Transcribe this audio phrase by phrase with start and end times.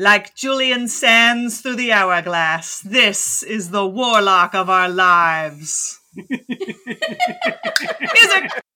[0.00, 5.98] Like Julian sands through the hourglass, this is the warlock of our lives.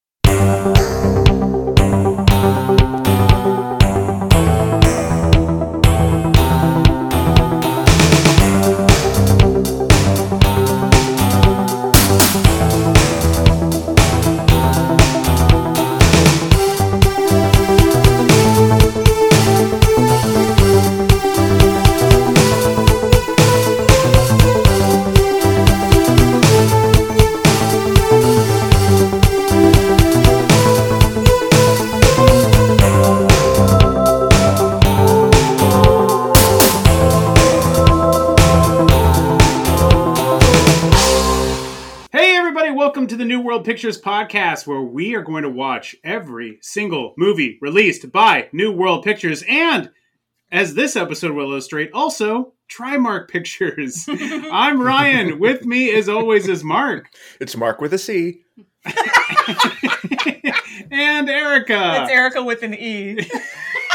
[43.62, 48.72] World Pictures podcast, where we are going to watch every single movie released by New
[48.72, 49.44] World Pictures.
[49.48, 49.88] And
[50.50, 54.04] as this episode will illustrate, also Trimark Pictures.
[54.08, 55.38] I'm Ryan.
[55.38, 57.06] With me, as always, is Mark
[57.38, 58.42] It's Mark with a C.
[60.90, 62.02] and Erica.
[62.02, 63.30] It's Erica with an E.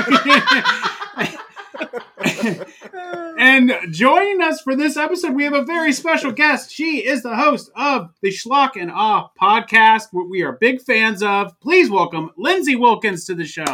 [3.39, 6.71] and joining us for this episode, we have a very special guest.
[6.71, 11.21] She is the host of the Schlock and Awe podcast, what we are big fans
[11.23, 11.59] of.
[11.59, 13.65] Please welcome Lindsay Wilkins to the show.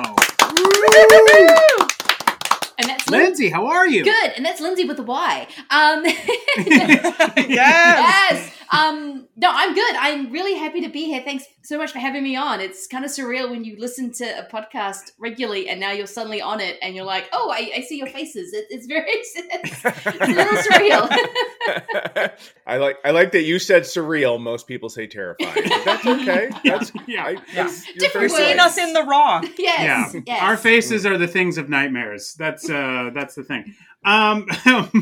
[2.79, 4.03] And that's Lin- Lindsay, how are you?
[4.03, 4.31] good.
[4.35, 5.47] And that's Lindsay with a Y.
[5.69, 6.03] Um,
[6.57, 7.49] yes.
[7.49, 8.51] yes.
[8.73, 9.95] Um, no, I'm good.
[9.95, 11.21] I'm really happy to be here.
[11.23, 12.59] Thanks so much for having me on.
[12.59, 16.41] It's kind of surreal when you listen to a podcast regularly and now you're suddenly
[16.41, 18.53] on it and you're like, oh, I, I see your faces.
[18.53, 22.33] It, it's very, it's, it's a little surreal.
[22.67, 24.39] I like I like that you said surreal.
[24.41, 25.51] Most people say terrifying.
[25.55, 26.49] But that's okay.
[26.63, 27.25] That's Yeah.
[27.25, 27.39] I, Yeah.
[27.53, 28.65] that's- you're Different seeing right.
[28.65, 29.41] us in the raw.
[29.57, 30.13] yes.
[30.15, 30.21] Yeah.
[30.25, 30.41] Yes.
[30.41, 32.35] Our faces are the things of nightmares.
[32.37, 33.75] That's uh that's the thing.
[34.05, 34.47] Um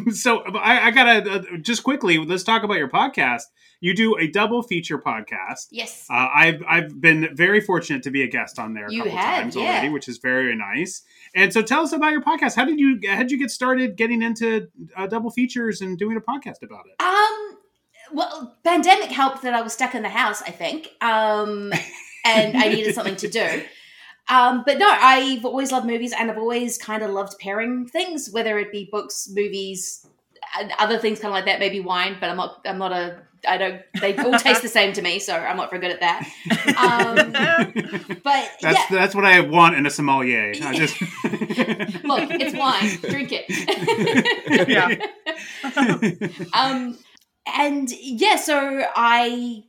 [0.14, 3.44] so I, I gotta uh, just quickly let's talk about your podcast.
[3.84, 5.68] You do a double feature podcast.
[5.72, 6.06] Yes.
[6.10, 9.18] Uh, I've I've been very fortunate to be a guest on there a You couple
[9.18, 9.62] have, times yeah.
[9.64, 11.02] already, which is very nice.
[11.34, 12.56] And so, tell us about your podcast.
[12.56, 16.16] How did you how did you get started getting into uh, double features and doing
[16.16, 17.04] a podcast about it?
[17.04, 17.58] Um,
[18.14, 20.90] well, pandemic helped that I was stuck in the house, I think.
[21.02, 21.74] Um,
[22.26, 23.64] and I needed something to do.
[24.32, 28.32] Um, but no, I've always loved movies and I've always kind of loved pairing things,
[28.32, 30.08] whether it be books, movies,
[30.58, 33.20] and other things kind of like that, maybe wine, but I'm not, I'm not a,
[33.46, 36.00] I don't, they all taste the same to me, so I'm not very good at
[36.00, 36.26] that.
[36.78, 40.54] Um, but That's yeah, that's what I want in a sommelier.
[40.64, 41.02] I just
[42.04, 43.46] look, it's wine, drink it.
[44.70, 44.96] Yeah.
[46.54, 46.98] um
[47.48, 49.64] and yeah so i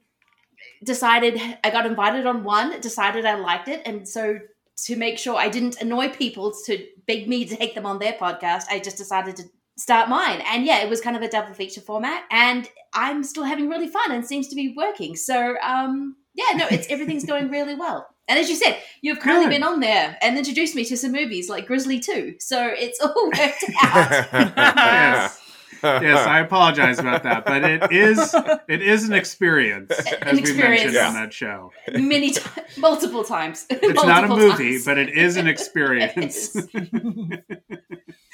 [0.85, 4.39] decided i got invited on one decided i liked it and so
[4.77, 8.15] to make sure i didn't annoy people to beg me to take them on their
[8.15, 9.45] podcast i just decided to
[9.79, 10.43] start mine.
[10.47, 13.89] And yeah it was kind of a double feature format and i'm still having really
[13.89, 15.17] fun and seems to be working.
[15.17, 18.07] So um yeah no it's everything's going really well.
[18.29, 19.51] And as you said you've kindly Good.
[19.51, 23.27] been on there and introduced me to some movies like grizzly 2 so it's all
[23.27, 24.27] worked out.
[24.57, 25.42] Yes.
[25.83, 28.35] Yes, I apologize about that, but it is
[28.69, 30.85] it is an experience, as we experience.
[30.85, 31.73] mentioned on that show.
[31.93, 33.67] many times, multiple times.
[33.71, 36.57] It's not a movie, but it is an experience.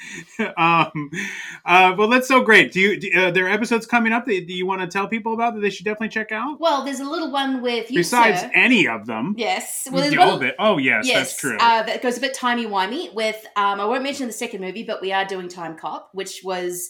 [0.57, 1.09] um,
[1.65, 2.71] uh, well, that's so great.
[2.71, 2.99] Do you?
[2.99, 5.55] Do, uh, there are episodes coming up that do you want to tell people about
[5.55, 6.59] that they should definitely check out?
[6.59, 8.51] well, there's a little one with you, Besides sir.
[8.53, 9.87] any of them, Yes.
[9.91, 10.35] Well, there's all one.
[10.37, 10.55] of it.
[10.59, 11.57] Oh, yes, Yes, that's true.
[11.59, 13.45] Uh, that goes a bit timey wimey with.
[13.55, 16.89] Um, I won't mention the second movie, but we are doing Timecop, which was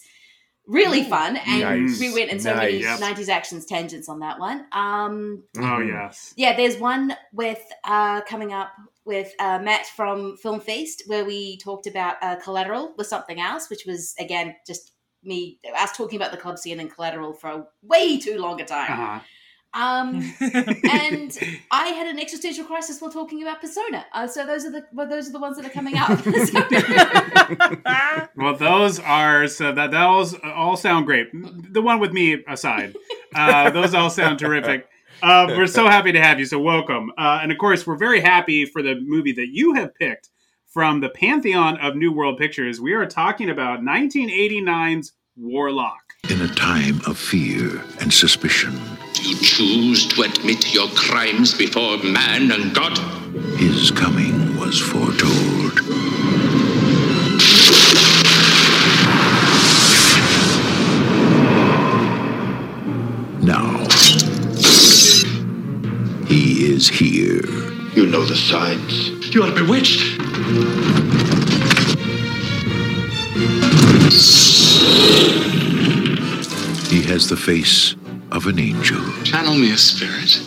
[0.70, 2.00] really fun, and Nice.
[2.00, 3.02] we went in so many Nice.
[3.02, 4.66] '90s actions tangents on that one.
[4.72, 6.34] Um, oh, yes.
[6.38, 8.72] yeah, there's one with uh, coming up
[9.06, 13.70] with uh, Matt from Film Feast where we talked about uh, Collateral with something else,
[13.70, 14.94] which was again just
[15.24, 18.66] me us talking about the club scene and Collateral for a way too long a
[18.66, 18.92] time.
[18.92, 19.20] Uh-huh.
[19.74, 21.38] Um, and
[21.72, 24.06] I had an existential crisis while talking about Persona.
[24.14, 26.20] Uh, so those are the well, those are the ones that are coming up.
[26.22, 27.80] So-
[28.36, 31.28] Well, those are so that those all sound great.
[31.34, 32.96] The one with me aside,
[33.36, 34.88] uh, those all sound terrific.
[35.22, 36.46] Uh, we're so happy to have you.
[36.46, 39.94] So welcome, uh, and of course, we're very happy for the movie that you have
[39.96, 40.30] picked
[40.68, 42.80] from the pantheon of New World Pictures.
[42.80, 46.14] We are talking about 1989's Warlock.
[46.30, 48.80] In a time of fear and suspicion,
[49.22, 52.98] you choose to admit your crimes before man and God?
[53.58, 55.76] His coming was foretold.
[63.44, 63.88] Now,
[66.28, 67.44] he is here.
[67.96, 69.34] You know the signs.
[69.36, 70.02] You are bewitched.
[76.90, 77.96] He has the face
[78.32, 80.40] of an angel, Channel me a spirit.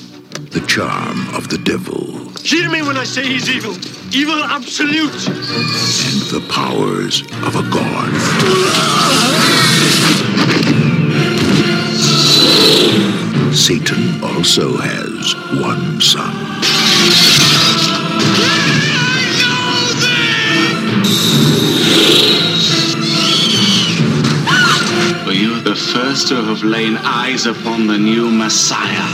[0.53, 3.75] the charm of the devil, Hear me when I say he's evil.
[4.13, 5.29] Evil absolute.
[5.29, 9.23] and the powers of a god.
[13.55, 17.92] Satan also has one son.
[25.65, 29.09] The first to have lain eyes upon the new Messiah.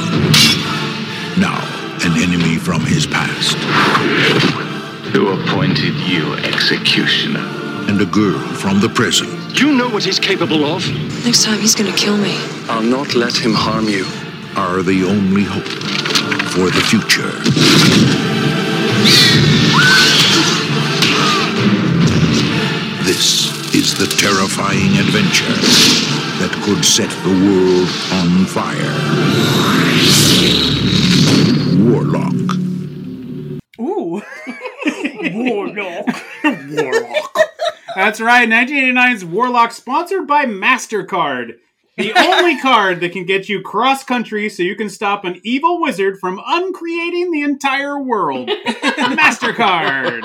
[1.39, 1.59] Now,
[2.05, 3.57] an enemy from his past,
[5.13, 7.47] Who appointed you executioner?
[7.89, 9.31] and a girl from the present.
[9.57, 10.87] Do you know what he's capable of.
[11.25, 12.37] Next time he's gonna kill me.
[12.69, 14.05] I'll not let him harm you.
[14.57, 15.69] are the only hope
[16.53, 17.33] for the future.
[23.05, 25.45] This is the terrifying adventure
[26.39, 28.95] that could set the world on fire.
[31.91, 32.35] Warlock.
[33.81, 34.23] Ooh.
[35.35, 36.07] Warlock.
[36.45, 37.39] Warlock.
[37.95, 38.49] That's right.
[38.49, 41.59] 1989's Warlock, sponsored by MasterCard.
[41.99, 45.81] The only card that can get you cross country so you can stop an evil
[45.81, 48.49] wizard from uncreating the entire world.
[48.49, 48.55] The
[49.19, 50.25] MasterCard.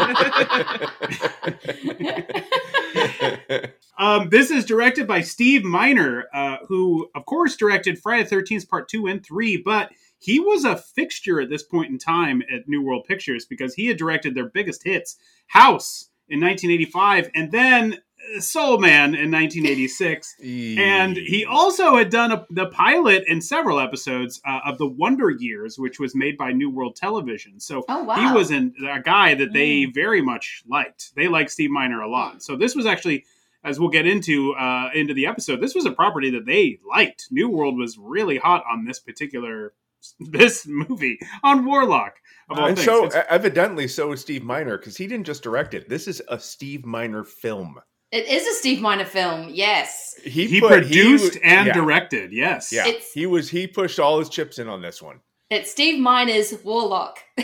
[3.95, 8.67] Um, this is directed by Steve Miner, uh, who, of course, directed Friday the 13th
[8.67, 12.67] Part 2 and 3, but he was a fixture at this point in time at
[12.67, 15.17] New World Pictures because he had directed their biggest hits,
[15.47, 17.99] House in 1985, and then
[18.39, 20.35] Soul Man in 1986.
[20.43, 25.29] and he also had done a, the pilot and several episodes uh, of The Wonder
[25.29, 27.59] Years, which was made by New World Television.
[27.59, 28.15] So Oh, wow.
[28.15, 31.13] he was an, a guy that they very much liked.
[31.15, 32.41] They liked Steve Miner a lot.
[32.43, 33.25] So this was actually,
[33.63, 37.27] as we'll get into uh, into the episode, this was a property that they liked.
[37.31, 39.73] New World was really hot on this particular
[40.19, 42.15] this movie on Warlock.
[42.49, 42.85] Of all and things.
[42.85, 45.87] so It's- evidently so is Steve Miner because he didn't just direct it.
[45.87, 47.79] This is a Steve Miner film.
[48.13, 50.13] It is a Steve Miner film, yes.
[50.23, 52.31] He, he put- produced was- and yeah, directed.
[52.31, 52.71] Yes.
[52.71, 53.49] Yeah, It's- he was.
[53.49, 55.19] He pushed all his chips in on this one.
[55.49, 57.19] It's Steve Miner's Warlock.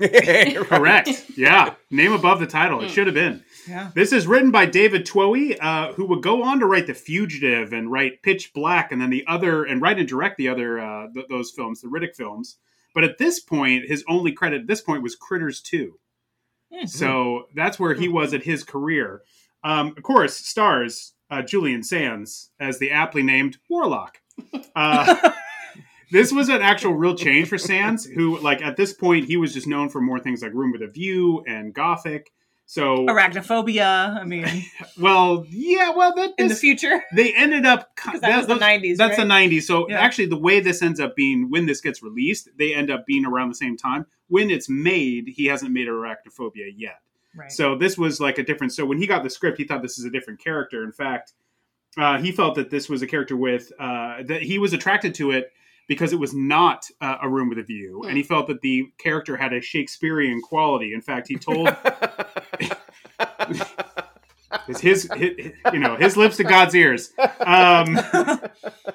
[0.00, 1.24] Correct.
[1.36, 1.74] Yeah.
[1.90, 2.78] Name above the title.
[2.80, 2.86] Hmm.
[2.86, 3.44] It should have been.
[3.68, 3.90] Yeah.
[3.94, 7.72] This is written by David Twohy, uh, who would go on to write The Fugitive
[7.72, 11.06] and write Pitch Black, and then the other, and write and direct the other uh,
[11.14, 12.56] th- those films, the Riddick films.
[12.94, 16.00] But at this point, his only credit at this point was Critters Two.
[16.72, 16.86] Hmm.
[16.86, 19.22] So that's where he was at his career.
[19.64, 24.18] Um, of course, stars uh, Julian Sands as the aptly named Warlock.
[24.76, 25.30] Uh,
[26.12, 29.54] this was an actual real change for Sands, who, like, at this point, he was
[29.54, 32.30] just known for more things like Room with a View and Gothic.
[32.66, 34.16] So, Arachnophobia.
[34.18, 34.46] I mean,
[34.98, 37.02] well, yeah, well, that in the future.
[37.14, 37.90] they ended up
[38.20, 39.62] that was the 90s, That's the 90s.
[39.64, 40.00] So Yeah.
[40.00, 43.26] actually, the way this ends up being when this gets released, they end up being
[43.26, 44.06] around the same time.
[44.28, 47.00] When it's made, he hasn't made arachnophobia yet.
[47.36, 47.50] Right.
[47.50, 48.72] So this was like a different.
[48.72, 50.84] So when he got the script, he thought this is a different character.
[50.84, 51.32] In fact,
[51.98, 55.30] uh, he felt that this was a character with uh, that he was attracted to
[55.32, 55.52] it
[55.86, 58.90] because it was not uh, a room with a view, and he felt that the
[58.98, 60.94] character had a Shakespearean quality.
[60.94, 61.68] In fact, he told
[64.68, 67.12] it's his, his, you know, his lips to God's ears.
[67.40, 67.98] Um,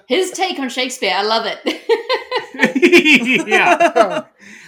[0.08, 1.60] His take on Shakespeare, I love it.
[3.48, 4.24] yeah.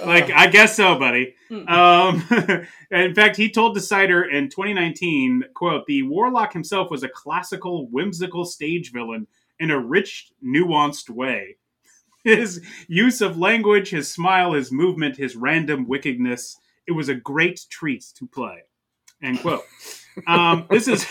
[0.05, 1.36] Like, I guess so, buddy.
[1.50, 2.24] Um,
[2.91, 8.46] in fact, he told Decider in 2019, quote, the Warlock himself was a classical, whimsical
[8.46, 9.27] stage villain
[9.60, 11.58] in a rich, nuanced way.
[12.24, 17.65] His use of language, his smile, his movement, his random wickedness, it was a great
[17.70, 18.63] treat to play.
[19.24, 19.62] End quote.
[20.27, 21.05] Um, this is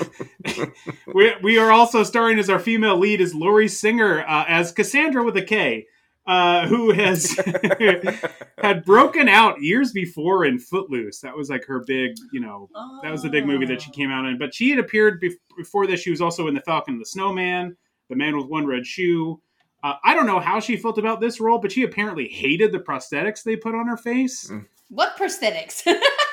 [1.15, 5.25] we, we are also starring as our female lead is Lori Singer uh, as Cassandra
[5.25, 5.87] with a K,
[6.27, 7.35] uh, who has
[8.59, 11.21] had broken out years before in Footloose.
[11.21, 12.69] That was like her big, you know,
[13.03, 14.39] that was the big movie that she came out in.
[14.39, 16.01] But she had appeared bef- before this.
[16.01, 17.77] She was also in The Falcon and the Snowman,
[18.09, 19.41] The Man with One Red Shoe.
[19.83, 22.81] Uh, I don't know how she felt about this role, but she apparently hated the
[22.81, 24.53] prosthetics they put on her face.
[24.91, 25.83] what prosthetics?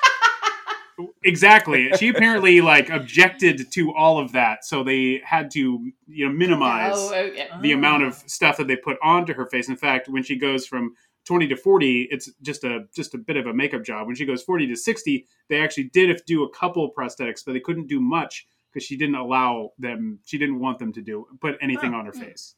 [1.23, 1.91] Exactly.
[1.99, 6.93] She apparently like objected to all of that, so they had to you know minimize
[6.95, 7.49] oh, okay.
[7.61, 9.69] the amount of stuff that they put onto her face.
[9.69, 13.37] In fact, when she goes from 20 to 40, it's just a just a bit
[13.37, 14.07] of a makeup job.
[14.07, 17.59] When she goes 40 to 60, they actually did do a couple prosthetics, but they
[17.59, 20.19] couldn't do much because she didn't allow them.
[20.25, 22.21] She didn't want them to do put anything on her hmm.
[22.21, 22.55] face.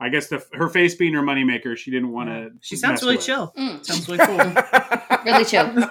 [0.00, 2.50] I guess the her face being her moneymaker, she didn't want to.
[2.60, 3.52] She sounds really chill.
[3.58, 4.38] Mm, Sounds really cool.
[5.24, 5.74] really chill.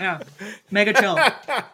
[0.00, 0.20] Yeah,
[0.70, 1.16] mega chill.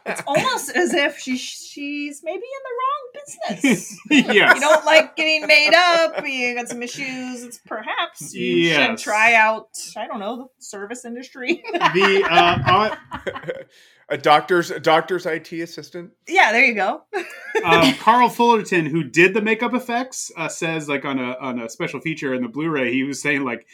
[0.04, 3.98] It's almost as if she she's maybe in the wrong business.
[4.10, 4.54] yes.
[4.56, 6.26] You don't like getting made up.
[6.26, 7.44] You got some issues.
[7.44, 9.00] It's perhaps you Yes.
[9.00, 9.68] should try out.
[9.96, 11.62] I don't know the service industry.
[11.72, 13.64] the uh,
[14.10, 16.10] a doctor's a doctor's IT assistant.
[16.28, 17.02] yeah, there you go.
[17.64, 21.68] um, Carl Fullerton, who did the makeup effects, uh, says like on a on a
[21.68, 23.66] special feature in the Blu-ray, he was saying like,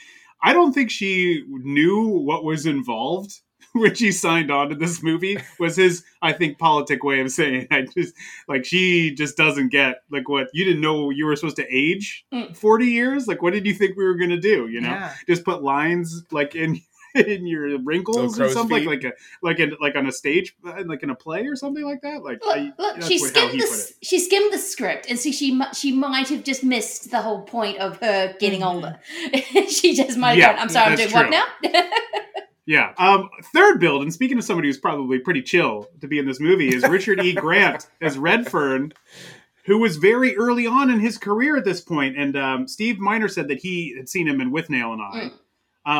[0.43, 3.41] I don't think she knew what was involved
[3.73, 5.39] when she signed on to this movie.
[5.59, 8.15] Was his I think politic way of saying I just
[8.49, 12.25] like she just doesn't get like what you didn't know you were supposed to age
[12.33, 12.57] Mm.
[12.57, 13.27] forty years.
[13.27, 14.69] Like what did you think we were gonna do?
[14.69, 15.15] You know, Yeah.
[15.27, 16.81] just put lines like in.
[17.27, 18.87] In your wrinkles Little and something feet.
[18.87, 21.85] like like a like in like on a stage like in a play or something
[21.85, 23.63] like that like I- Look, look she skimmed the put it.
[23.73, 27.43] s- she skimmed the script, and see she she might have just missed the whole
[27.43, 28.75] point of her getting Mhm.
[28.75, 29.01] older.
[29.69, 30.63] she just might have Yeah, gone.
[30.63, 31.31] I'm sorry, I'm that's doing what
[31.73, 31.83] now?
[32.69, 32.95] Yeah.
[32.99, 36.41] Um, third build, and speaking of somebody who's probably pretty chill to be in this
[36.41, 37.33] movie, is Richard E.
[37.33, 38.93] Grant as Redfern,
[39.67, 42.19] who was very early on in his career at this point.
[42.19, 45.31] And um, Steve Miner said that he had seen him in Withnail and I,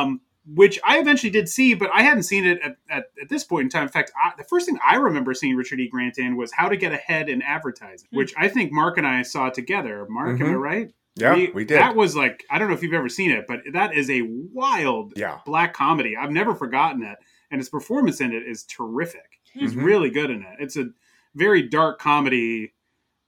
[0.01, 0.19] um,
[0.53, 3.63] which I eventually did see, but I hadn't seen it at, at, at this point
[3.65, 3.83] in time.
[3.83, 5.87] In fact, I, the first thing I remember seeing Richard E.
[5.89, 9.21] Grant in was How to Get Ahead in Advertising, which I think Mark and I
[9.23, 10.05] saw together.
[10.09, 10.61] Mark, am I Mhm.
[10.61, 10.91] right?
[11.15, 11.79] Yeah, we, did.
[11.79, 14.21] That was like I don't know if you've ever seen it, but that is a
[14.21, 15.39] wild yeah.
[15.45, 16.15] black comedy.
[16.15, 17.17] I've never forgotten it,
[17.49, 19.39] and his performance in it is terrific.
[19.51, 19.83] He's Mhm.
[19.83, 20.57] really good in it.
[20.59, 20.89] It's a
[21.33, 22.73] very dark comedy,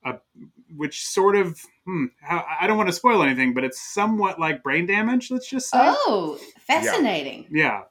[0.06, 0.18] uh,
[0.76, 1.60] which sort of
[1.90, 5.32] hmm, how- I don't want to spoil anything, but it's somewhat like Brain Damage.
[5.32, 7.48] Let's just say, oh, fascinating.
[7.50, 7.84] yeah,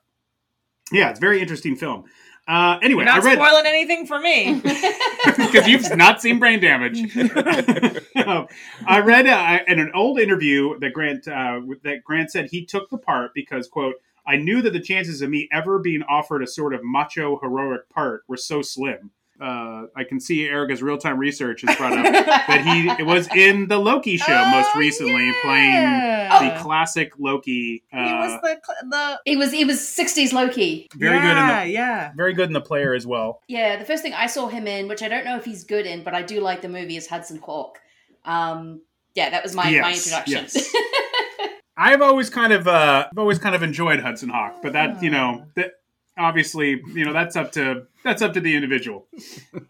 [0.93, 2.05] yeah, it's a very interesting film.
[2.47, 4.55] Uh, anyway, You're not I read spoiling anything for me.
[5.37, 7.15] because you've not seen Brain Damage.
[8.27, 8.49] Um,
[8.87, 12.91] I read uh, in an old interview that Grant uh, that Grant said he took
[12.91, 13.95] the part because quote
[14.27, 17.89] I knew that the chances of me ever being offered a sort of macho heroic
[17.89, 19.13] part were so slim.
[19.41, 23.29] Uh, I can see Erica's real time research has brought up that he it was
[23.37, 26.29] in the Loki show most Oh, recently, yeah.
[26.39, 27.85] playing the classic Loki.
[27.93, 30.89] Uh, he was the cl- the It was it was 60s Loki.
[30.97, 32.13] very yeah, good in the yeah.
[32.17, 33.43] very good in the player as well.
[33.49, 35.87] Yeah, the first thing I saw him in, which I don't know if he's good
[35.87, 37.79] in, but I do like the movie, is Hudson Hawk.
[38.25, 38.83] Um,
[39.15, 40.47] yeah, that was my, my Yes, introduction.
[40.53, 40.75] yes.
[41.77, 45.11] I've always kind of uh, I've always kind of enjoyed Hudson Hawk, but that you
[45.11, 45.75] know that
[46.19, 49.07] obviously you know that's up to that's up to the individual.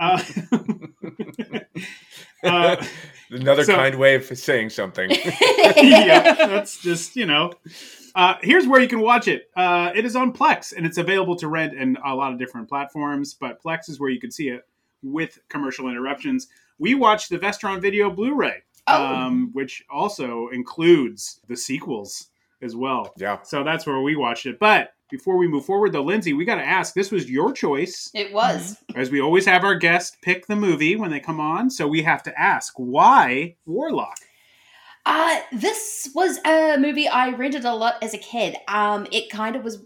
[0.00, 0.23] Uh,
[2.45, 2.85] uh,
[3.31, 5.11] Another so- kind way of saying something.
[5.76, 7.52] yeah, that's just you know.
[8.14, 9.50] Uh, here's where you can watch it.
[9.57, 12.69] Uh, it is on Plex, and it's available to rent in a lot of different
[12.69, 13.35] platforms.
[13.35, 14.67] But Plex is where you can see it
[15.02, 16.49] with commercial interruptions.
[16.78, 19.05] We watched the Vestron Video Blu-ray, Oh.
[19.05, 22.28] um, which also includes the sequels
[22.62, 23.12] as well.
[23.19, 23.38] yeah.
[23.43, 24.59] So that's where we watched it.
[24.59, 26.95] But before we move forward, though, Lindsay, we got to ask.
[26.95, 28.77] This was your choice, it was.
[28.95, 31.71] as we always have our guest pick the movie when they come on.
[31.71, 34.19] So we have to ask why Warlock.
[35.07, 38.57] Uh, this was a movie I rented a lot as a kid.
[38.69, 39.83] Um, it kind of was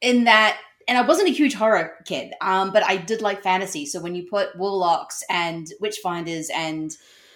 [0.00, 3.84] in that, and I wasn't a huge horror kid, um, but I did like fantasy.
[3.84, 6.92] So when you put warlocks and witchfinders and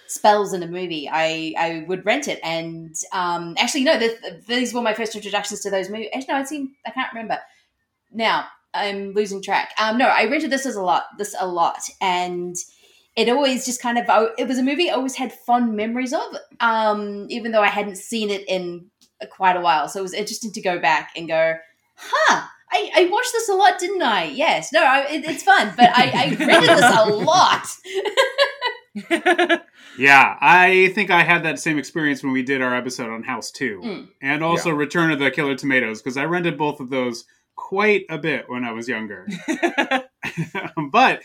[0.07, 2.39] spells in a movie, I I would rent it.
[2.43, 6.09] And um, actually, no, th- th- these were my first introductions to those movies.
[6.13, 6.75] Actually, no, I'd seen.
[6.85, 7.39] I can't remember.
[8.11, 9.73] Now I'm losing track.
[9.79, 11.05] Um, no, I rented this as a lot.
[11.17, 12.55] This a lot, and
[13.15, 14.05] it always just kind of
[14.37, 17.97] it was a movie I always had fond memories of, um, even though I hadn't
[17.97, 18.89] seen it in
[19.29, 19.87] quite a while.
[19.87, 21.55] So it was interesting to go back and go,
[21.95, 22.47] huh.
[22.71, 24.25] I, I watched this a lot, didn't I?
[24.25, 24.73] Yes.
[24.73, 27.61] No, I, it, it's fun, but I, I rented this a lot.
[29.97, 33.49] Yeah, I think I had that same experience when we did our episode on House
[33.51, 34.07] 2 Mm.
[34.21, 37.23] and also Return of the Killer Tomatoes because I rented both of those
[37.55, 39.25] quite a bit when I was younger.
[40.91, 41.21] but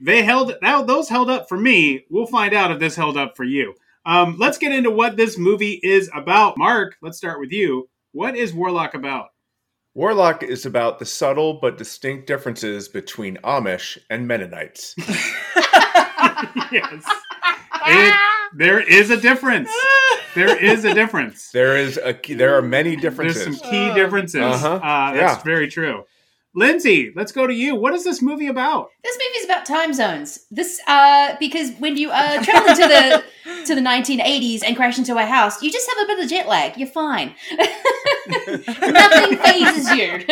[0.00, 2.04] they held now those held up for me.
[2.10, 3.74] We'll find out if this held up for you.
[4.06, 6.58] Um, let's get into what this movie is about.
[6.58, 7.88] Mark, let's start with you.
[8.12, 9.28] What is Warlock about?
[9.94, 14.94] Warlock is about the subtle but distinct differences between Amish and Mennonites.
[16.72, 17.04] yes.
[17.86, 18.14] It,
[18.54, 19.70] there is a difference.
[20.34, 21.50] There is a difference.
[21.50, 23.44] There is a there are many differences.
[23.44, 23.60] There's differences.
[23.60, 24.40] some key differences.
[24.42, 24.74] Uh-huh.
[24.76, 25.42] Uh, that's Yeah.
[25.42, 26.04] very true.
[26.54, 27.74] Lindsay, let's go to you.
[27.74, 28.90] What is this movie about?
[29.02, 30.46] This movie is about time zones.
[30.50, 33.24] This uh because when you uh travel into the
[33.66, 36.46] to the 1980s and crash into a house, you just have a bit of jet
[36.48, 36.76] lag.
[36.76, 37.34] You're fine.
[38.80, 40.24] Nothing phases you.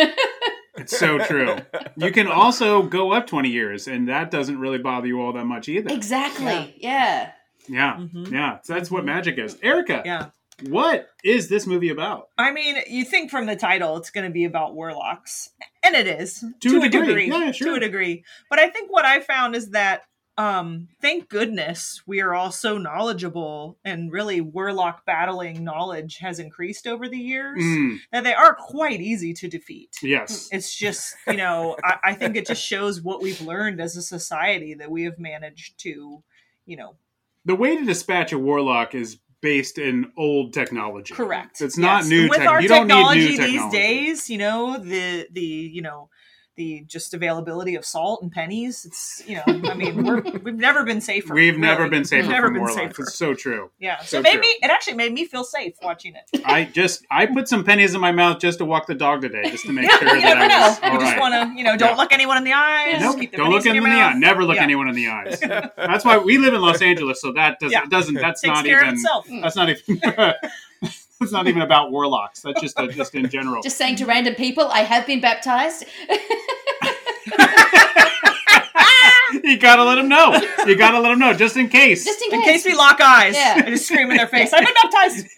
[0.77, 1.57] It's so true.
[1.97, 5.45] You can also go up 20 years, and that doesn't really bother you all that
[5.45, 5.93] much either.
[5.93, 6.75] exactly.
[6.77, 7.31] Yeah.
[7.67, 8.31] Yeah, Mhm.
[8.31, 8.59] yeah.
[8.63, 9.57] So that's what magic is.
[9.61, 10.27] Erica, Yeah.
[10.69, 12.29] what is this movie about?
[12.37, 15.49] I mean, you think from the title it's going to be about warlocks,
[15.83, 17.27] and it is To a degree.
[17.29, 17.67] Yeah, sure.
[17.67, 18.23] to a degree.
[18.49, 20.03] But I think what I found is that,
[20.41, 26.87] um, thank goodness we are all so knowledgeable, and really warlock battling knowledge has increased
[26.87, 27.61] over the years.
[27.63, 29.95] Mm, That they are quite easy to defeat.
[30.01, 30.49] yes.
[30.51, 34.01] It's just, you know, I, I think it just shows what we've learned as a
[34.01, 36.23] society that we have managed to,
[36.65, 36.95] you know,
[37.45, 41.13] The way to dispatch a warlock is based in old technology.
[41.13, 41.61] correct.
[41.61, 42.09] It's not Yes.
[42.09, 46.09] new With tech- our need technology these days, you know, the the you know
[46.57, 48.83] the just availability of salt and pennies.
[48.85, 51.33] It's you know, I mean, we're we've never been safer.
[51.33, 52.75] We've never been safer We've never been warlocks.
[52.81, 53.03] safer.
[53.03, 53.71] It's so true.
[53.79, 54.41] Yeah, so, so it made true.
[54.41, 54.47] me.
[54.61, 56.41] It actually made me feel safe watching it.
[56.45, 59.49] I just I put some pennies in my mouth just to walk the dog today,
[59.49, 60.67] just to make Yeah, sure you that never I know.
[60.67, 61.19] was all You just right.
[61.21, 61.95] want to, you know, don't Yeah.
[61.95, 62.99] look anyone in the eyes.
[63.01, 64.13] Nope, Keep the don't look in in the eye.
[64.13, 64.63] Never look Yeah.
[64.63, 65.39] anyone in the eyes.
[65.77, 67.85] That's why we live in Los Angeles, so that doesn't Yeah.
[67.89, 69.27] doesn't that's Takes not care even of itself.
[69.41, 70.01] that's not even
[71.19, 72.41] that's not even about warlocks.
[72.41, 73.61] That's just a, just in general.
[73.61, 75.85] Just saying to random people, I have been baptized.
[79.51, 80.33] You gotta let them know.
[80.65, 82.03] You gotta let them know just in case.
[82.05, 82.63] Just in In case.
[82.63, 83.61] case we lock eyes, Yeah.
[83.65, 84.51] I just scream in their face.
[84.53, 85.27] I've been baptized.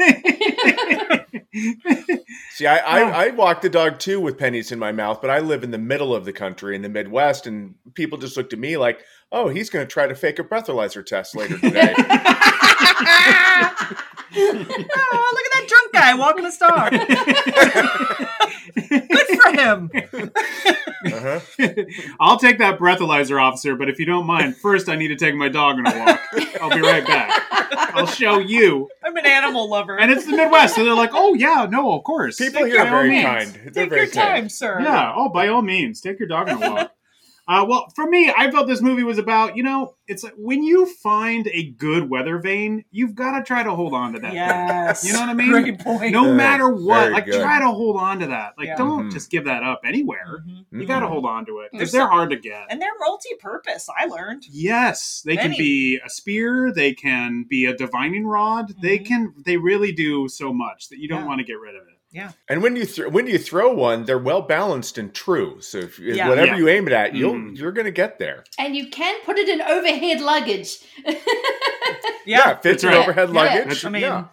[2.54, 5.40] See, I, I, I walk the dog too with pennies in my mouth, but I
[5.40, 8.60] live in the middle of the country in the Midwest, and people just looked at
[8.60, 9.02] me like,
[9.32, 11.94] "Oh, he's going to try to fake a breathalyzer test later today."
[14.36, 16.92] oh, look at that drunk guy walking his dog.
[19.64, 20.32] Good for him.
[21.06, 21.40] uh-huh.
[22.20, 25.36] I'll take that breathalyzer officer, but if you don't mind, first I need to take
[25.36, 26.22] my dog on a walk.
[26.62, 27.42] I'll be right back.
[27.96, 28.90] I'll show you.
[29.04, 30.00] I'm an animal lover.
[30.00, 32.82] And it's the Midwest, so they're like, "Oh yeah, no, of course." People Take here
[32.82, 33.52] are very kind.
[33.72, 34.52] They're Take very your time, kind.
[34.52, 34.80] sir.
[34.82, 35.14] Yeah.
[35.16, 36.92] Oh, by all means, take your dog on a walk.
[37.46, 40.64] Uh, well, for me, I felt this movie was about you know, it's like when
[40.64, 44.34] you find a good weather vane, you've got to try to hold on to that.
[44.34, 45.04] Yes.
[45.06, 45.50] You know what I mean?
[45.52, 46.12] Great point.
[46.14, 47.42] No Yeah, matter what, very like good.
[47.42, 48.54] try to hold on to that.
[48.58, 48.78] Like, Yeah.
[48.78, 49.12] don't Mhm.
[49.14, 50.44] just give that up anywhere.
[50.48, 50.66] Mhm.
[50.82, 51.10] You got to Mhm.
[51.10, 52.66] hold on to it because they're hard to get.
[52.70, 53.90] And they're multi-purpose.
[53.98, 54.46] I learned.
[54.50, 56.72] Yes, they can be a spear.
[56.74, 58.74] They can be a divining rod.
[58.82, 59.06] They Mhm.
[59.06, 59.34] can.
[59.46, 61.28] They really do so much that you don't Yeah.
[61.28, 61.93] want to get rid of it.
[62.48, 65.60] And when you th- when you throw one, they're well balanced and true.
[65.62, 66.30] So if Yeah.
[66.30, 66.58] whatever Yeah.
[66.58, 67.58] you aim it at, you'll Mhm.
[67.58, 68.44] you're going to get there.
[68.60, 70.78] and you can put it in overhead luggage.
[72.26, 72.56] Yeah, Yeah.
[72.60, 73.00] fits in right.
[73.00, 73.36] overhead Yeah.
[73.42, 73.86] luggage.
[73.86, 74.26] I mean, yeah.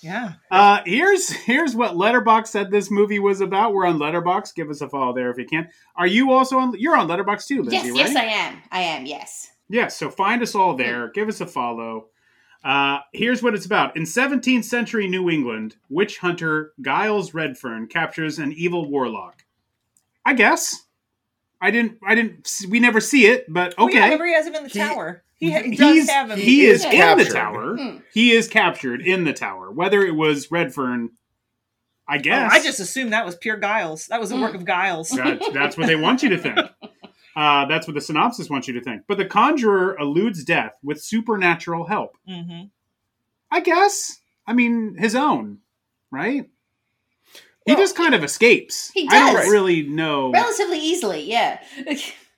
[0.00, 0.32] yeah.
[0.50, 3.72] Uh, here's here's what Letterboxd said this movie was about.
[3.72, 4.54] We're on Letterboxd.
[4.54, 5.68] Give us a follow there if you can.
[5.96, 6.74] Are you also on?
[6.78, 7.96] You're on Letterboxd too, Lindsay, yes, right?
[7.96, 8.62] yes, I am.
[8.70, 9.50] I am, yes.
[9.68, 11.08] Yes, so find us all there.
[11.12, 12.06] Give us a follow.
[12.66, 13.96] Uh, here's what it's about.
[13.96, 19.44] In 17th century New England, witch hunter Giles Redfern captures an evil warlock.
[20.24, 20.82] I guess.
[21.60, 21.98] I didn't.
[22.06, 22.50] I didn't.
[22.68, 24.04] We never see it, but Oh, yeah, okay.
[24.06, 25.22] remember he has him in the He- tower.
[25.38, 26.38] He, ha- he does have him.
[26.38, 27.12] he is Yeah.
[27.12, 27.38] in the Captured.
[27.38, 27.76] tower.
[27.76, 27.96] Hmm.
[28.12, 29.70] He is captured in the tower.
[29.70, 31.10] Whether it was Redfern,
[32.08, 32.52] I Oh, guess.
[32.52, 34.06] I just assumed that was pure Giles.
[34.06, 35.10] That was the work of Giles.
[35.10, 36.58] That, that's what they want you to think.
[37.36, 39.02] Uh, that's what the synopsis wants you to think.
[39.06, 42.16] But the conjurer eludes death with supernatural help.
[42.26, 42.62] hmm
[43.50, 44.18] I guess.
[44.46, 45.58] I mean, his own,
[46.10, 46.48] right?
[47.66, 48.90] he just kind of escapes.
[48.94, 49.34] he I does.
[49.44, 50.30] don't really know.
[50.32, 51.60] Relatively easily, yeah.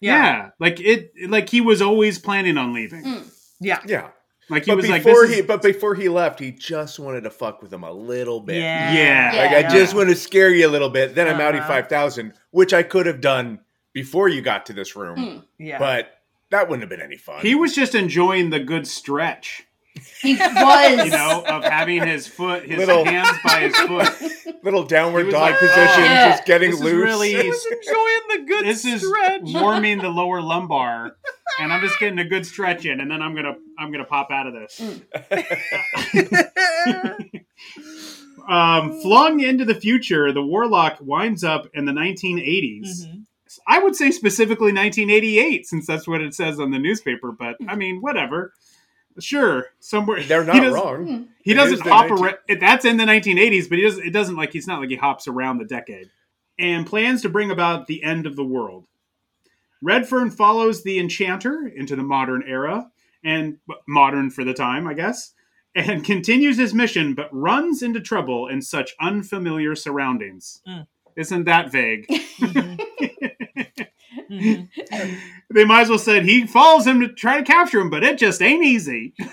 [0.01, 0.51] yeah.
[0.59, 1.13] like it.
[1.29, 3.05] Like he was always planning on leaving.
[3.05, 3.31] Mm.
[3.61, 3.81] Yeah.
[3.87, 4.09] Yeah.
[4.51, 6.99] Like he But was like, before this he is- but before he left, he just
[6.99, 8.57] wanted to fuck with him a little bit.
[8.57, 8.93] Yeah.
[8.93, 9.43] Yeah.
[9.43, 9.69] Like Yeah.
[9.69, 11.15] I just want to scare you a little bit.
[11.15, 11.69] Then I'm Audi Uh-huh.
[11.69, 13.61] 5000, which I could have done
[14.03, 15.39] before you got to this room, Hmm.
[15.59, 15.79] Yeah.
[15.79, 17.41] but that wouldn't have been any fun.
[17.43, 19.65] he was just enjoying the good stretch,
[20.23, 21.05] He was.
[21.05, 24.13] you know, of having his foot, his Little- hands by his foot.
[24.63, 26.31] little downward was dog like, position, "Oh, Yeah.
[26.31, 27.05] just getting This is loose.
[27.05, 29.05] really- I was enjoying the good this is
[29.55, 31.17] warming the lower lumbar
[31.61, 34.31] and i'm just getting a good stretch in and then i'm gonna i'm gonna pop
[34.31, 34.81] out of this
[38.49, 43.07] um, flung into the future the warlock winds up in the 1980s
[43.66, 47.75] I would say specifically 1988 since that's what it says on the newspaper but i
[47.75, 48.53] mean whatever
[49.21, 51.29] sure somewhere They're he not doesn't- wrong.
[51.42, 52.37] he doesn't hop 19 around.
[52.61, 54.07] That's in the 1980s, but he doesn't.
[54.07, 56.11] It doesn't like he's not like he hops around the decade.
[56.57, 58.87] And plans to bring about the end of the world.
[59.83, 62.90] Redfern follows the Enchanter into the modern era,
[63.25, 65.33] and modern for the time, I guess,
[65.75, 70.62] and continues his mission, but runs into trouble in such unfamiliar surroundings.
[70.68, 70.87] Mm.
[71.16, 72.07] Isn't that vague?
[74.31, 74.69] Mhm.
[75.55, 78.19] they might as well said he follows him to try to capture him, but it
[78.19, 79.14] just ain't easy.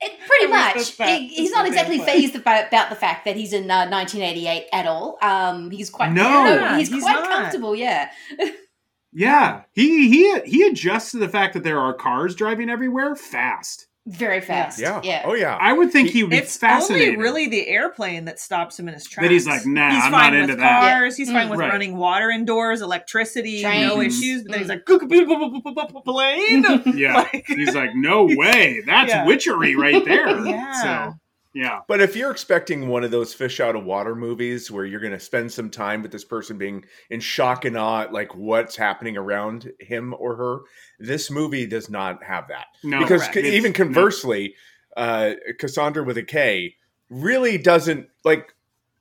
[0.00, 0.90] It, pretty I much.
[0.92, 4.86] He- he's not exactly phased about, about the fact that he's in uh, 1988 at
[4.86, 5.18] all.
[5.20, 6.44] Um, he's quite No.
[6.44, 7.28] Yeah, he's, he's quite not.
[7.28, 7.74] comfortable.
[7.74, 8.08] Yeah,
[9.12, 13.87] Yeah, he he he adjusts to the fact that there are cars driving everywhere fast.
[14.10, 14.80] Very fast.
[14.80, 15.00] Yeah.
[15.04, 15.22] Yeah.
[15.26, 15.56] Oh yeah.
[15.60, 17.08] I would think he would be It's fascinated.
[17.10, 19.26] only really the airplane that stops him in his tracks.
[19.26, 20.80] That he's like, nah, he's I'm fine not with into that.
[20.94, 21.16] cars.
[21.16, 21.50] He's fine Mm.
[21.50, 21.70] with Right.
[21.70, 24.44] running water indoors, electricity, no issues.
[24.44, 24.86] But then he's like,
[26.04, 26.64] plane.
[26.96, 27.14] yeah.
[27.32, 28.80] Like- he's like, no way.
[28.86, 29.26] That's Yeah.
[29.26, 30.38] witchery right there.
[30.46, 30.72] Yeah.
[30.82, 31.14] So,
[31.58, 31.80] yeah.
[31.88, 35.12] But if you're expecting one of those fish out of water movies where you're going
[35.12, 38.76] to spend some time with this person being in shock and awe, at, like what's
[38.76, 40.58] happening around him or her,
[41.00, 42.66] this movie does not have that.
[42.84, 43.00] No.
[43.00, 43.76] because c- even no.
[43.76, 44.54] conversely,
[44.96, 46.76] uh, Cassandra with a K
[47.10, 48.54] really doesn't like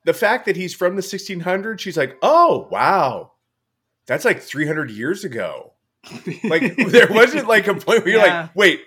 [0.05, 1.79] the fact that he's from the 1600s.
[1.79, 3.33] She's like, oh wow,
[4.07, 5.73] that's like 300 years ago.
[6.43, 8.41] Like there wasn't like a point where you're Yeah.
[8.43, 8.81] like, wait,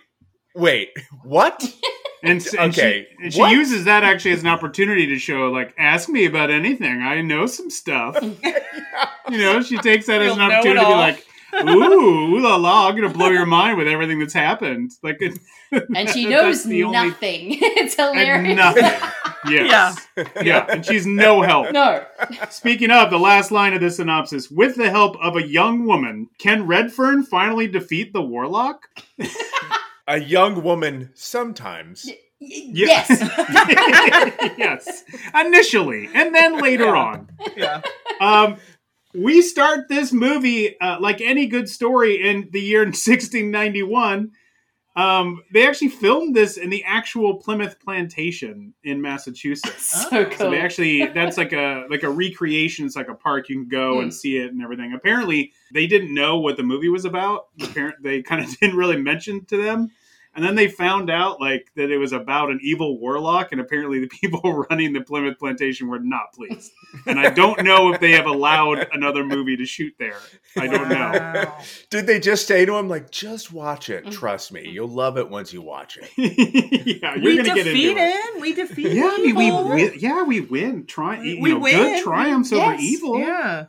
[0.56, 0.88] wait,
[1.22, 1.62] what?
[2.22, 5.50] And, s- and Okay, she, and she uses that actually as an opportunity to show,
[5.50, 7.02] like, ask me about anything.
[7.02, 8.16] I know some stuff.
[9.30, 11.26] you know, she takes that as You'll an opportunity to be like,
[11.64, 14.92] ooh, ooh la la, I'm going to blow your mind with everything that's happened.
[15.02, 15.38] Like, it,
[15.96, 17.59] And she knows the only- nothing.
[17.61, 18.56] it's and hilarious.
[18.56, 19.11] nothing.
[19.46, 20.06] Yes.
[20.42, 20.66] Yeah.
[20.68, 21.72] And she's no help.
[21.72, 22.04] No.
[22.50, 26.28] Speaking of, the last line of the synopsis with the help of a young woman,
[26.38, 28.88] can Redfern finally defeat the warlock?
[30.11, 32.05] A young woman sometimes.
[32.07, 33.05] Y- Yeah.
[33.09, 34.55] Yes.
[34.59, 35.05] yes.
[35.44, 36.96] Initially, and then later Yeah.
[36.96, 37.29] on.
[37.57, 37.83] yeah.
[38.20, 38.57] Um,
[39.14, 44.33] we start this movie uh, like any good story in the year 1691.
[44.96, 50.07] Um, they actually filmed this in the actual Plymouth plantation in Massachusetts.
[50.11, 50.38] so cool.
[50.38, 52.87] So they actually that's like a like a recreation.
[52.87, 54.92] It's like a park you can go and see it and everything.
[54.94, 57.46] Apparently, they didn't know what the movie was about.
[57.62, 59.90] Apparently, they kind of didn't really mention to them.
[60.35, 63.99] And then they found out like that it was about an evil warlock, and apparently
[64.01, 66.71] the people running the Plymouth plantation were not pleased.
[67.07, 70.19] And I don't know if they have allowed another movie to shoot there.
[70.57, 71.11] I don't know.
[71.14, 71.59] Wow.
[71.90, 74.05] Did they just say to him, like, just watch it?
[74.05, 74.12] Mm-hmm.
[74.12, 74.71] Trust me, mm-hmm.
[74.73, 76.11] you'll love it once you watch it.
[77.03, 78.35] yeah, you're we gonna get defeat into it.
[78.35, 78.40] him.
[78.40, 79.69] We defeat Yeah, I mean, we evil.
[79.69, 79.93] win.
[79.99, 80.87] Yeah, we win.
[80.87, 81.75] Try, We- you we know, win.
[81.77, 83.19] good triumphs over evil.
[83.19, 83.64] Yeah.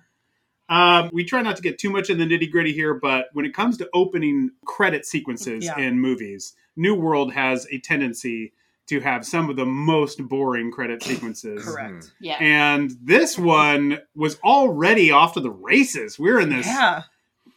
[0.71, 3.45] Um, we try not to get too much in the nitty gritty here, but when
[3.45, 5.77] it comes to opening credit sequences Yeah.
[5.77, 8.53] in movies, New World has a tendency
[8.88, 11.63] to have some of the most boring credit sequences.
[11.65, 12.12] Correct.
[12.21, 12.38] yeah.
[12.39, 16.17] And this one was already off to the races.
[16.17, 17.03] We're in this, Yeah.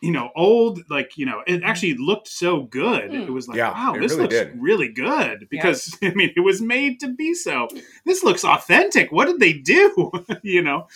[0.00, 3.10] you know, old, like, you know, it actually looked so good.
[3.12, 3.28] Mm.
[3.28, 4.60] It was like, Yeah, wow, this really looks did.
[4.60, 7.68] really good because, I mean, it was made to be so.
[8.04, 9.12] This looks authentic.
[9.12, 10.10] What did they do?
[10.42, 10.88] you know?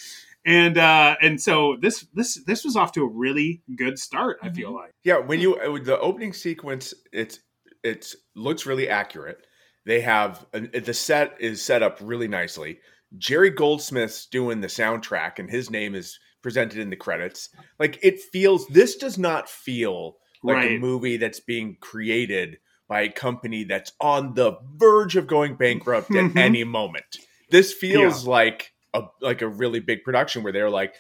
[0.49, 4.49] And uh and so this this this was off to a really good start, I
[4.49, 4.93] feel like.
[5.05, 7.41] Yeah, when you uh, the opening sequence, it's
[7.85, 9.47] it's looks really accurate.
[9.85, 12.79] They have the set is set up really nicely.
[13.19, 17.51] Jerry Goldsmith's doing the soundtrack, and his name is presented in the credits.
[17.79, 18.67] Like it feels.
[18.69, 22.57] This does not feel like a movie that's being created
[22.89, 26.37] by a company that's on the verge of going bankrupt at Mhm.
[26.39, 27.19] any moment.
[27.51, 30.95] This feels like a like a really big production where they're like,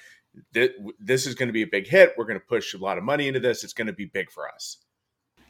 [0.53, 2.15] "This is going to be a big hit.
[2.17, 3.65] We're going to push a lot of money into this.
[3.65, 4.79] It's going to be big for us."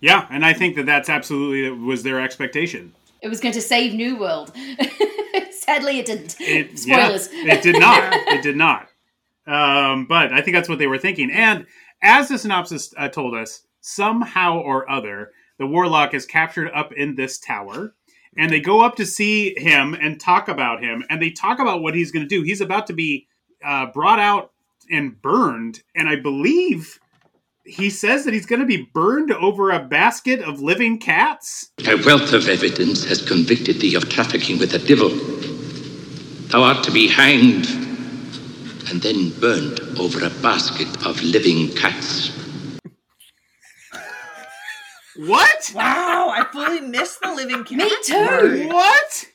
[0.00, 2.94] Yeah, and I think that that's absolutely was their expectation.
[3.20, 4.52] It was going to save New World.
[5.50, 6.36] Sadly, it didn't.
[6.40, 7.28] It, yeah, Spoilers.
[7.32, 8.14] it did not.
[8.28, 8.88] It did not.
[9.46, 11.30] Um, but I think that's what they were thinking.
[11.30, 11.66] And
[12.02, 17.16] as the synopsis uh, told us, somehow or other, the warlock is captured up in
[17.16, 17.94] this tower.
[18.36, 21.04] And they go up to see him and talk about him.
[21.10, 22.42] And they talk about what he's going to do.
[22.42, 23.26] He's about to be
[23.64, 24.52] uh, brought out
[24.90, 25.82] and burned.
[25.94, 26.98] And I believe
[27.64, 31.70] he says that he's going to be burned over a basket of living cats.
[31.86, 35.10] A wealth of evidence has convicted thee of trafficking with the devil.
[36.48, 37.66] Thou art to be hanged
[38.90, 42.30] and then burned over a basket of living cats.
[45.18, 45.72] What?
[45.74, 46.28] Wow.
[46.30, 47.78] I fully missed the living cat.
[47.78, 48.68] Me too.
[48.68, 49.26] What?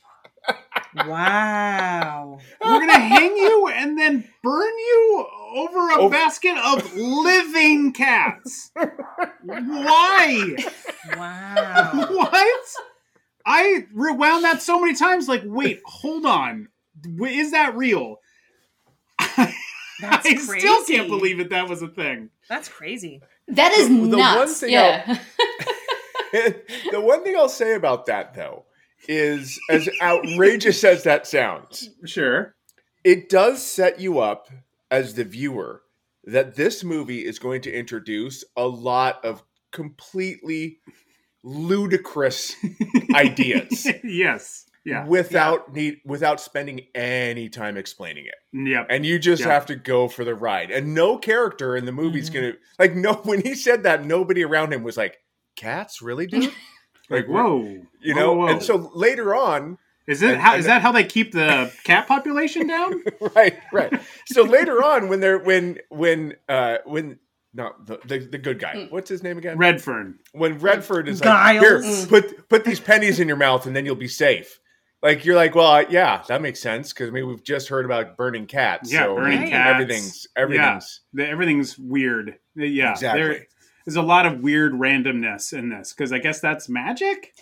[1.06, 2.38] Wow.
[2.64, 6.08] We're gonna hang you and then burn you over a Oh.
[6.08, 8.70] basket of living cats.
[9.44, 10.56] Why?
[11.16, 12.06] Wow.
[12.10, 12.64] What?
[13.46, 15.28] I rewound that so many times.
[15.28, 16.68] Like, wait, hold on.
[17.20, 18.20] Is that real?
[19.18, 19.36] That's
[20.02, 20.60] I crazy.
[20.60, 22.30] still can't believe that that was a thing.
[22.48, 23.20] That's crazy.
[23.48, 24.60] That is The- the one nuts.
[24.60, 25.18] thing yeah.
[26.90, 28.64] the one thing I'll say about that, though,
[29.08, 32.54] is as outrageous as that sounds, Sure.
[33.04, 34.48] it does set you up
[34.90, 35.82] as the viewer
[36.24, 39.42] that this movie is going to introduce a lot of
[39.72, 40.78] completely
[41.42, 42.56] ludicrous
[43.14, 44.64] ideas yes.
[44.86, 45.06] Yeah.
[45.06, 48.34] without need without spending any time explaining it.
[48.52, 48.86] Yep.
[48.90, 49.48] And you just Yeah.
[49.52, 50.70] have to go for the ride.
[50.70, 52.34] And no character in the movie's Mhm.
[52.34, 55.18] gonna like no when he said that, nobody around him was like,
[55.56, 56.52] Cats, really, dude?
[57.10, 57.82] Like, whoa.
[58.00, 58.46] You know, Whoa, whoa.
[58.48, 61.70] and so later on, Is it and- how, and- is that how they keep the
[61.84, 63.02] cat population down?
[63.36, 63.92] right, right.
[64.26, 67.18] So later on, when they're when when uh when
[67.52, 69.58] no the the, the good guy, what's his name again?
[69.58, 70.18] Redfern.
[70.32, 71.60] when Redford is Giles.
[71.62, 72.08] like, here, Mm.
[72.08, 74.58] put put these pennies in your mouth, and then you'll be safe.
[75.02, 78.46] Like you're like, well, yeah, that makes sense because maybe we've just heard about burning
[78.46, 78.90] cats.
[78.90, 79.50] Yeah, so burning Right.
[79.50, 79.70] cats.
[79.74, 82.38] everything's everything's The, everything's weird.
[82.56, 83.22] Yeah, exactly.
[83.22, 83.46] there-
[83.84, 87.34] there's a lot of weird randomness in this because I guess that's magic.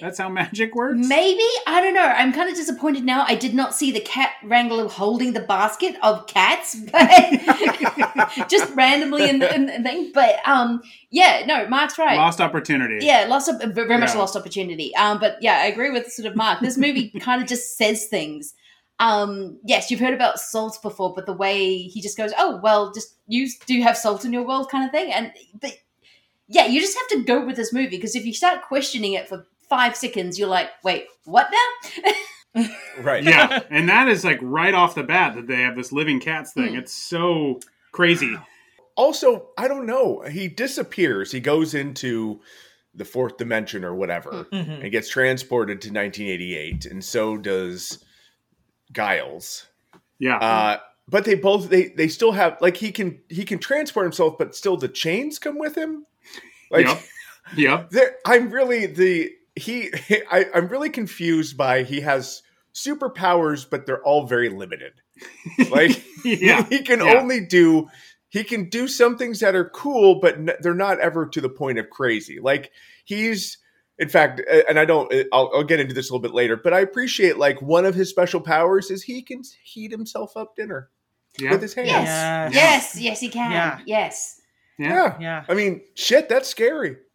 [0.00, 1.06] That's how magic works.
[1.06, 2.02] Maybe I don't know.
[2.06, 3.24] I'm kind of disappointed now.
[3.28, 9.28] I did not see the cat wrangler holding the basket of cats, but just randomly
[9.28, 10.10] in the, in the thing.
[10.12, 12.16] But um, yeah, no, Mark's right.
[12.16, 13.04] Lost opportunity.
[13.04, 14.18] Yeah, lost very much Yeah.
[14.18, 14.94] lost opportunity.
[14.96, 16.60] Um, but yeah, I agree with sort of Mark.
[16.60, 18.54] This movie kind of just says things.
[18.98, 22.92] Um, yes, you've heard about salt before, but the way he just goes, "Oh, well,
[22.92, 25.12] just you do have salt in your world," kind of thing.
[25.12, 25.76] And but
[26.48, 29.28] yeah, you just have to go with this movie because if you start questioning it
[29.28, 31.48] for five seconds, you're like, "Wait, what
[32.54, 32.64] now?"
[33.00, 33.22] right.
[33.22, 36.52] yeah, and that is like right off the bat that they have this living cats
[36.52, 36.70] thing.
[36.70, 36.78] Hmm.
[36.78, 37.60] It's so
[37.92, 38.36] crazy.
[38.94, 40.22] Also, I don't know.
[40.22, 41.30] He disappears.
[41.30, 42.40] He goes into
[42.94, 44.82] the fourth dimension or whatever, Mhm.
[44.82, 48.02] and gets transported to 1988, and so does
[48.92, 49.66] Giles.
[50.18, 54.04] Yeah, Uh, but they both they they still have like he can he can transport
[54.06, 56.06] himself, but still the chains come with him.
[56.70, 56.86] Like
[57.56, 59.90] yeah, there, I'm really the he.
[60.30, 62.42] I, I'm really confused by he has
[62.74, 64.92] superpowers, but they're all very limited.
[65.70, 67.18] Like Yeah, he can yeah.
[67.18, 67.88] only do
[68.28, 71.48] he can do some things that are cool, but n- they're not ever to the
[71.48, 72.38] point of crazy.
[72.40, 72.72] Like
[73.04, 73.58] he's.
[73.98, 76.34] In fact, uh, and I don't, uh, I'll, I'll get into this a little bit
[76.34, 80.36] later, but I appreciate like one of his special powers is he can heat himself
[80.36, 80.90] up dinner
[81.38, 81.50] yeah.
[81.50, 81.88] with his hands.
[81.88, 82.54] Yes, Yes.
[82.54, 83.52] yes, yes, he can.
[83.52, 83.78] Yeah.
[83.86, 84.40] Yes.
[84.78, 84.88] yeah.
[84.88, 85.16] Yeah.
[85.20, 85.44] Yeah.
[85.48, 86.96] I mean, shit, that's scary.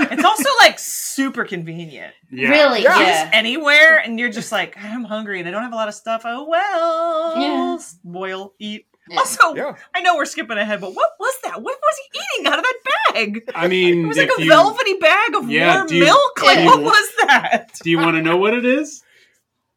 [0.00, 2.14] It's also like super convenient.
[2.30, 2.50] Yeah.
[2.50, 2.82] Really?
[2.82, 3.00] Yeah.
[3.00, 3.22] Yeah.
[3.24, 5.94] Just anywhere, and you're just like, I'm hungry and I don't have a lot of
[5.94, 6.22] stuff.
[6.24, 7.78] Oh well, Yeah.
[8.04, 8.86] boil, eat.
[9.10, 9.18] Yeah.
[9.18, 9.74] Also, Yeah.
[9.94, 11.62] I know we're skipping ahead, but what was that?
[11.62, 12.78] What was he eating out of that
[13.14, 13.42] bag?
[13.54, 16.42] I mean, It was like a you, velvety bag of Yeah, warm you- milk.
[16.42, 16.66] Like, Yeah.
[16.66, 17.70] what was that?
[17.82, 19.02] Do you want to know what it is?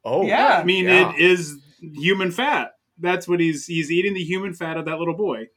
[0.04, 0.58] Oh, Yeah.
[0.60, 1.13] I mean, Yeah.
[1.13, 2.72] it is human fat.
[3.00, 5.48] That's what he's he's eating the human fat of that little boy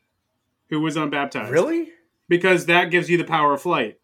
[0.70, 1.50] who was unbaptized.
[1.50, 1.90] Really?
[2.28, 3.96] Because that gives you the power of flight.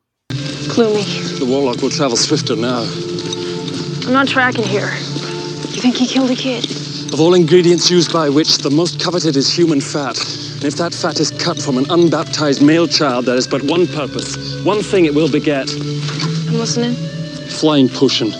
[0.68, 1.02] Clue me.
[1.38, 2.82] The warlock will travel swifter now.
[4.06, 4.90] I'm not tracking here.
[4.90, 6.64] You think he killed a kid?
[7.12, 10.16] Of all ingredients used by witch, the most coveted is human fat.
[10.54, 13.86] And if that fat is cut from an unbaptized male child, there is but one
[13.88, 16.94] purpose, one thing it will beget I'm listening.
[17.48, 18.32] flying potion.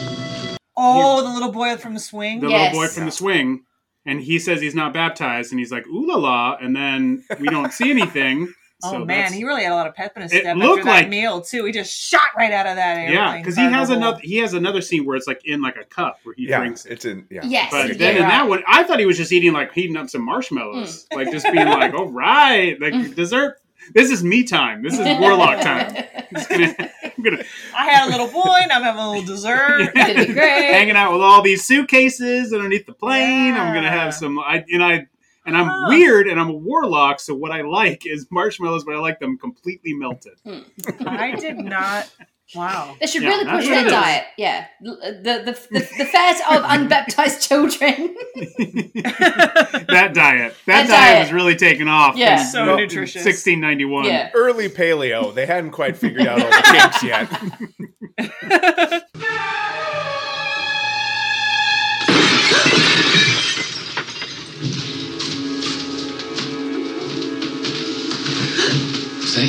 [0.77, 2.41] Oh, the little boy from the swing.
[2.41, 2.73] The Yes.
[2.73, 3.63] little boy from the swing,
[4.07, 7.49] and he says he's not baptized, and he's like, "Ooh la la," and then we
[7.49, 8.53] don't see anything.
[8.83, 10.81] Oh so man, he really had a lot of pep in his It step looked
[10.81, 11.65] after that like- meal too.
[11.65, 13.15] He just shot right out of that airplane.
[13.15, 15.85] yeah, because he has another he has another scene where it's like in like a
[15.85, 16.93] cup where he Yeah, drinks it.
[16.93, 17.27] it's in.
[17.31, 17.71] Yeah, Yes.
[17.71, 18.29] But then in right.
[18.29, 21.19] that one, I thought he was just eating like heating up some marshmallows, hmm.
[21.19, 23.15] like just being like, "All right, like mm.
[23.15, 23.59] dessert.
[23.95, 24.83] This is me time.
[24.83, 26.05] This is warlock time.
[26.37, 27.45] I'm, gonna, I'm gonna
[27.77, 29.91] I had a little boy, and I'm having a little dessert.
[29.97, 30.73] It's gonna be great.
[30.73, 33.55] hanging out with all these suitcases underneath the plane.
[33.55, 34.39] I'm gonna have some.
[34.39, 35.07] I and I
[35.47, 35.87] and I'm Huh.
[35.89, 37.21] weird and I'm a warlock.
[37.21, 40.35] So what I like is marshmallows, but I like them completely melted.
[40.45, 40.61] Hmm.
[41.07, 42.11] I did not.
[42.53, 42.97] Wow.
[43.01, 44.25] They should Yeah, really push what their diet.
[44.37, 44.91] Yeah, the
[45.23, 48.17] the the, the fat of unbaptized children.
[48.35, 51.21] that diet, that, That diet, diet.
[51.27, 52.17] was really taking off.
[52.17, 52.43] Yeah.
[52.45, 53.25] So in nutritious.
[53.25, 54.05] 1691.
[54.07, 54.31] yeah.
[54.35, 55.33] early paleo.
[55.33, 57.29] They hadn't quite figured out all the kinks yet.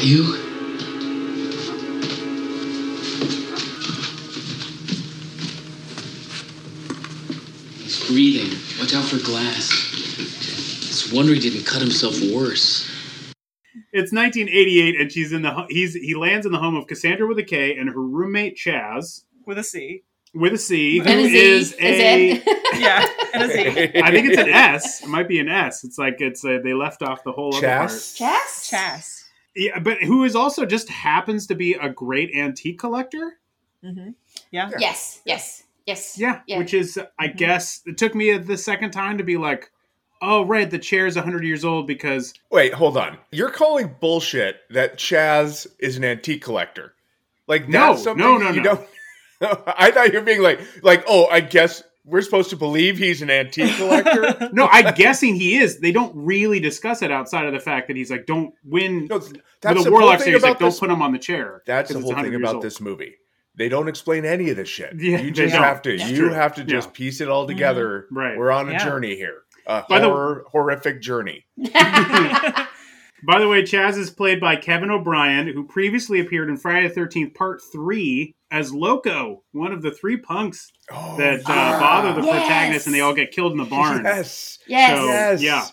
[0.02, 0.36] That you?
[7.84, 8.58] He's breathing.
[8.80, 9.70] Watch out for glass.
[10.20, 12.90] It's a wonder he didn't cut himself worse.
[13.94, 17.40] It's 1988, and she's in the he's he lands in the home of Cassandra with
[17.40, 20.04] a K and her roommate Chaz With a C.
[20.34, 21.38] with a C, who And a Z.
[21.38, 22.58] is a Is it?
[22.82, 24.02] Yeah, and a Z.
[24.02, 25.04] I think it's an S.
[25.04, 25.84] It might be an S.
[25.84, 27.90] It's like it's a, they left off the whole other part.
[27.90, 28.16] Chas.
[28.70, 29.11] Chas?
[29.56, 29.64] Chas.
[29.64, 33.40] Yeah, but who is also just happens to be a great antique collector.
[33.84, 34.12] Mm-hmm.
[34.52, 34.70] Yeah.
[34.80, 35.22] Yes.
[35.26, 35.64] Yes.
[35.86, 36.18] Yes.
[36.18, 36.58] Yeah, Yeah.
[36.60, 39.72] which is I guess it took me the second time to be like,
[40.22, 43.18] oh right, the chair is hundred years old because Wait, hold on.
[43.32, 46.94] You're calling bullshit that Chaz is an antique collector.
[47.48, 48.64] Like No, that's no, no, you no.
[48.64, 48.88] don't.
[49.68, 53.22] I thought you were being like, like, oh, I guess we're supposed to believe he's
[53.22, 54.50] an antique collector.
[54.54, 55.80] No, I'm guessing he is.
[55.80, 59.08] They don't really discuss it outside of the fact that he's like, don't win.
[59.08, 59.20] No,
[59.62, 61.62] that's a the warlock whole thing thing, he's like, don't put him on the chair.
[61.66, 62.64] That's the whole thing about old.
[62.64, 63.16] this movie.
[63.56, 64.94] They don't explain any of this shit.
[64.98, 65.98] Yeah, you just have to.
[65.98, 66.34] That's you true.
[66.34, 66.94] have to just Yeah.
[66.94, 67.56] piece it all mm-hmm.
[67.56, 68.08] together.
[68.12, 68.38] Right.
[68.38, 68.84] We're on a Yeah.
[68.84, 69.44] journey here.
[69.66, 71.46] A By the- horror, horrific journey.
[73.24, 76.94] By the way, Chaz is played by Kevin O'Brien, who previously appeared in Friday the
[77.00, 82.28] 13th Part 3 as Loco, one of the three punks Oh, that uh, bother the
[82.28, 82.40] yes.
[82.46, 84.04] protagonist and they all get killed in the barn.
[84.06, 84.60] yes.
[84.68, 84.98] yes.
[84.98, 85.42] So, Yes.
[85.42, 85.68] yeah.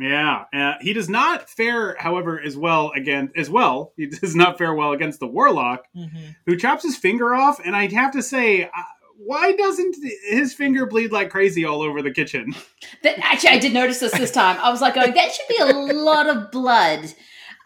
[0.00, 3.92] Yeah, uh, he does not fare, however, as well again as well.
[3.96, 6.36] He does not fare well against the warlock, Mhm.
[6.46, 7.58] who chops his finger off.
[7.64, 8.68] And I have to say, uh,
[9.16, 9.96] why doesn't
[10.28, 12.54] his finger bleed like crazy all over the kitchen?
[13.02, 14.56] That, actually, I did notice this this time.
[14.62, 17.12] I was like, going, that should be a lot of blood.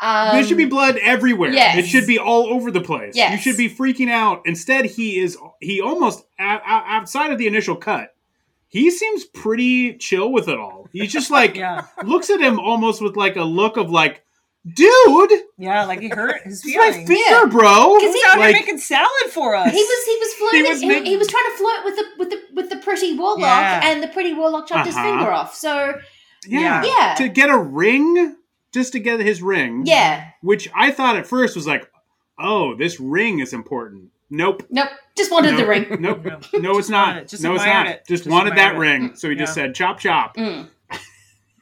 [0.03, 1.53] Um, there should be blood everywhere.
[1.53, 1.79] yes.
[1.79, 3.15] It should be all over the place.
[3.17, 3.33] Yes.
[3.33, 4.43] You should be freaking out.
[4.47, 8.15] Instead, he is he almost o- o- outside of the initial cut.
[8.69, 10.89] He seems pretty chill with it all.
[10.93, 11.87] He's just like Yeah.
[12.05, 14.25] looks at him almost with like a look of like,
[14.75, 17.09] dude, Yeah, like he hurt his it's my feelings.
[17.09, 17.45] finger, Yeah.
[17.51, 17.99] bro.
[18.01, 19.71] He's out Like, here making salad for us.
[19.71, 20.59] He was he was flirting.
[20.61, 22.71] He He was was, making- he was trying to flirt with the with the with
[22.71, 23.81] the pretty warlock, Yeah.
[23.85, 25.05] and the pretty warlock chopped his Uh-huh.
[25.05, 25.55] finger off.
[25.55, 25.95] So
[26.47, 26.83] yeah.
[26.85, 27.15] Yeah.
[27.19, 28.37] To get a ring,
[28.73, 29.83] just to get his ring.
[29.87, 31.91] yeah, Which I thought at first was like,
[32.39, 34.11] oh, this ring is important.
[34.31, 34.63] Nope.
[34.71, 35.97] nope, just wanted the ring.
[36.01, 36.25] Nope.
[36.25, 36.41] No.
[36.59, 37.19] No, it's not.
[37.19, 37.29] it.
[37.29, 37.87] Just no, it's not.
[37.87, 37.99] it.
[38.09, 38.79] Just, Just wanted that it.
[38.79, 39.15] ring.
[39.15, 40.37] So he just said chop chop.
[40.37, 40.69] Mm.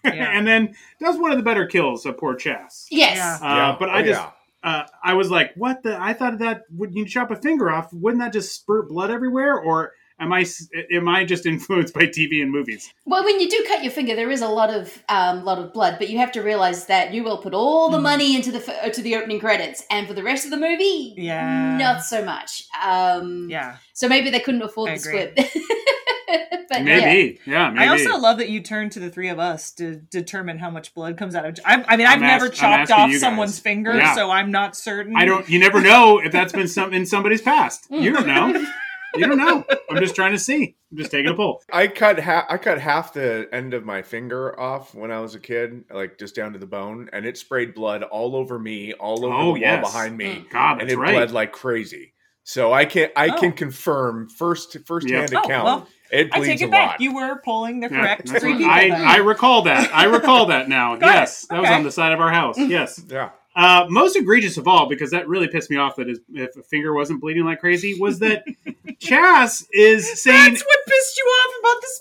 [0.03, 0.31] Yeah.
[0.33, 2.87] and then does one of the better kills of poor Chess.
[2.91, 3.39] Yes, Yeah.
[3.47, 3.77] Uh, Yeah.
[3.79, 4.21] But Oh, I just,
[4.65, 4.71] yeah.
[4.71, 6.01] uh, I was like, what the?
[6.01, 9.59] I thought that when you chop a finger off, wouldn't that just spurt blood everywhere?
[9.61, 12.93] Or am I, s- am I just influenced by TV and movies?
[13.07, 15.73] Well, when you do cut your finger, there is a lot of um, lot of
[15.73, 18.03] blood, but you have to realize that you will put all the Mhm.
[18.03, 21.15] money into the uh, to the opening credits, and for the rest of the movie,
[21.17, 21.77] Yeah.
[21.79, 22.65] not so much.
[22.83, 23.77] Um, Yeah.
[23.95, 25.21] So maybe they couldn't afford I the agree.
[25.45, 25.53] split.
[26.69, 26.83] but.
[26.85, 27.41] Maybe.
[27.47, 27.85] Yeah, maybe.
[27.85, 30.95] I also love that you turn to the three of us to determine how much
[30.95, 31.59] blood comes out of.
[31.65, 34.15] I, I mean, I've I'm never ask- chopped off someone's finger, Yeah.
[34.15, 35.17] so I'm not certain.
[35.17, 35.49] I don't.
[35.49, 37.87] You never know if that's been some in somebody's past.
[37.91, 38.65] You don't know.
[39.15, 39.65] You don't know.
[39.91, 40.77] I'm just trying to see.
[40.93, 41.63] I'm just taking a poll.
[41.73, 42.45] I cut half.
[42.49, 46.19] I cut half the end of my finger off when I was a kid, like
[46.19, 49.55] just down to the bone, and it sprayed blood all over me, all over Oh,
[49.55, 49.83] the yes.
[49.83, 51.13] wall behind me, God, and it right.
[51.15, 52.13] bled like crazy.
[52.43, 53.39] So I can I Oh.
[53.41, 55.65] can confirm first first hand Oh, account.
[55.65, 56.89] well, it I bleeds take a it back.
[56.93, 57.01] lot.
[57.01, 58.71] You were pulling the correct that's three people.
[58.71, 58.89] I.
[58.89, 59.95] I recall that.
[59.95, 60.97] I recall that now.
[60.97, 61.13] Got it.
[61.15, 62.57] yes, that was on the side of our house.
[62.59, 63.01] Yes.
[63.09, 63.31] yeah.
[63.57, 66.63] Uh, most egregious of all, because that really pissed me off that his if a
[66.63, 68.45] finger wasn't bleeding like crazy, was that
[69.01, 72.01] Chas is saying That's what pissed you off about this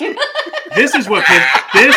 [0.00, 0.18] movie.
[0.76, 1.96] this is what pissed, this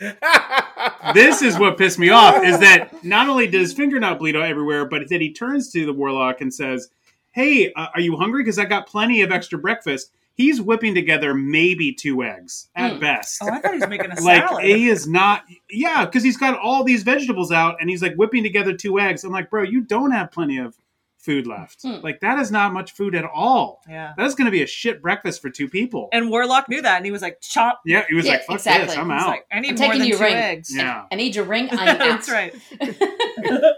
[1.14, 4.44] this is what pissed me off is that not only does finger not bleed out
[4.44, 6.88] everywhere, but that he turns to the warlock and says,
[7.32, 8.42] "Hey, uh, are you hungry?
[8.42, 13.00] Because I got plenty of extra breakfast." He's whipping together maybe two eggs at Mm.
[13.00, 13.38] best.
[13.42, 14.64] oh, I thought he was making a like salad.
[14.64, 18.44] he is not yeah because he's got all these vegetables out and he's like whipping
[18.44, 20.76] together two eggs i'm like bro you don't have plenty of
[21.18, 21.96] food left Hmm.
[22.04, 24.12] like that is not much food at all yeah.
[24.16, 27.10] that's gonna be a shit breakfast for two people And Warlock knew that, and he
[27.10, 28.86] was like, "Chop." yeah he was Yeah, like fuck exactly.
[28.86, 30.34] this i'm out like, "I need I'm more than your two ring.
[30.34, 31.68] eggs." yeah I need your ring.
[31.72, 31.98] I'm out.
[31.98, 32.54] That's right.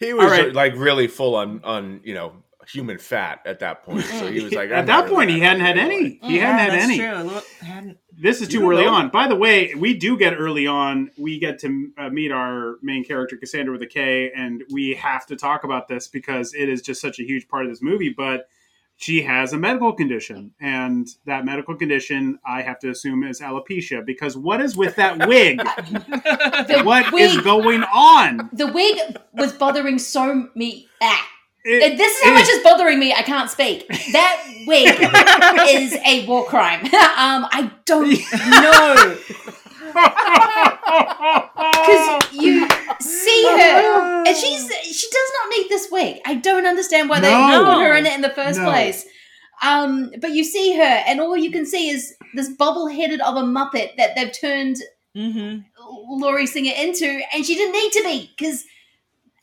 [0.00, 0.52] He was All right.
[0.52, 2.32] like really full on on you know
[2.68, 4.04] human fat at that point.
[4.04, 6.18] So he was like at I'm that really point he hadn't had any anyway.
[6.22, 7.40] he hadn't had that's any True.
[7.68, 8.92] Hadn't- this is too early know.
[8.94, 12.76] on by the way we do get early on we get to uh, meet our
[12.80, 16.68] main character cassandra with a k and we have to talk about this because it
[16.68, 18.46] is just such a huge part of this movie but
[18.96, 24.06] she has a medical condition and that medical condition i have to assume is alopecia
[24.06, 28.96] because what is with that wig The What is wig, going on the wig
[29.32, 30.86] was bothering so me.
[31.02, 31.28] Ah.
[31.64, 33.12] It- This is how it much is bothering me.
[33.14, 33.86] I can't speak.
[34.12, 34.88] That wig
[35.68, 36.84] is a war crime.
[36.84, 39.16] um, I don't know
[41.72, 42.68] because you
[43.00, 46.20] see her, and she's she does not need this wig.
[46.26, 47.64] I don't understand why they No.
[47.64, 48.66] put her in it in the first No.
[48.66, 49.04] place.
[49.62, 53.42] Um, but you see her, and all you can see is this bubble-headed of a
[53.42, 54.76] muppet that they've turned
[55.16, 55.64] Mhm.
[56.08, 58.64] Lori Singer into, and she didn't need to be because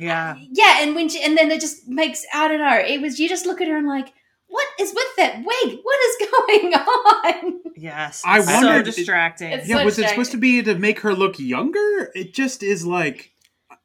[0.02, 0.36] Yeah.
[0.52, 2.78] yeah, and when she and then it just makes I don't know.
[2.78, 4.12] It was you just look at her and like,
[4.48, 5.80] what is with that wig?
[5.84, 7.62] What is going on?
[7.78, 8.22] Yes.
[8.26, 9.52] I It's so wondered- distracting.
[9.52, 12.64] It's yeah so was it supposed to be to make her look younger it just
[12.64, 13.32] is like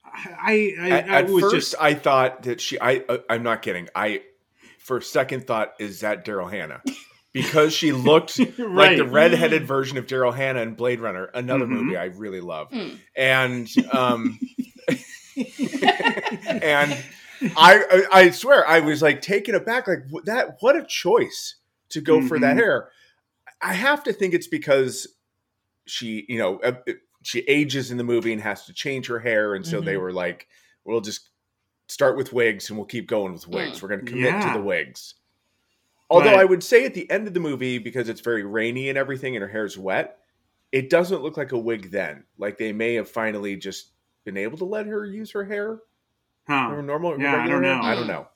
[0.04, 2.80] i i, At, I at was first, just I thought that she.
[2.80, 3.04] I.
[3.08, 3.88] Uh, I'm not kidding.
[3.94, 4.22] I,
[4.78, 6.82] for second, thought is that Daryl Hannah
[7.34, 8.96] because she looked like Right.
[8.96, 11.70] the redheaded version of Daryl Hannah in Blade Runner, another Mhm.
[11.70, 12.98] movie I really love, Mm.
[13.14, 14.38] and um,
[16.62, 16.96] and
[17.56, 19.86] I, I I swear I was like taken aback.
[19.88, 21.56] Like what- that, what a choice
[21.90, 22.60] to go for that Mhm.
[22.60, 22.88] hair.
[23.60, 25.06] I have to think it's because
[25.86, 26.72] she, you know, uh,
[27.22, 30.00] she ages in the movie and has to change her hair, and so they Mhm.
[30.00, 30.48] were like,
[30.84, 31.30] "We'll just
[31.88, 33.80] start with wigs and we'll keep going with wigs.
[33.82, 34.52] We're going to commit Yeah.
[34.52, 35.14] to the wigs."
[36.10, 38.88] Although But- I would say at the end of the movie, because it's very rainy
[38.88, 40.18] and everything, and her hair's wet,
[40.72, 41.90] it doesn't look like a wig.
[41.90, 43.90] Then, like they may have finally just
[44.26, 45.78] been able to let her use her hair
[46.48, 46.68] Huh.
[46.72, 47.18] or normal.
[47.18, 47.76] Yeah, I don't hair?
[47.76, 47.80] know.
[47.82, 48.26] I don't know.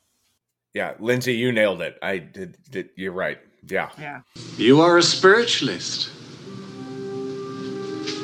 [0.72, 1.98] Yeah, Lindsay, you nailed it.
[2.00, 2.56] I did.
[2.70, 3.38] did you're right.
[3.68, 3.90] Yeah.
[3.98, 4.20] Yeah.
[4.56, 6.10] You are a spiritualist.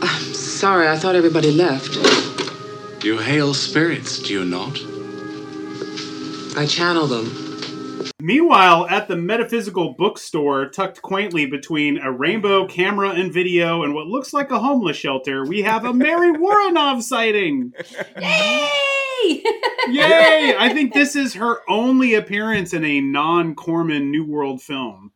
[0.00, 1.94] I'm sorry, I thought everybody left.
[3.04, 4.78] You hail spirits, do you not?
[6.56, 7.26] I channel them.
[8.20, 14.06] Meanwhile, at the metaphysical bookstore, tucked quaintly between a rainbow camera and video and what
[14.06, 17.72] looks like a homeless shelter, we have a Mary Woronov sighting.
[18.20, 19.42] Yay!
[19.88, 20.54] Yay!
[20.58, 25.12] I think this is her only appearance in a non-Corman New World film.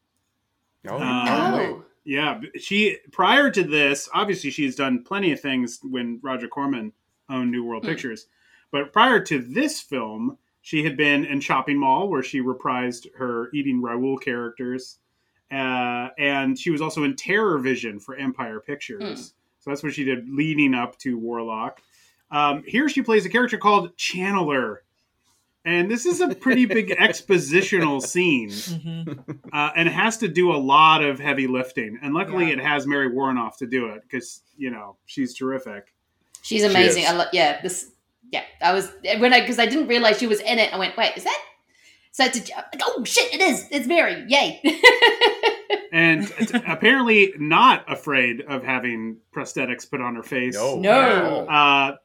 [0.84, 1.64] No, Uh, probably.
[1.66, 1.84] oh.
[2.02, 6.92] Yeah, she prior to this, obviously she's done plenty of things when Roger Corman
[7.28, 7.90] owned New World Hmm.
[7.90, 8.26] Pictures.
[8.72, 10.38] But prior to this film,
[10.70, 14.98] she had been in Shopping Mall where she reprised her eating Raoul characters.
[15.50, 19.34] Uh, and she was also in TerrorVision for Empire Pictures.
[19.58, 21.80] So that's what she did leading up to Warlock.
[22.30, 24.76] Um, here she plays a character called Channeler.
[25.64, 28.50] And this is a pretty big expositional scene
[28.80, 29.12] hmm
[29.52, 31.98] uh, and it has to do a lot of heavy lifting.
[32.00, 32.52] And luckily, Yeah.
[32.52, 35.92] it has Mary Woronov to do it because you know she's terrific.
[36.42, 37.02] She's amazing.
[37.02, 37.08] is.
[37.10, 37.90] I lo- yeah, this.
[38.30, 40.72] Yeah, I was when I because I didn't realize she was in it.
[40.72, 41.42] I went, wait, is that?
[42.12, 43.66] So to, like, oh shit, it is.
[43.70, 44.24] It's Mary.
[44.28, 44.60] Yay!
[45.92, 46.32] And
[46.68, 50.54] apparently, not afraid of having prosthetics put on her face.
[50.54, 50.78] No.
[50.78, 51.46] No.
[51.48, 51.96] Uh,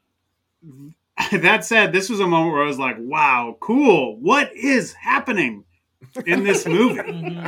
[1.31, 4.17] that said, this was a moment where I was like, "Wow, cool!
[4.19, 5.65] What is happening
[6.25, 6.99] in this movie?
[7.11, 7.47] hmm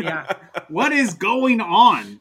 [0.00, 0.32] Yeah.
[0.68, 2.20] what is going on?"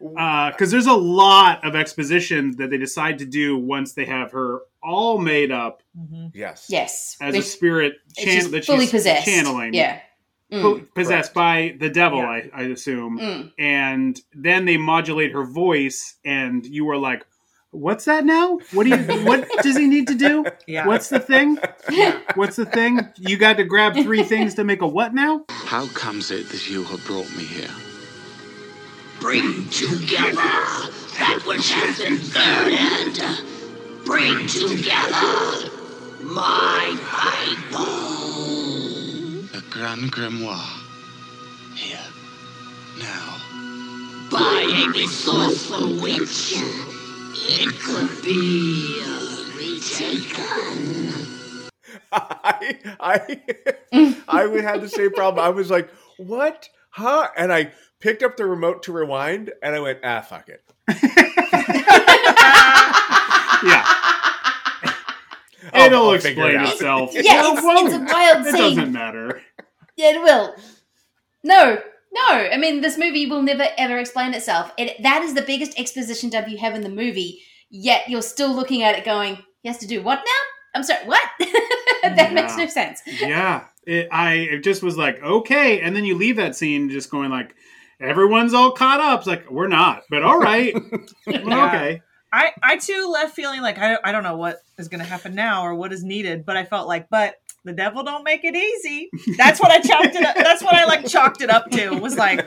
[0.00, 4.62] Because there's a lot of exposition that they decide to do once they have her
[4.82, 6.66] all made up hmm Yes.
[6.68, 9.26] yes, as a Which- spirit she's chan- that fully she's possessed.
[9.26, 9.74] channeling.
[9.74, 10.00] Yeah.
[10.52, 10.62] Mm.
[10.62, 12.28] Po- possessed by the devil, Yeah.
[12.28, 13.18] I, I assume.
[13.18, 13.52] Mm.
[13.58, 17.24] And then they modulate her voice, and you are like,
[17.70, 18.58] "What's that now?
[18.72, 18.98] What do you?
[19.24, 20.44] what does he need to do?
[20.66, 20.86] Yeah.
[20.86, 21.56] What's the thing?
[22.34, 23.00] What's the thing?
[23.16, 25.44] You got to grab three things to make a what now?
[25.48, 27.70] How comes it that you have brought me here?
[29.20, 33.61] Bring together that which has been burdened.
[34.04, 35.70] Bring together
[36.22, 36.96] my
[37.68, 37.86] people.
[39.52, 40.80] The Grand Grimoire.
[41.74, 41.98] Here.
[42.98, 43.38] Now.
[44.30, 46.54] By a resourceful witch,
[47.36, 49.02] it could be
[49.56, 51.12] retaken.
[52.12, 53.40] I I
[54.28, 55.44] I had the same problem.
[55.44, 56.68] I was like, "What?
[56.90, 60.62] Huh?" And I picked up the remote to rewind, and I went, "Ah, fuck it."
[63.64, 63.84] Yeah,
[65.72, 67.10] I'll- it'll I'll figure it explain itself.
[67.14, 67.20] Yeah,
[67.50, 67.86] It it's, won't.
[67.92, 68.54] it's a wild scene.
[68.54, 69.40] It doesn't matter.
[69.96, 70.54] Yeah, it will.
[71.44, 71.78] No,
[72.12, 72.28] no.
[72.30, 74.72] I mean, this movie will never ever explain itself.
[74.78, 77.40] It, that is the biggest exposition dump you have in the movie.
[77.70, 80.42] Yet you're still looking at it, going, "He has to do what now?"
[80.74, 81.22] I'm sorry, what?
[82.02, 83.00] that makes no sense.
[83.20, 87.10] yeah it, i it just was like okay and then you leave that scene just
[87.10, 87.54] going like
[88.00, 90.74] everyone's all caught up it's like we're not but all right
[91.26, 91.66] Yeah.
[91.68, 92.02] okay
[92.32, 95.34] I, I too left feeling like I, I don't know what is going to happen
[95.34, 98.56] now or what is needed, but I felt like, but the devil don't make it
[98.56, 99.08] easy.
[99.36, 100.34] That's what I chalked it up.
[100.34, 101.90] That's what I like chalked it up to.
[101.90, 102.44] Was like,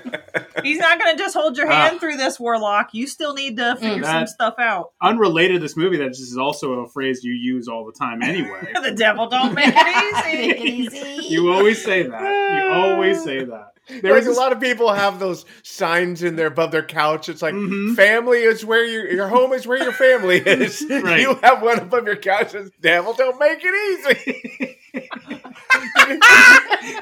[0.61, 1.99] he's not going to just hold your hand Ah.
[1.99, 2.89] through this warlock.
[2.93, 4.91] You still need to figure some stuff out.
[5.01, 8.21] unrelated to this movie that just is also a phrase you use all the time
[8.23, 10.47] anyway the devil don't make it easy.
[10.47, 11.27] Make it easy.
[11.33, 13.71] you always say that you always say that
[14.01, 17.29] there Like a lot of people have those signs in there above their couch.
[17.29, 17.95] It's like Mhm.
[17.95, 20.83] family is where your your home is where your family is.
[20.89, 21.19] Right.
[21.21, 22.49] You have one above your couch.
[22.51, 23.73] Says, "Devil, don't make it
[24.15, 24.77] easy."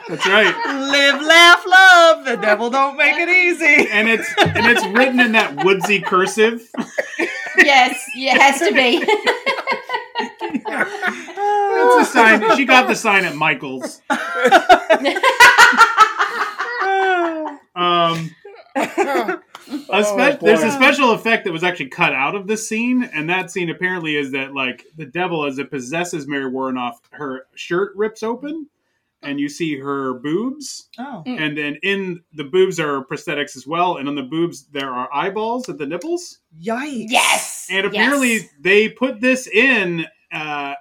[0.07, 2.25] that's right Live, laugh, love.
[2.25, 3.87] The devil don't make it easy.
[3.91, 6.61] and it's and it's written in that woodsy cursive
[7.57, 9.03] yes, it has to be.
[11.75, 14.01] it's a sign she got the sign at michael's
[17.75, 18.29] um
[18.75, 23.29] A Oh, there's a special effect that was actually cut out of the scene, and
[23.29, 27.93] that scene apparently is that like the devil, as it possesses Mary Woronov, her shirt
[27.95, 28.67] rips open,
[29.21, 31.23] and you see her boobs, Oh.
[31.25, 35.07] and then in the boobs are prosthetics as well, and on the boobs there are
[35.13, 37.05] eyeballs at the nipples, Yikes.
[37.09, 37.67] yes.
[37.69, 38.49] and apparently yes.
[38.59, 40.73] they put this in uh,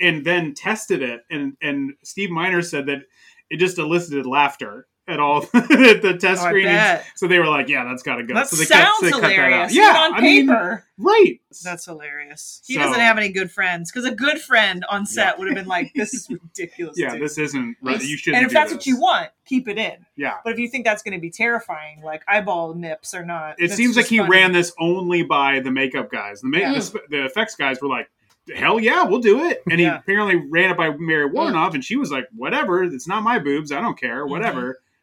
[0.00, 3.02] and then tested it, and and Steve Miner said that
[3.50, 7.00] it just elicited laughter at all the test Oh, screenings.
[7.16, 9.10] So they were like, "Yeah, that's got to go." That so they sounds cut, they
[9.10, 9.70] cut that hilarious.
[9.70, 9.72] out.
[9.72, 10.84] Yeah, on I mean, paper.
[10.98, 11.40] right.
[11.64, 12.62] That's hilarious.
[12.66, 15.56] He So- doesn't have any good friends because a good friend on set would have
[15.56, 18.02] been like, "This is ridiculous." Yeah, dude." this isn't right.
[18.02, 18.38] You shouldn't.
[18.42, 18.78] and if that's this.
[18.78, 20.06] what you want, keep it in.
[20.16, 20.34] yeah.
[20.44, 23.72] But if you think that's going to be terrifying, like eyeball nips or not, It
[23.72, 24.30] seems like he funny.
[24.30, 26.40] ran this only by the makeup guys.
[26.40, 26.74] The, ma- Yeah.
[26.74, 28.08] the, sp- the effects guys were like,
[28.54, 29.92] "Hell yeah, we'll do it." And Yeah.
[29.92, 33.38] he apparently ran it by Mary Woronov, and she was like, "Whatever, it's not my
[33.38, 33.72] boobs.
[33.72, 34.22] I don't care.
[34.24, 34.30] Mm-hmm.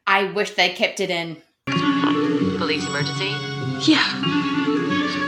[0.08, 1.38] Whatever." I wish they kept it in.
[2.58, 3.36] Police emergency?
[3.91, 4.03] Yeah.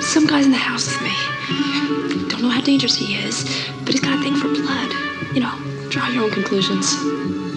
[0.02, 2.30] Some guy's in the house with me.
[2.30, 3.44] Don't know how dangerous he is,
[3.84, 4.92] but he's got a thing for blood.
[5.34, 6.94] You know, draw your own conclusions.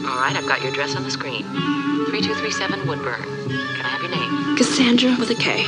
[0.05, 1.45] All right, I've got your address on the screen.
[2.11, 3.23] 3237 Woodburn.
[3.23, 4.57] Can I have your name?
[4.57, 5.65] Cassandra with a K.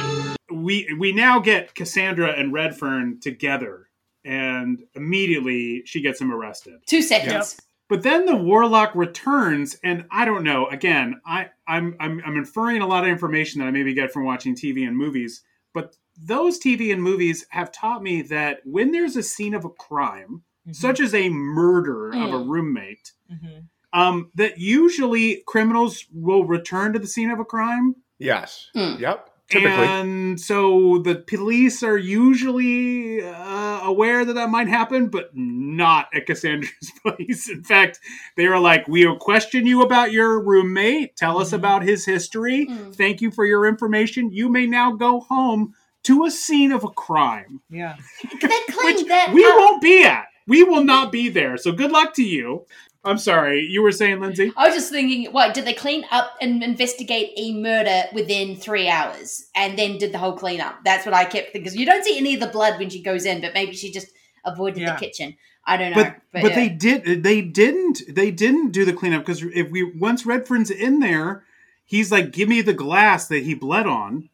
[0.53, 3.89] We we now get Cassandra and Redferne together,
[4.25, 6.83] and immediately she gets him arrested.
[6.87, 7.57] Two seconds.
[7.89, 10.67] But then the warlock returns, and I don't know.
[10.69, 14.25] Again, I, I'm, I'm I'm inferring a lot of information that I maybe get from
[14.25, 15.43] watching TV and movies.
[15.75, 19.71] But those TV and movies have taught me that when there's a scene of a
[19.71, 22.49] crime, such as a murder of a Mm.
[22.49, 23.65] roommate, Mhm.
[23.93, 27.97] um, that usually criminals will return to the scene of a crime.
[28.19, 28.71] Yes.
[28.75, 28.99] Mm.
[28.99, 29.31] Yep.
[29.51, 29.87] Typically.
[29.87, 36.27] And so the police are usually uh, aware that that might happen, but not at
[36.27, 37.49] Cassandra's place.
[37.51, 38.01] In fact,
[38.37, 41.17] they are like, We will question you about your roommate.
[41.17, 42.67] Tell us about his history.
[42.67, 42.95] Mm.
[42.97, 44.33] Thank you for your information.
[44.33, 45.75] You may now go home
[46.05, 47.97] to a scene of a crime, Yeah.
[48.41, 49.55] They cleaned that we up.
[49.57, 50.27] won't be at.
[50.47, 51.57] We will not be there.
[51.57, 52.67] So good luck to you.
[53.05, 53.61] I'm sorry.
[53.61, 54.53] You were saying, Lindsay?
[54.57, 58.89] I was just thinking, what did they clean up and investigate a murder within three
[58.89, 60.83] hours, and then did the whole cleanup?
[60.85, 61.63] That's what I kept thinking.
[61.63, 63.93] Because you don't see any of the blood when she goes in, but maybe she
[63.93, 64.09] just
[64.45, 64.95] avoided Yeah.
[64.95, 65.37] the kitchen.
[65.67, 66.57] I don't know, but but, but yeah.
[66.57, 71.01] they did they didn't they didn't do the cleanup because if we once Redferne's in
[71.01, 71.45] there,
[71.87, 74.29] he's like, "Give me the glass that he bled on,"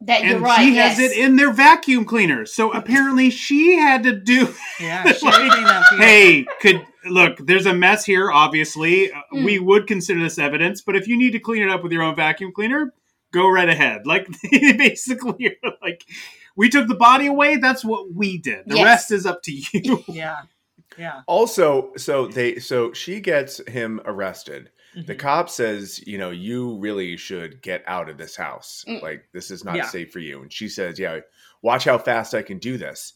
[0.00, 0.58] that you're and right.
[0.60, 0.96] she yes.
[0.96, 2.46] has it in their vacuum cleaner.
[2.46, 4.54] So apparently, she had to do.
[4.80, 5.12] Yeah.
[5.12, 5.98] She cleaned up here.
[5.98, 7.38] hey, could look?
[7.38, 8.30] There's a mess here.
[8.30, 9.44] Obviously, Uh, Mm.
[9.44, 12.02] we would consider this evidence, but if you need to clean it up with your
[12.02, 12.92] own vacuum cleaner,
[13.32, 14.06] go right ahead.
[14.06, 16.04] Like they basically, like
[16.56, 17.56] we took the body away.
[17.56, 18.64] That's what we did.
[18.66, 18.84] The Yes.
[18.84, 20.04] rest is up to you.
[20.08, 20.36] Yeah.
[20.96, 21.22] Yeah.
[21.26, 24.70] Also, so they so she gets him arrested.
[24.94, 25.18] The Mhm.
[25.18, 28.84] cop says, you know, you really should get out of this house.
[28.86, 29.02] Mm.
[29.02, 29.86] Like this is not Yeah.
[29.86, 30.42] safe for you.
[30.42, 31.18] And she says, yeah,
[31.62, 33.14] watch how fast I can do this.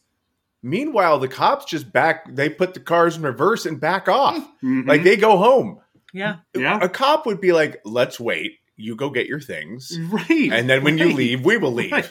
[0.63, 4.37] Meanwhile, the cops just back they put the cars in reverse and back off.
[4.63, 4.87] Mhm.
[4.89, 5.79] Like they go home.
[6.13, 6.37] Yeah.
[6.55, 8.53] yeah, A cop would be like, "Let's wait.
[8.81, 10.53] You go get your things, right.
[10.53, 12.11] and then when you leave, we will leave." Right.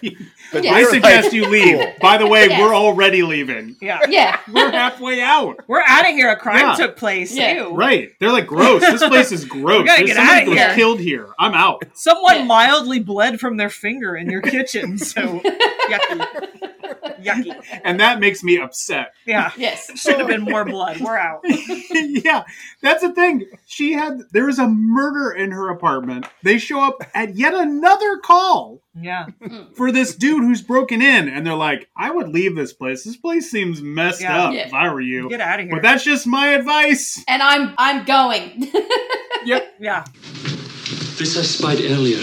[0.53, 0.73] But Yeah.
[0.73, 1.77] I suggest like, you leave.
[1.77, 2.61] "Cool." By the way, Yes.
[2.61, 3.75] we're already leaving.
[3.81, 3.99] Yeah.
[4.09, 4.37] yeah.
[4.53, 5.61] We're halfway out.
[5.67, 6.29] We're out of here.
[6.29, 6.75] A crime Yeah.
[6.75, 7.33] took place.
[7.35, 7.53] Yeah.
[7.69, 7.75] Ew.
[7.75, 8.09] Right.
[8.19, 8.81] They're like, gross.
[8.81, 9.81] This place is gross.
[9.81, 10.75] We gotta There's get somebody outta was here.
[10.75, 11.27] killed here.
[11.39, 11.83] I'm out.
[11.93, 12.43] Someone Yeah.
[12.45, 14.97] mildly bled from their finger in your kitchen.
[14.99, 15.41] So
[15.89, 17.23] yucky.
[17.23, 17.79] yucky.
[17.83, 19.13] And that makes me upset.
[19.25, 19.51] Yeah.
[19.57, 19.89] Yes.
[19.99, 20.99] Should have been more blood.
[21.01, 21.41] We're out.
[21.45, 22.43] yeah,
[22.81, 23.45] that's the thing.
[23.65, 26.25] She had there is a murder in her apartment.
[26.43, 29.25] They show up at yet another call Yeah.
[29.43, 29.73] Hmm.
[29.75, 33.03] for this dude who's broken in, and they're like, "I would leave this place.
[33.03, 34.43] This place seems messed Yeah.
[34.43, 34.53] up.
[34.53, 34.67] Yeah.
[34.67, 35.75] If I were you." Get out of here.
[35.75, 37.23] But that's just my advice.
[37.27, 38.71] And I'm I'm going.
[39.45, 39.75] Yep.
[39.79, 40.05] yeah.
[41.17, 42.19] This I spied earlier.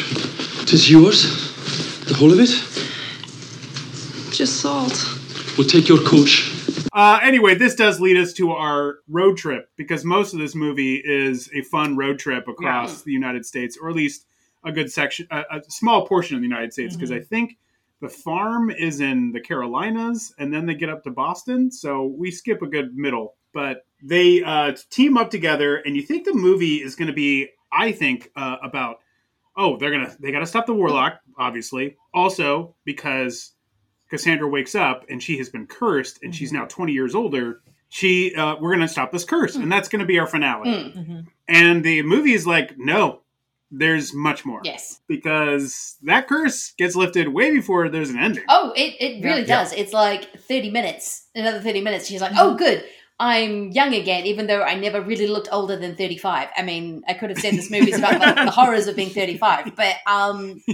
[0.66, 1.22] Tis yours?
[2.06, 2.50] The whole of it?
[4.34, 4.92] Just salt.
[5.56, 6.50] We'll take your coach.
[6.92, 10.96] Uh, anyway, this does lead us to our road trip because most of this movie
[10.96, 14.26] is a fun road trip across the United States, or at least
[14.64, 16.96] a good section, a, a small portion of the United States.
[16.96, 17.58] Because I think
[18.00, 22.32] the farm is in the Carolinas, and then they get up to Boston, so we
[22.32, 23.36] skip a good middle.
[23.52, 27.50] But they uh, team up together, and you think the movie is going to be,
[27.70, 28.96] I think, uh, about
[29.56, 31.96] oh, they're gonna they got to stop the warlock, obviously.
[32.12, 33.52] Also because
[34.14, 37.60] Cassandra wakes up and she has been cursed, and she's now twenty years older.
[37.88, 40.68] She, uh, we're gonna stop this curse, and that's gonna be our finale.
[40.70, 40.96] Mm.
[40.96, 41.20] Mm-hmm.
[41.48, 43.20] And the movie is like, no,
[43.70, 45.00] there's much more yes.
[45.08, 48.44] because that curse gets lifted way before there's an ending.
[48.48, 49.62] Oh, it, it really Yeah.
[49.62, 49.72] does.
[49.72, 52.06] It's like 30 minutes, another 30 minutes.
[52.06, 52.40] She's like, Mm-hmm.
[52.40, 52.84] oh, good.
[53.20, 56.48] I'm young again, even though I never really looked older than 35.
[56.56, 59.76] I mean, I could have said this movie's about the, the horrors of being 35,
[59.76, 60.60] but um,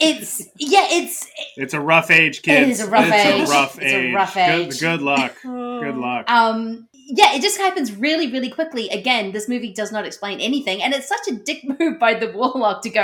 [0.00, 1.26] it's, yeah, it's,
[1.56, 2.80] It's a rough age, kids.
[2.80, 3.48] is a rough it's age.
[3.48, 4.14] A rough It's a age.
[4.14, 4.80] rough Good- age.
[4.80, 5.34] Good, luck.
[5.42, 6.30] Good luck.
[6.30, 8.88] um, yeah, it just happens really, really quickly.
[8.90, 12.30] Again, this movie does not explain anything, and it's such a dick move by the
[12.32, 13.00] warlock to go,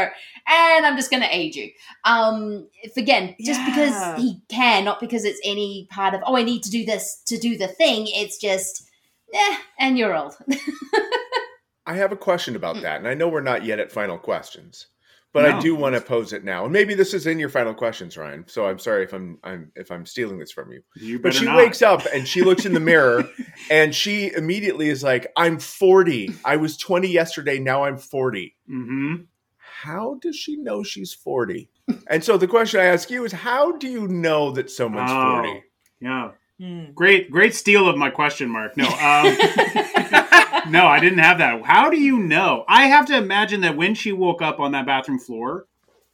[0.46, 1.70] and I'm just going to aid you.
[2.04, 3.70] Um, if- again, just Yeah.
[3.70, 7.22] because he can, not because it's any part of, oh, I need to do this
[7.26, 8.04] to do the thing.
[8.08, 8.86] It's just,
[9.32, 10.36] eh, and you're old.
[11.86, 14.86] I have a question about that, and I know we're not yet at final questions,
[15.34, 15.58] but No.
[15.58, 16.64] I do want to pose it now.
[16.64, 18.44] And maybe this is in your final questions, Ryan.
[18.48, 20.80] So I'm sorry if I'm, I'm if I'm stealing this from you.
[20.96, 21.58] You But she not.
[21.58, 23.28] wakes up and she looks in the mirror
[23.70, 26.30] and she immediately is like, "I'm 40.
[26.46, 27.58] I was 20 yesterday.
[27.58, 29.14] Now I'm 40." hmm
[29.58, 31.68] How does she know she's 40?
[32.06, 35.42] And so the question I ask you is, how do you know that someone's Oh,
[35.42, 35.62] 40?
[36.00, 36.30] Yeah.
[36.58, 36.92] Hmm.
[36.94, 38.76] Great, great steal of my question mark.
[38.76, 39.36] No, um,
[40.70, 41.62] no, I didn't have that.
[41.64, 42.64] How do you know?
[42.68, 45.66] I have to imagine that when she woke up on that bathroom floor,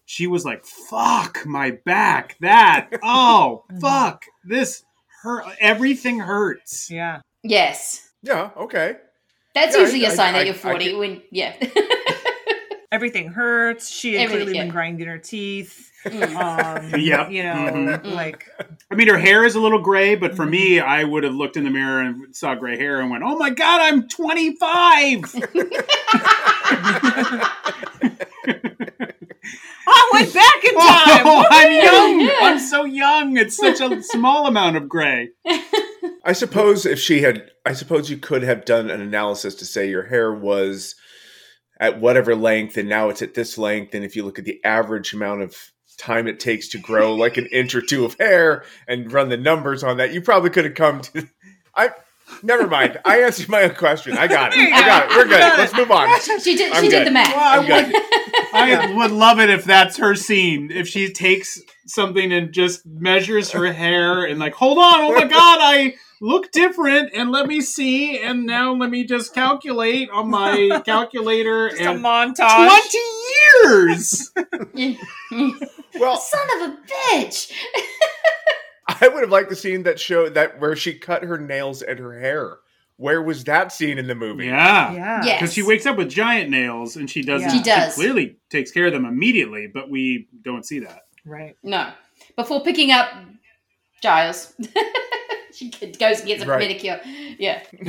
[0.07, 2.37] she was like, "Fuck my back!
[2.41, 3.81] That oh mm-hmm.
[3.81, 4.83] fuck this
[5.23, 5.45] hurt!
[5.61, 7.21] Everything hurts." Yeah.
[7.43, 8.09] yes.
[8.23, 8.51] Yeah.
[8.57, 8.97] Okay.
[9.55, 11.57] That's Yeah, usually I- a sign I- that you're 40 can- when, yeah.
[12.93, 13.89] Everything hurts.
[13.89, 14.65] She had Everything, clearly yeah.
[14.65, 15.90] been grinding her teeth.
[16.07, 17.31] Um, Yep.
[17.31, 18.13] You know, Mhm.
[18.15, 18.47] like
[18.91, 21.57] I mean, her hair is a little gray, but for me, I would have looked
[21.57, 25.35] in the mirror and saw gray hair and went, "Oh my god, I'm 25."
[29.93, 31.27] I went back in time.
[31.27, 32.21] Oh, I'm young.
[32.21, 32.37] Yeah.
[32.43, 33.37] I'm so young.
[33.37, 35.31] It's such a small amount of gray.
[36.25, 39.89] I suppose if she had, I suppose you could have done an analysis to say
[39.89, 40.95] your hair was
[41.81, 43.95] at whatever length and now it's at this length.
[43.95, 45.57] And if you look at the average amount of
[45.97, 49.37] time it takes to grow like an inch or two of hair and run the
[49.37, 51.29] numbers on that, you probably could have come to.
[51.75, 51.91] I
[52.43, 52.99] never mind.
[53.05, 54.17] I answered my own question.
[54.17, 54.59] I got it.
[54.59, 55.17] I got it.
[55.17, 55.59] We're good.
[55.59, 56.09] Let's move on.
[56.41, 56.73] She did.
[56.73, 57.33] I'm she did the math.
[57.35, 57.95] I'm good.
[58.53, 60.71] I would love it if that's her scene.
[60.71, 65.25] If she takes something and just measures her hair and like, hold on, oh my
[65.25, 70.31] god, I look different, and let me see, and now let me just calculate on
[70.31, 72.67] my calculator just a and montage.
[72.67, 72.99] twenty
[73.65, 74.33] years.
[75.99, 77.53] Well, Son of a bitch.
[78.89, 81.99] I would have liked the scene that showed that where she cut her nails and
[81.99, 82.59] her hair.
[82.97, 84.47] Where was that scene in the movie?
[84.47, 84.93] Yeah.
[84.93, 85.25] Yeah.
[85.25, 85.37] Yeah.
[85.41, 87.49] Because she wakes up with giant nails and she doesn't.
[87.49, 87.55] Yeah.
[87.57, 87.95] She does.
[87.95, 91.05] clearly takes care of them immediately, but we don't see that.
[91.25, 91.57] Right.
[91.63, 91.93] No.
[92.37, 93.09] Before picking up
[94.01, 94.55] Giles,
[95.53, 96.71] she goes and gets a Right.
[96.81, 97.01] pedicure.
[97.39, 97.63] Yeah.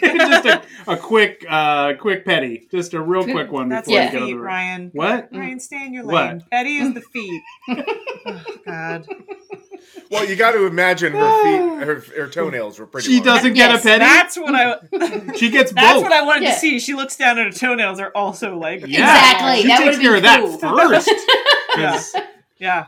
[0.00, 4.06] just a, a quick, uh, quick petty, just a real quick one That's before the
[4.06, 4.40] we get on feet, the.
[4.40, 4.90] Ryan.
[4.94, 5.28] What?
[5.32, 6.14] Ryan, stay in your What?
[6.26, 6.44] lane.
[6.50, 7.42] Petty is the feet.
[7.68, 9.06] oh, God.
[10.10, 13.08] Well, you got to imagine her feet, her, her toenails were pretty.
[13.08, 13.24] She long.
[13.24, 13.98] doesn't Yes, get a petty.
[14.04, 15.32] That's what I.
[15.36, 16.02] she gets That's both.
[16.04, 16.54] what I wanted Yeah.
[16.54, 16.78] to see.
[16.78, 19.00] She looks down at her toenails are also like Yeah.
[19.00, 19.62] Exactly.
[19.62, 20.76] She that takes would've care been of cool.
[20.76, 21.10] that first.
[21.76, 21.92] Yeah.
[21.92, 22.14] 'Cause-
[22.58, 22.86] Yeah.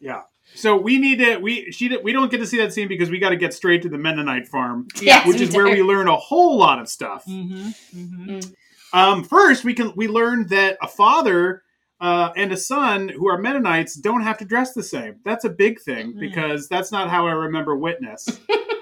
[0.00, 0.22] yeah.
[0.54, 3.18] So we need to we she we don't get to see that scene because we
[3.18, 6.06] got to get straight to the Mennonite farm, Yes, which we is where we learn
[6.08, 7.24] a whole lot of stuff.
[7.28, 7.98] Mm-hmm.
[7.98, 8.96] Mm-hmm.
[8.98, 11.62] Um, first, we can we learned that a father
[12.00, 15.16] uh, and a son who are Mennonites don't have to dress the same.
[15.24, 16.20] That's a big thing Mm.
[16.20, 18.28] because that's not how I remember Witness.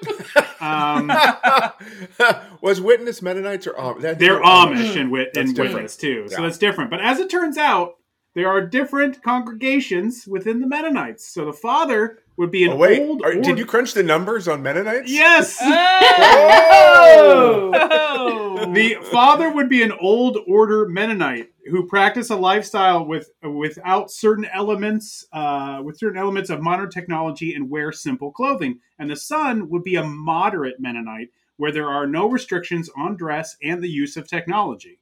[0.61, 1.11] um,
[2.61, 5.75] was Witness Mennonites or Am- they're Amish and, wit- That's.
[5.75, 6.91] Witness too, so that's different.
[6.91, 7.95] But as it turns out,
[8.35, 11.27] there are different congregations within the Mennonites.
[11.29, 13.23] So the father would be an Oh, wait, old.
[13.23, 15.11] are- did you crunch the numbers on Mennonites?
[15.11, 15.59] Yes.
[16.15, 17.71] Oh!
[17.75, 18.73] Oh!
[18.73, 24.45] the father would be an old order Mennonite who practiced a lifestyle with without certain
[24.53, 28.81] elements, uh, with certain elements of modern technology and wear simple clothing.
[28.99, 33.57] And the son would be a moderate Mennonite where there are no restrictions on dress
[33.63, 34.99] and the use of technology.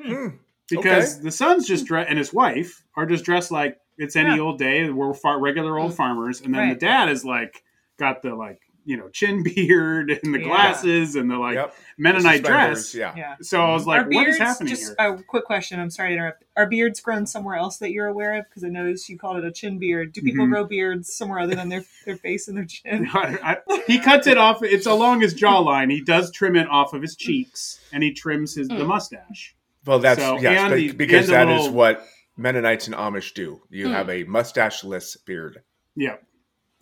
[0.00, 0.28] Hmm.
[0.70, 1.24] Because Okay.
[1.24, 4.40] the son's just dressed, and his wife are just dressed like it's any Yeah.
[4.42, 4.88] old day.
[4.90, 6.80] We're far, regular old farmers, and then Right.
[6.80, 7.62] the dad is like
[7.98, 10.44] got the like you know chin beard and the Yeah.
[10.46, 11.74] glasses and the like Yep.
[11.98, 12.94] Mennonite The dress.
[12.94, 13.12] Yeah.
[13.16, 13.36] Yeah.
[13.40, 15.14] So I was like, Are what is happening just here?
[15.18, 15.78] a quick question?
[15.78, 16.42] I'm sorry to interrupt.
[16.56, 18.44] Are beards grown somewhere else that you're aware of?
[18.48, 20.12] Because I noticed you called it a chin beard.
[20.12, 20.50] Do people Mhm.
[20.50, 23.06] grow beards somewhere other than their their face and their chin?
[23.14, 24.64] I- I- he cuts it off.
[24.64, 25.92] It's along his jawline.
[25.92, 28.86] He does trim it off of his cheeks, and he trims his the Mm.
[28.88, 29.54] mustache.
[29.84, 32.04] Well, that's So, yes, but- the- because and the that is what
[32.36, 33.60] Mennonites and Amish do.
[33.70, 33.92] You Hmm.
[33.92, 35.62] have a mustacheless beard.
[35.96, 36.16] Yeah,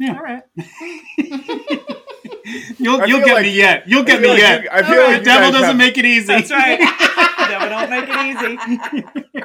[0.08, 0.42] All right.
[2.78, 3.88] you'll you'll get like- me yet.
[3.88, 4.62] You'll get me like yet.
[4.64, 6.26] you- I feel All like the devil doesn't have- make it easy.
[6.26, 6.78] That's right.
[7.50, 9.42] Devil don't make it easy.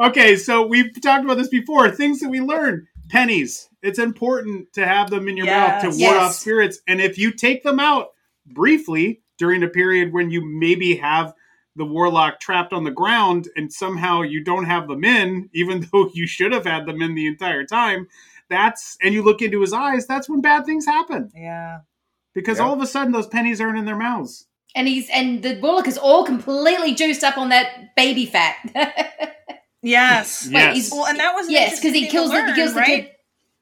[0.00, 1.90] okay, so we've talked about this before.
[1.90, 2.86] Things that we learn.
[3.10, 3.68] Pennies.
[3.82, 6.00] It's important to have them in your mouth to Yes.
[6.00, 6.22] ward Yes.
[6.22, 6.78] off spirits.
[6.88, 8.08] And if you take them out
[8.46, 11.34] briefly during a period when you maybe have
[11.76, 16.10] the warlock trapped on the ground and somehow you don't have them in, even though
[16.14, 18.06] you should have had them in the entire time,
[18.48, 21.30] that's and you look into his eyes, that's when bad things happen.
[21.34, 21.78] Yeah.
[22.34, 22.64] because Yeah.
[22.64, 24.46] all of a sudden those pennies aren't in their mouths.
[24.76, 28.56] And he's and the Warlock is all completely juiced up on that baby fat.
[29.82, 30.48] Yes.
[30.50, 32.72] Wait, he's- Well, and that was an yes, because he kills thing the he kills
[32.74, 33.10] the kid.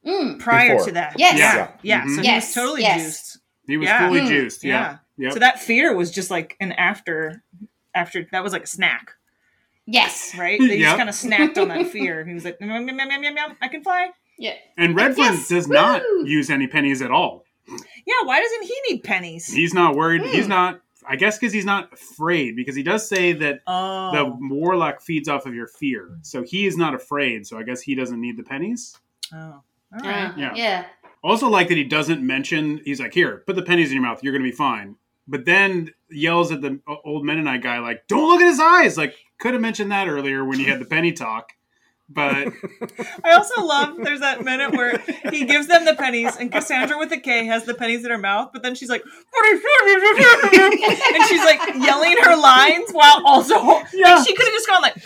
[0.06, 0.38] Mm.
[0.38, 0.86] prior Before.
[0.86, 1.14] to that.
[1.18, 1.38] Yes.
[1.38, 1.54] Yeah.
[1.56, 1.70] Yeah.
[1.82, 2.04] Yeah.
[2.04, 2.14] Mhm.
[2.16, 3.02] So he Yes, was totally yes.
[3.02, 3.38] juiced.
[3.66, 4.06] He was Yeah.
[4.08, 4.28] fully Mm.
[4.28, 4.64] juiced.
[4.64, 4.96] Yeah.
[5.18, 5.32] Yep.
[5.32, 7.42] So that fear was just like an after
[7.94, 9.12] after that was like a snack,
[9.86, 10.34] Yes.
[10.38, 10.58] right?
[10.60, 10.80] They Yep.
[10.80, 12.24] just kind of snacked on that fear.
[12.24, 14.10] He was like, "Yum, yum, yum, yum, yum, yum, I can fly.
[14.38, 14.54] Yeah.
[14.78, 17.44] and Redferne Yes, does not use any pennies at all.
[17.68, 19.46] Yeah, why doesn't he need pennies?
[19.52, 20.22] He's not worried.
[20.22, 20.50] He's Hmm.
[20.50, 20.80] not.
[21.06, 22.54] I guess because he's not afraid.
[22.56, 24.12] Because he does say that oh.
[24.12, 27.46] the warlock feeds off of your fear, so he is not afraid.
[27.46, 28.96] So I guess he doesn't need the pennies.
[29.32, 29.36] oh.
[29.36, 29.62] All
[29.92, 30.38] Uh, right.
[30.38, 30.52] Yeah.
[30.54, 30.84] yeah.
[31.22, 32.80] Also, like that he doesn't mention.
[32.84, 34.24] He's like, "Here, put the pennies in your mouth.
[34.24, 34.96] You're gonna be fine."
[35.28, 39.14] But then yells at the old Mennonite guy, like, "Don't look at his eyes." Like,
[39.38, 41.52] could have mentioned that earlier when you had the penny talk.
[42.08, 42.48] But
[43.24, 44.98] I also love there's that minute where
[45.30, 48.18] he gives them the pennies and Cassandra with a K has the pennies in her
[48.18, 49.02] mouth, but then she's like
[49.34, 53.54] and she's like yelling her lines while also
[53.94, 54.16] Yeah.
[54.16, 54.96] like she could have just gone like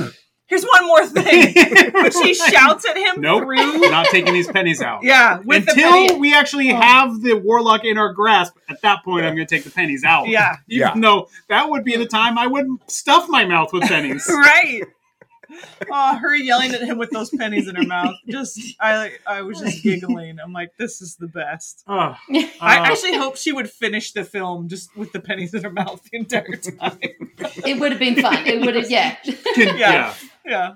[0.46, 1.54] here's one more thing.
[1.92, 5.02] But she shouts at him nope, through not taking these pennies out.
[5.02, 6.18] Yeah, with Until penny.
[6.18, 6.80] we actually Oh.
[6.80, 10.04] have the warlock in our grasp, at that point, I'm going to take the pennies
[10.04, 10.28] out.
[10.28, 10.56] Yeah.
[10.68, 10.94] Even Yeah.
[11.00, 14.24] though that would be the time I wouldn't stuff my mouth with pennies.
[14.30, 14.82] right.
[15.90, 18.16] Oh, her yelling at him with those pennies in her mouth.
[18.28, 20.38] Just I I was just giggling.
[20.40, 21.84] I'm like, this is the best.
[21.86, 22.16] Ugh.
[22.28, 25.70] I Uh, actually hope she would finish the film just with the pennies in her
[25.70, 26.98] mouth the entire time.
[27.00, 28.44] It would have been fun.
[28.44, 29.14] It would have, yeah.
[29.54, 29.92] can- Yeah.
[29.92, 30.14] yeah.
[30.46, 30.74] Yeah.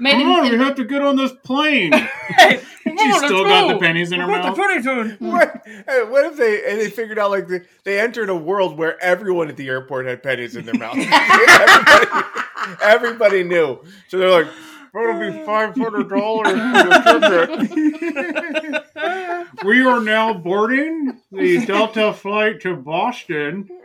[0.00, 1.92] Made Come on, we have to get on this plane.
[2.38, 2.60] Hey,
[3.04, 4.56] She's still got the pennies in her Put the mouth.
[4.56, 4.86] pennies.
[4.86, 5.20] Mm.
[5.32, 8.78] What, hey, what if they and they figured out like they, they entered a world
[8.78, 10.96] where everyone at the airport had pennies in their mouth.
[10.98, 12.36] everybody,
[12.82, 14.46] everybody knew, so they're like,
[14.94, 22.60] "It'll be five hundred dollars for the ticket." we are now boarding the Delta flight
[22.62, 23.68] to Boston.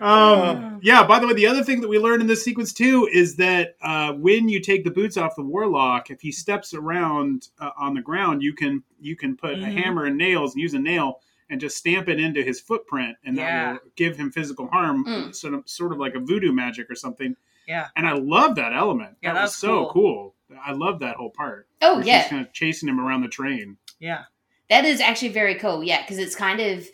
[0.00, 1.06] um, yeah.
[1.06, 3.76] By the way, the other thing that we learned in this sequence too is that
[3.82, 7.94] uh, when you take the boots off the warlock, if he steps around uh, on
[7.94, 9.72] the ground, you can you can put a Mhm.
[9.82, 11.20] hammer and nails and use a nail
[11.50, 13.74] and just stamp it into his footprint, and Yeah.
[13.74, 15.34] that will give him physical harm, Mm.
[15.34, 17.36] sort of sort of like a voodoo magic or something.
[17.66, 17.88] Yeah.
[17.96, 19.16] And I love that element.
[19.22, 20.34] Yeah, that was that's so cool.
[20.50, 20.58] cool.
[20.64, 21.66] I love that whole part.
[21.82, 22.22] Oh, yeah.
[22.22, 23.76] she's kind of chasing him around the train.
[23.98, 24.24] Yeah.
[24.70, 25.82] that is actually very cool.
[25.82, 26.86] Yeah, because it's kind of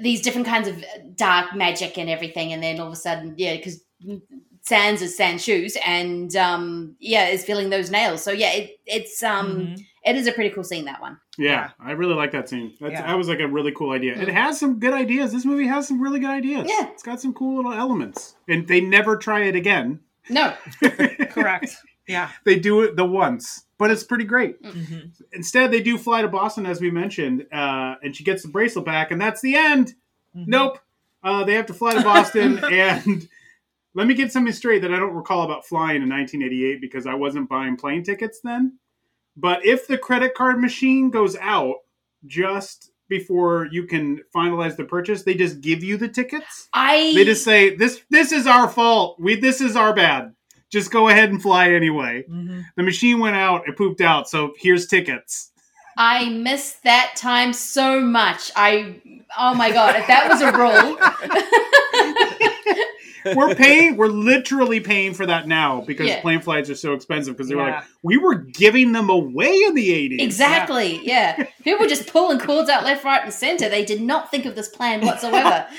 [0.00, 0.84] these different kinds of
[1.16, 3.80] dark magic and everything, and then all of a sudden, yeah, because
[4.62, 8.22] Sands is Sans shoes, and um, yeah, is feeling those nails.
[8.22, 9.84] So yeah, it, it's um, Mhm.
[10.04, 11.18] it is a pretty cool scene that one.
[11.40, 12.74] Yeah, I really like that scene.
[12.80, 13.06] That's, Yeah.
[13.06, 14.12] That was like a really cool idea.
[14.20, 14.32] It Mm.
[14.32, 15.32] has some good ideas.
[15.32, 16.66] This movie has some really good ideas.
[16.68, 16.88] Yeah.
[16.92, 18.34] It's got some cool little elements.
[18.46, 20.00] And they never try it again.
[20.28, 20.52] No,
[21.30, 21.76] Correct.
[22.06, 22.28] Yeah.
[22.44, 24.62] They do it the once, but it's pretty great.
[24.62, 25.12] Mhm.
[25.32, 28.84] Instead, they do fly to Boston, as we mentioned, uh, and she gets the bracelet
[28.84, 29.94] back, and that's the end.
[30.36, 30.46] Mhm.
[30.46, 30.78] Nope.
[31.22, 33.28] Uh, they have to fly to Boston, and
[33.94, 37.14] let me get something straight that I don't recall about flying in 1988 because I
[37.14, 38.78] wasn't buying plane tickets then.
[39.40, 41.76] But if the credit card machine goes out
[42.26, 46.68] just before you can finalize the purchase, they just give you the tickets.
[46.74, 49.18] I They just say this this is our fault.
[49.18, 50.34] We this is our bad.
[50.70, 52.24] Just go ahead and fly anyway.
[52.30, 52.64] Mhm.
[52.76, 55.50] The machine went out, it pooped out, so here's tickets.
[55.96, 58.52] I miss that time so much.
[58.54, 59.00] I
[59.38, 60.96] oh my god, if that was a rule,
[63.34, 66.20] We're paying, we're literally paying for that now because Yeah.
[66.20, 67.74] plane flights are so expensive because they were Yeah.
[67.76, 70.20] like, we were giving them away in the 80s.
[70.22, 71.00] exactly.
[71.02, 73.68] Yeah, people were just pulling cords out left, right, and center.
[73.68, 75.66] They did not think of this plan whatsoever.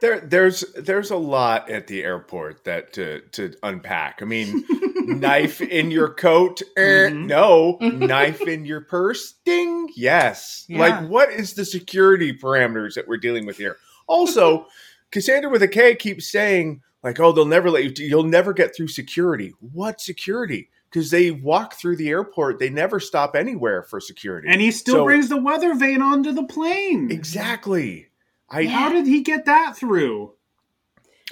[0.00, 4.20] There, there's there's a lot at the airport that to to unpack.
[4.22, 4.64] I mean,
[5.04, 7.26] knife in your coat, eh, Mhm.
[7.26, 7.76] no.
[7.82, 10.64] knife in your purse, ding, yes.
[10.68, 10.78] Yeah.
[10.78, 13.76] Like, what is the security parameters that we're dealing with here?
[14.06, 14.68] Also,
[15.10, 18.06] Cassandra with a K keeps saying like, "Oh, they'll never let you.
[18.06, 19.52] You'll never get through security.
[19.72, 20.68] What security?
[20.90, 22.58] Because they walk through the airport.
[22.58, 24.48] They never stop anywhere for security.
[24.50, 27.10] And he still So- brings the weather vane onto the plane.
[27.10, 28.08] exactly.
[28.50, 28.70] I, Yeah.
[28.70, 30.32] How did he get that through?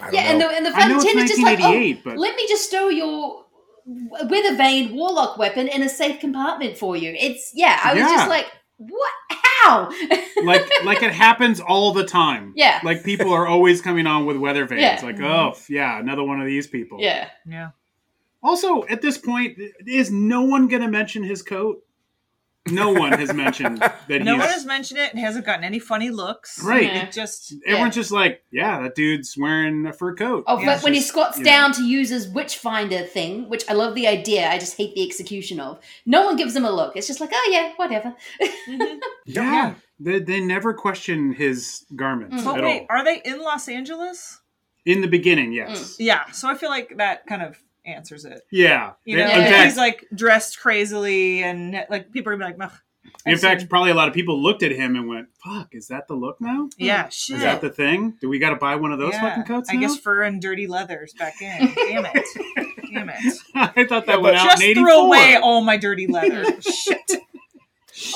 [0.00, 2.00] I don't yeah, and the and the I know flight it's attendant just like, oh,
[2.04, 3.44] but- let me just stow your
[3.86, 7.12] weather vane warlock weapon in a safe compartment for you.
[7.18, 7.80] It's yeah.
[7.82, 8.08] I was Yeah.
[8.16, 8.46] just like,
[8.78, 9.12] what?
[9.62, 9.90] How?
[10.44, 12.52] like like it happens all the time.
[12.56, 12.80] Yeah.
[12.82, 14.80] Like people are always coming on with weather vanes.
[14.80, 15.00] Yeah.
[15.02, 16.98] Like, oh yeah, another one of these people.
[17.00, 17.28] yeah.
[17.46, 17.70] Yeah.
[18.42, 21.84] Also, at this point, is no one going to mention his coat?
[22.70, 24.40] No one has mentioned that No he's.
[24.40, 26.62] one has mentioned it and hasn't gotten any funny looks.
[26.62, 26.84] Right.
[26.84, 27.04] Yeah.
[27.04, 30.44] It just Everyone's just like, yeah, that dude's wearing a fur coat.
[30.46, 31.50] Oh, Yeah, but it's when he squats you know.
[31.50, 34.94] down to use his witch finder thing, which I love the idea, I just hate
[34.94, 35.80] the execution of.
[36.06, 36.96] No one gives him a look.
[36.96, 38.14] It's just like, oh yeah, whatever.
[38.68, 38.98] Mhm.
[39.26, 39.74] yeah.
[40.00, 42.86] They, they never question his garments But at wait, all.
[42.98, 44.40] are they in Los Angeles?
[44.86, 45.96] In the beginning, yes.
[45.98, 47.58] Yeah, so I feel like that kind of
[47.88, 48.42] answers it.
[48.52, 48.92] Yeah.
[49.04, 52.70] You know, in fact, he's like dressed crazily, and like people are gonna be like,
[52.70, 52.78] "Ugh,
[53.26, 55.74] in I've fact, seen- probably a lot of people looked at him and went, "Fuck,
[55.74, 56.68] is that the look now?
[56.78, 58.14] yeah, shit." Is that the thing?
[58.20, 60.22] Do we got to buy one of those Yeah, fucking coats I now?" guess fur
[60.22, 61.72] and dirty leathers back in.
[61.74, 62.26] Damn it.
[62.92, 63.34] Damn it.
[63.54, 66.44] I thought that Yeah, went but out Just in threw away all my dirty leather.
[66.62, 67.12] Shit.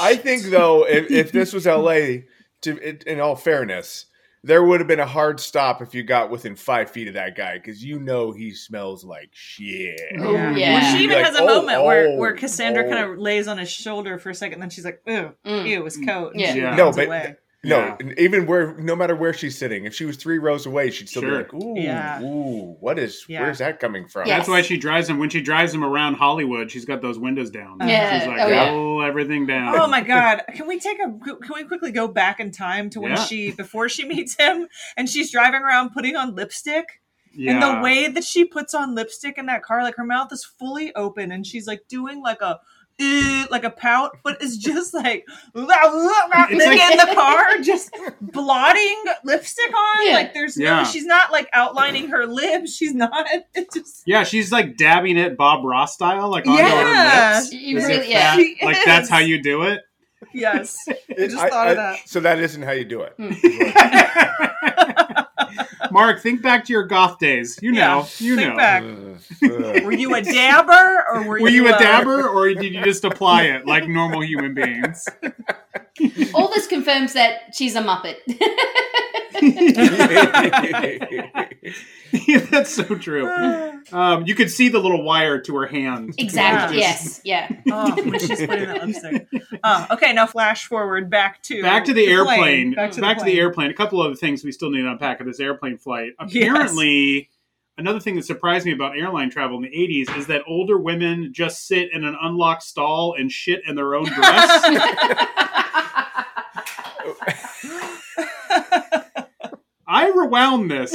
[0.00, 2.26] I think though, if, if this was L.A.,
[2.62, 2.78] to
[3.10, 4.06] in all fairness,
[4.44, 7.36] there would have been a hard stop if you got within five feet of that
[7.36, 10.00] guy because you know he smells like shit.
[10.18, 10.56] Oh, Yeah.
[10.56, 10.72] yeah.
[10.80, 12.90] Well, she even Like, has a oh, moment where, oh, where Cassandra oh.
[12.90, 15.68] kind of lays on his shoulder for a second, then she's like, "Ew, Mm.
[15.68, 16.54] ew, his coat." Yeah.
[16.54, 16.74] Yeah.
[16.74, 17.36] No, but away.
[17.64, 18.12] No, Yeah.
[18.18, 21.22] even where, no matter where she's sitting, if she was three rows away, she'd still
[21.22, 21.30] Sure.
[21.30, 22.20] be like, "Ooh, Yeah.
[22.22, 23.24] ooh, what is?
[23.28, 23.42] Yeah.
[23.42, 24.36] Where's that coming from?" Yeah.
[24.38, 25.18] That's why she drives him.
[25.18, 27.78] When she drives him around Hollywood, she's got those windows down.
[27.80, 28.18] Yeah.
[28.18, 28.70] She's like, Oh, yeah.
[28.70, 29.76] roll everything down.
[29.78, 30.42] Oh my god!
[30.54, 31.04] Can we take a?
[31.24, 33.24] Can we quickly go back in time to when Yeah.
[33.24, 37.00] she before she meets him and she's driving around putting on lipstick
[37.32, 37.52] Yeah.
[37.52, 40.44] and the way that she puts on lipstick in that car, like her mouth is
[40.44, 42.58] fully open and she's like doing like a.
[42.98, 45.24] "Eh," like a pout, but it's just like
[45.54, 50.06] It's then like- in the car, just blotting lipstick on.
[50.06, 50.14] Yeah.
[50.14, 50.82] Like there's Yeah.
[50.82, 52.74] no, she's not like outlining her lips.
[52.74, 53.26] She's not.
[53.54, 57.34] It just Yeah, she's like dabbing it Bob Ross style, like onto Yeah.
[57.34, 57.52] her lips.
[57.52, 58.36] You as really- yeah.
[58.36, 59.80] that- She like that's how you do it.
[60.32, 60.76] yes.
[60.88, 61.98] I just I- thought I- of that.
[62.06, 63.14] So that isn't how you do it.
[65.90, 67.58] Mark, think back to your goth days.
[67.62, 68.56] You Yeah, know, you think know.
[68.56, 68.82] back.
[69.84, 73.04] Were you a dabber or were, Were you a uh, dabber, or did you just
[73.04, 75.08] apply it like normal human beings?
[76.34, 78.16] All this confirms that she's a Muppet.
[82.26, 83.28] Yeah, that's so true.
[83.90, 86.14] Um, you could see the little wire to her hand.
[86.18, 86.78] exactly.
[86.78, 86.82] Yeah.
[86.82, 87.20] Yes.
[87.24, 87.48] Yeah.
[87.70, 89.26] Oh, when she's putting that lipstick.
[89.64, 90.12] Oh, okay.
[90.12, 92.16] Now flash forward back to Back to the, plane.
[92.16, 92.74] airplane.
[92.74, 93.70] Back to the, Back to the airplane.
[93.70, 96.12] A couple of other things we still need to unpack of this airplane flight.
[96.20, 97.28] Apparently,
[97.76, 101.32] another thing that surprised me about airline travel in the 80s is that older women
[101.34, 104.62] just sit in an unlocked stall and shit in their own dress.
[109.86, 110.94] I rewound this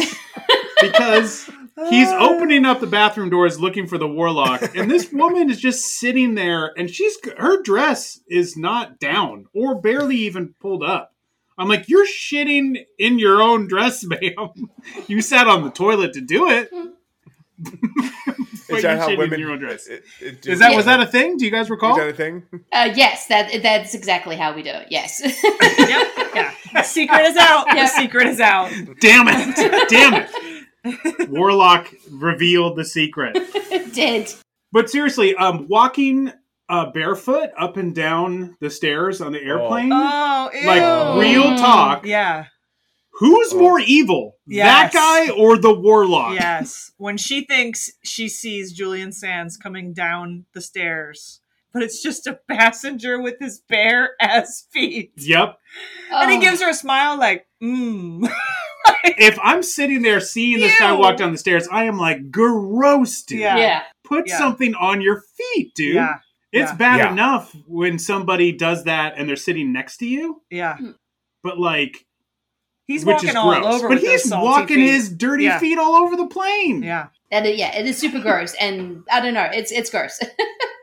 [0.82, 1.50] because
[1.90, 5.86] he's opening up the bathroom doors looking for the warlock, and this woman is just
[5.86, 11.14] sitting there, and she's her dress is not down or barely even pulled up.
[11.60, 14.70] I'm like, you're shitting in your own dress, ma'am.
[15.08, 16.70] You sat on the toilet to do it.
[18.70, 19.40] But Is you're that how shitting in women?
[19.40, 19.88] your own dress.
[19.88, 21.38] it- it Is just- that was that a thing?
[21.38, 21.96] Do you guys is recall?
[21.96, 22.44] that a thing?
[22.72, 24.88] Uh, yes, that that's exactly how we do it.
[24.92, 25.22] Yes.
[25.24, 25.34] Yep.
[26.36, 26.54] Yeah.
[26.74, 27.66] The secret is out.
[27.74, 27.84] Yeah.
[27.84, 28.70] The secret is out.
[29.00, 29.90] Damn it!
[29.90, 30.30] Damn it!
[31.30, 33.38] Warlock revealed the secret.
[33.94, 34.34] Did.
[34.72, 36.32] But seriously, um, walking
[36.70, 40.68] uh, barefoot up and down the stairs on the airplane, Oh, ew.
[40.68, 42.06] like real talk.
[42.06, 42.46] Yeah.
[43.14, 43.60] Who's Oh.
[43.60, 44.94] more evil, Yes.
[44.94, 46.36] that guy or the warlock?
[46.36, 46.92] Yes.
[46.98, 51.40] When she thinks she sees Julian Sands coming down the stairs,
[51.74, 55.14] but it's just a passenger with his bare ass feet.
[55.18, 55.58] Yep.
[56.12, 56.42] And he Oh.
[56.42, 58.30] gives her a smile like, mmm.
[59.04, 63.24] If I'm sitting there seeing this guy walk down the stairs, I am like, gross,
[63.24, 63.40] dude.
[63.40, 63.58] Yeah.
[63.58, 63.82] Yeah.
[64.04, 64.38] Put Yeah.
[64.38, 65.96] something on your feet, dude.
[65.96, 66.16] Yeah.
[66.52, 66.76] It's Yeah.
[66.76, 67.12] bad Yeah.
[67.14, 70.78] enough when somebody does that and they're sitting next to you, Yeah.
[70.78, 70.92] Hmm.
[71.44, 72.06] but like,
[72.86, 73.76] He's which walking is all gross.
[73.76, 74.90] over But with those he's salty walking feet.
[74.92, 75.60] his dirty Yeah.
[75.60, 76.84] feet all over the plane.
[76.84, 77.08] Yeah.
[77.32, 80.20] That is, yeah, it is super gross, and I don't know, it's it's gross.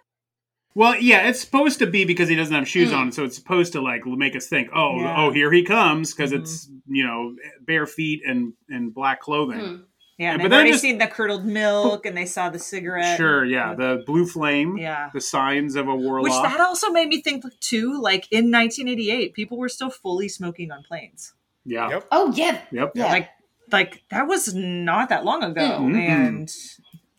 [0.77, 2.97] Well, yeah, it's supposed to be because he doesn't have shoes Mm.
[2.99, 5.15] on, so it's supposed to like make us think, oh, Yeah.
[5.17, 6.41] oh, here he comes, because Mhm.
[6.41, 7.35] it's you know
[7.67, 9.61] bare feet and and black clothing.
[9.61, 9.77] Hmm.
[10.19, 10.33] Yeah.
[10.33, 13.17] And but they've then already just- seen the curdled milk and they saw the cigarette.
[13.17, 15.11] Sure, yeah, the blue flame, Yeah.
[15.13, 16.25] the signs of a warlock.
[16.25, 20.71] Which that also made me think too, like in 1988, people were still fully smoking
[20.71, 21.35] on planes.
[21.67, 22.09] yeah, Yep.
[22.13, 23.07] oh yeah, yep, yeah.
[23.07, 23.29] Like,
[23.73, 25.97] like that was not that long ago, Mm-mm.
[25.97, 26.53] and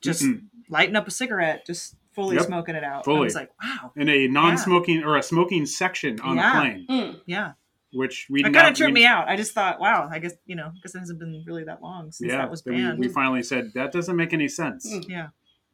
[0.01, 0.41] just Mm-mm.
[0.69, 2.45] lighting up a cigarette, just fully Yep.
[2.45, 3.01] smoking it out.
[3.01, 3.19] I Fully.
[3.25, 6.49] was like, wow, in a non-smoking or a smoking section on Yeah.
[6.53, 7.21] the plane, Mm.
[7.25, 7.51] yeah.
[7.91, 9.29] which we kind of turned we- me out.
[9.29, 12.11] I just thought, wow, I guess you know, because it hasn't been really that long
[12.11, 12.99] since Yeah, that was banned.
[12.99, 15.05] we, we finally said that doesn't make any sense Mm.
[15.09, 15.27] yeah.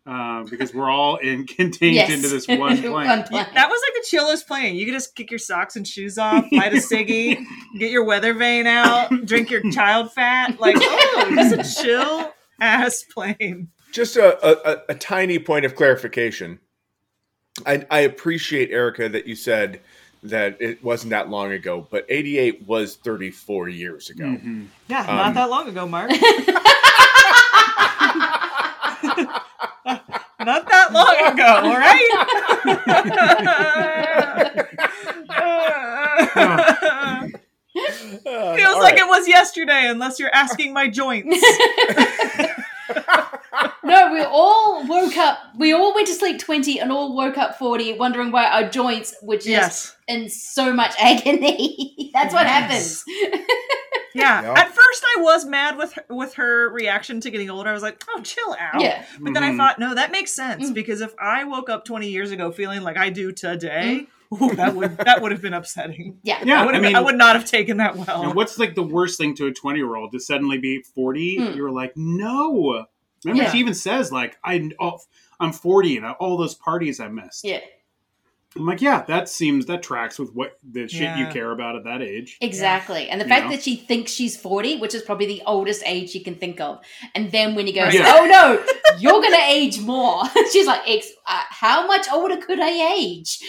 [0.06, 2.10] uh, because we're all in contained yes.
[2.12, 2.92] into this one plane.
[2.92, 3.46] One plane.
[3.54, 4.76] That was like the chillest plane.
[4.76, 7.44] You could just kick your socks and shoes off, light a ciggy,
[7.80, 10.60] get your weather vane out, drink your child fat.
[10.60, 13.70] Like, oh, just a chill ass plane.
[13.92, 16.60] Just a, a, a- a tiny point of clarification.
[17.66, 19.82] I, I appreciate Erica that you said
[20.24, 24.24] that it wasn't that long ago, but 88 was 34 years ago.
[24.26, 24.68] Mhm.
[24.88, 26.12] Yeah, Um, not that long ago, Mark.
[26.12, 26.20] not
[30.70, 32.10] that long ago, all right?
[37.74, 39.00] Feels all like right.
[39.00, 41.42] it was yesterday, unless you're asking my joints.
[43.84, 45.38] no, we all woke up.
[45.58, 49.16] We all went to sleep twenty and all woke up forty, wondering why our joints
[49.22, 49.96] were just Yes.
[50.08, 52.10] in so much agony.
[52.14, 53.04] That's what Yes.
[53.06, 53.42] happens.
[54.14, 54.42] Yeah.
[54.42, 54.58] Yep.
[54.58, 57.70] At first, I was mad with her, with her reaction to getting older.
[57.70, 59.06] I was like, "Oh, chill out." Yeah.
[59.22, 59.58] But then I Mhm.
[59.58, 60.74] thought, no, that makes sense Mm.
[60.74, 64.76] because if I woke up 20 years ago feeling like I do today, ooh, that
[64.76, 66.20] would that would have been upsetting.
[66.24, 66.44] Yeah.
[66.44, 68.24] Yeah, I, would I mean, I would not have taken that well.
[68.24, 71.38] and what's like the worst thing to a 20 year old to suddenly be 40?
[71.38, 71.56] Mm.
[71.56, 72.86] You're like, no.
[73.26, 73.52] Remember, Yeah.
[73.52, 75.00] she even says, like, I, oh,
[75.40, 77.44] I'm 40 and all those parties I missed.
[77.44, 77.60] Yeah.
[78.56, 81.86] I'm like, yeah, that seems, that tracks with what the shit you care about at
[81.86, 82.38] that age.
[82.42, 83.08] Exactly.
[83.10, 83.52] And the You fact know?
[83.52, 86.80] that she thinks she's 40, which is probably the oldest age you can think of.
[87.16, 88.14] And then when he goes, Yeah.
[88.20, 88.62] oh no,
[89.00, 90.24] you're going to age more.
[90.52, 93.40] she's like, Ex- uh, how much older could I age?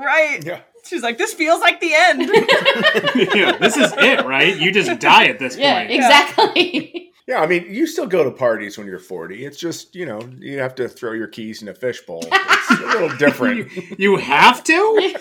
[0.00, 0.44] Right?
[0.44, 0.60] Yeah.
[0.84, 2.20] She's like, this feels like the end.
[3.34, 4.56] yeah, this is it, right?
[4.56, 5.90] You just die at this yeah, point.
[5.92, 7.06] exactly.
[7.26, 9.44] Yeah, I mean, you still go to parties when you're 40.
[9.44, 12.24] It's just, you know, you have to throw your keys in a fishbowl.
[12.26, 13.70] It's a little different.
[14.00, 15.14] You have to?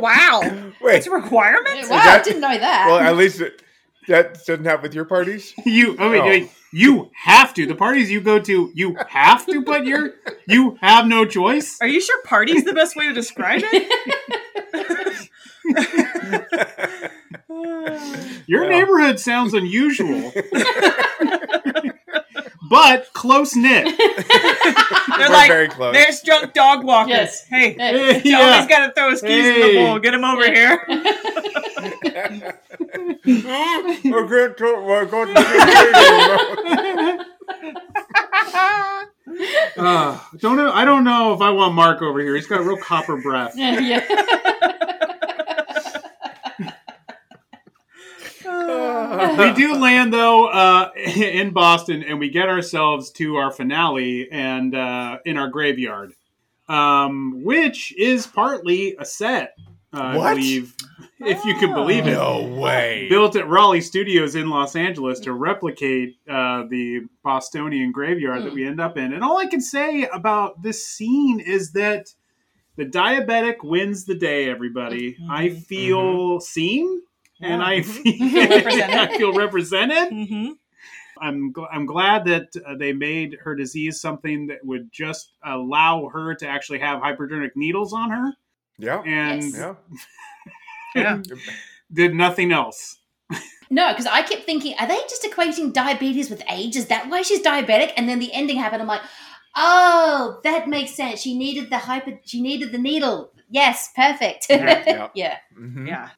[0.00, 0.40] wow.
[0.80, 1.88] Wait, It's a requirement?
[1.88, 2.86] wow, I didn't know that.
[2.88, 3.62] well, at least it,
[4.08, 5.54] that doesn't happen with your parties.
[5.64, 6.30] You, I mean, Oh.
[6.30, 7.66] you- you have to.
[7.66, 10.14] The parties you go to, you have to put your,
[10.48, 11.76] you have no choice.
[11.82, 15.28] Are you sure party's the best way to describe it?
[18.46, 18.70] Your Yeah.
[18.70, 20.32] neighborhood sounds unusual,
[22.70, 23.84] but close knit.
[23.98, 25.92] They're We're like, very close.
[25.94, 27.10] there's drunk dog walkers.
[27.10, 27.46] Yes.
[27.48, 27.92] Hey, Hey.
[28.14, 28.66] Johnny's Yeah.
[28.68, 29.98] got to throw his keys in the bowl.
[29.98, 30.86] Get him over here.
[33.24, 37.26] I can't tell- I got the-
[39.76, 42.34] Uh, don't know, I don't know if I want Mark over here.
[42.34, 43.54] He's got real copper breath.
[43.56, 44.04] yeah.
[49.38, 54.74] we do land though uh, in Boston, and we get ourselves to our finale and
[54.74, 56.12] uh, in our graveyard,
[56.68, 59.56] um, which is partly a set.
[59.94, 60.34] Uh, I What?
[60.36, 60.74] believe,
[61.20, 62.12] if you can believe it.
[62.12, 63.08] No way.
[63.10, 68.66] Built at Raleigh Studios in Los Angeles to replicate uh, the Bostonian graveyard that we
[68.66, 69.12] end up in.
[69.12, 72.14] And all I can say about this scene is that
[72.76, 74.48] the diabetic wins the day.
[74.48, 77.02] Everybody, I feel seen,
[77.40, 78.96] and I feel Represented.
[78.96, 80.08] I feel represented.
[80.08, 80.48] hmm
[81.20, 86.08] I'm gl- I'm glad that uh, they made her disease something that would just allow
[86.08, 88.32] her to actually have hypodermic needles on her,
[88.78, 89.02] Yeah.
[89.04, 89.54] and Yes.
[90.94, 91.22] Yeah.
[91.24, 91.36] Yeah.
[91.92, 92.98] did nothing else.
[93.70, 96.76] No, because I kept thinking, are they just equating diabetes with age?
[96.76, 97.92] Is that why she's diabetic?
[97.96, 98.82] And then the ending happened.
[98.82, 99.00] I'm like,
[99.56, 101.20] oh, that makes sense.
[101.22, 102.20] She needed the hyper.
[102.26, 103.32] She needed the needle.
[103.48, 104.46] Yes, perfect.
[104.50, 105.08] Yeah, yeah.
[105.14, 105.36] yeah.
[105.58, 105.88] Mhm.
[105.88, 106.10] Yeah.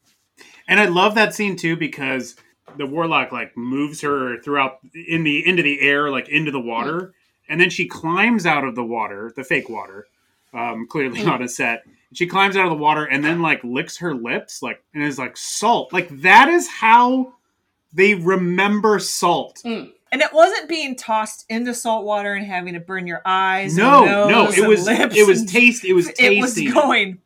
[0.67, 2.35] And I love that scene too because
[2.77, 7.13] the warlock like moves her throughout in the into the air, like into the water,
[7.49, 10.09] and then she climbs out of the water, the fake water,
[10.53, 11.27] um, clearly Mm.
[11.27, 11.85] not a set.
[12.15, 15.19] She climbs out of the water and then like licks her lips, like and is
[15.19, 15.93] like salt.
[15.93, 17.35] Like that is how
[17.93, 19.61] they remember salt.
[19.65, 19.93] Mm.
[20.12, 23.77] And it wasn't being tossed into salt water and having to burn your eyes.
[23.77, 25.85] No, and no, it and was lips it was and- taste.
[25.85, 26.71] It was It was tasty.
[26.71, 27.19] going.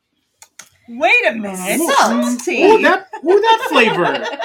[0.89, 1.79] Wait a minute.
[1.79, 2.25] Salt.
[2.25, 2.83] Salty.
[2.83, 4.27] That, ooh, that flavor.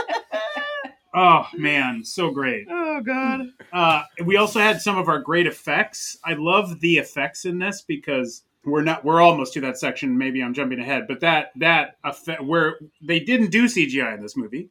[1.16, 2.66] Oh man, so great.
[2.72, 3.41] Oh god.
[3.72, 6.18] Uh, we also had some of our great effects.
[6.26, 10.18] I love the effects in this because we're not we're almost to that section.
[10.18, 14.38] Maybe I'm jumping ahead, but that that effect where they didn't do CGI in this
[14.38, 14.70] movie.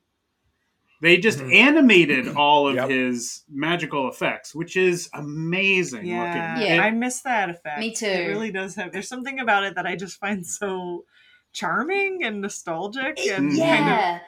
[1.03, 1.53] They just Mhm.
[1.55, 2.89] animated all of Yep.
[2.89, 6.21] his magical effects, which is amazing Yeah,
[6.55, 6.69] looking.
[6.69, 6.83] Yeah.
[6.83, 7.81] I miss that effect.
[7.81, 8.07] Me too.
[8.07, 8.93] It really does have.
[8.93, 11.05] There's something about it that I just find so
[11.53, 13.59] charming and nostalgic, and kind of.
[13.59, 14.19] yeah.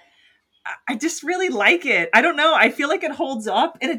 [0.88, 2.10] I just really like it.
[2.12, 2.54] I don't know.
[2.54, 3.94] I feel like it holds up in a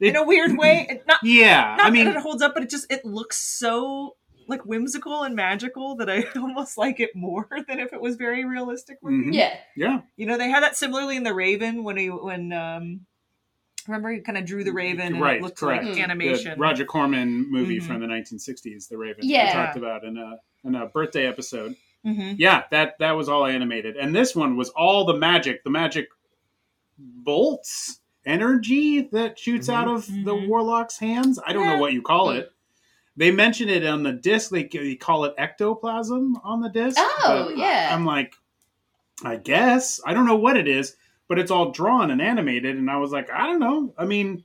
[0.00, 0.86] It- in a weird way.
[0.90, 3.38] It, not yeah, not I mean, that it holds up, but it just it looks
[3.38, 4.16] so
[4.50, 8.44] like whimsical and magical that I almost like it more than if it was very
[8.44, 9.30] realistic looking.
[9.32, 9.34] Mhm.
[9.34, 9.56] Yeah.
[9.76, 13.06] yeah, You know, they had that similarly in the Raven when he when um
[13.88, 15.84] remember he kind of drew the Raven and right, it looked correct.
[15.84, 16.58] like The animation.
[16.60, 17.84] Roger Corman movie Mhm.
[17.84, 19.20] from the 1960s, The Raven.
[19.24, 19.46] Yeah.
[19.46, 21.74] we talked about in a in a birthday episode.
[22.04, 25.70] hmm Yeah, that that was all animated, and this one was all the magic, the
[25.70, 26.08] magic
[26.98, 29.74] bolts, energy that shoots Mhm.
[29.74, 30.48] out of the Mhm.
[30.48, 31.38] warlock's hands.
[31.46, 31.74] I don't Yeah.
[31.74, 32.52] know what you call it.
[33.16, 34.50] They mention it on the disc.
[34.50, 36.96] They, they call it ectoplasm on the disc.
[37.00, 37.90] Oh, yeah.
[37.92, 38.34] I'm like,
[39.24, 40.96] I guess I don't know what it is,
[41.28, 43.92] but it's all drawn and animated, and I was like, I don't know.
[43.98, 44.44] I mean,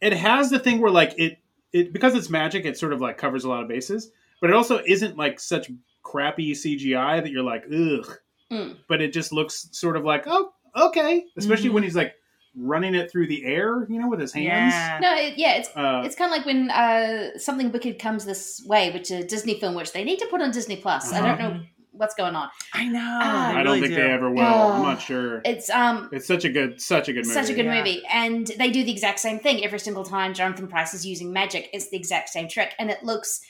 [0.00, 1.38] it has the thing where like it
[1.72, 4.56] it because it's magic, it sort of like covers a lot of bases, but it
[4.56, 5.70] also isn't like such
[6.02, 8.18] crappy CGI that you're like, ugh.
[8.50, 8.76] Mm.
[8.88, 11.72] But it just looks sort of like, oh, okay, especially Mhm.
[11.74, 12.14] when he's like
[12.58, 14.72] running it through the air, you know, with his hands.
[14.74, 14.98] Yeah.
[15.00, 18.62] No, it, yeah, it's Uh, it's kind of like when uh, something wicked comes this
[18.66, 21.12] way, which is a Disney film, which they need to put on Disney Plus.
[21.12, 21.60] I don't know
[21.92, 22.48] what's going on.
[22.74, 22.92] I know.
[22.92, 24.02] They I don't really think do.
[24.02, 24.42] they ever will.
[24.42, 24.72] Oh.
[24.72, 25.40] I'm not sure.
[25.44, 27.34] It's um It's such a good, such a good movie.
[27.34, 27.78] such a good Yeah.
[27.78, 30.32] movie, and they do the exact same thing every single time.
[30.34, 31.68] Jonathan Pryce is using magic.
[31.72, 33.40] It's the exact same trick, and it looks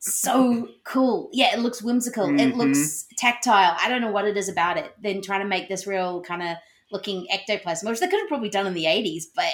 [0.00, 1.30] so cool.
[1.32, 2.28] Yeah, it looks whimsical.
[2.28, 2.56] It Mhm.
[2.56, 3.76] looks tactile.
[3.80, 4.92] I don't know what it is about it.
[5.00, 6.56] Then trying to make this real kind of
[6.92, 9.52] looking ectoplasm, which they could have probably done in the eighties, but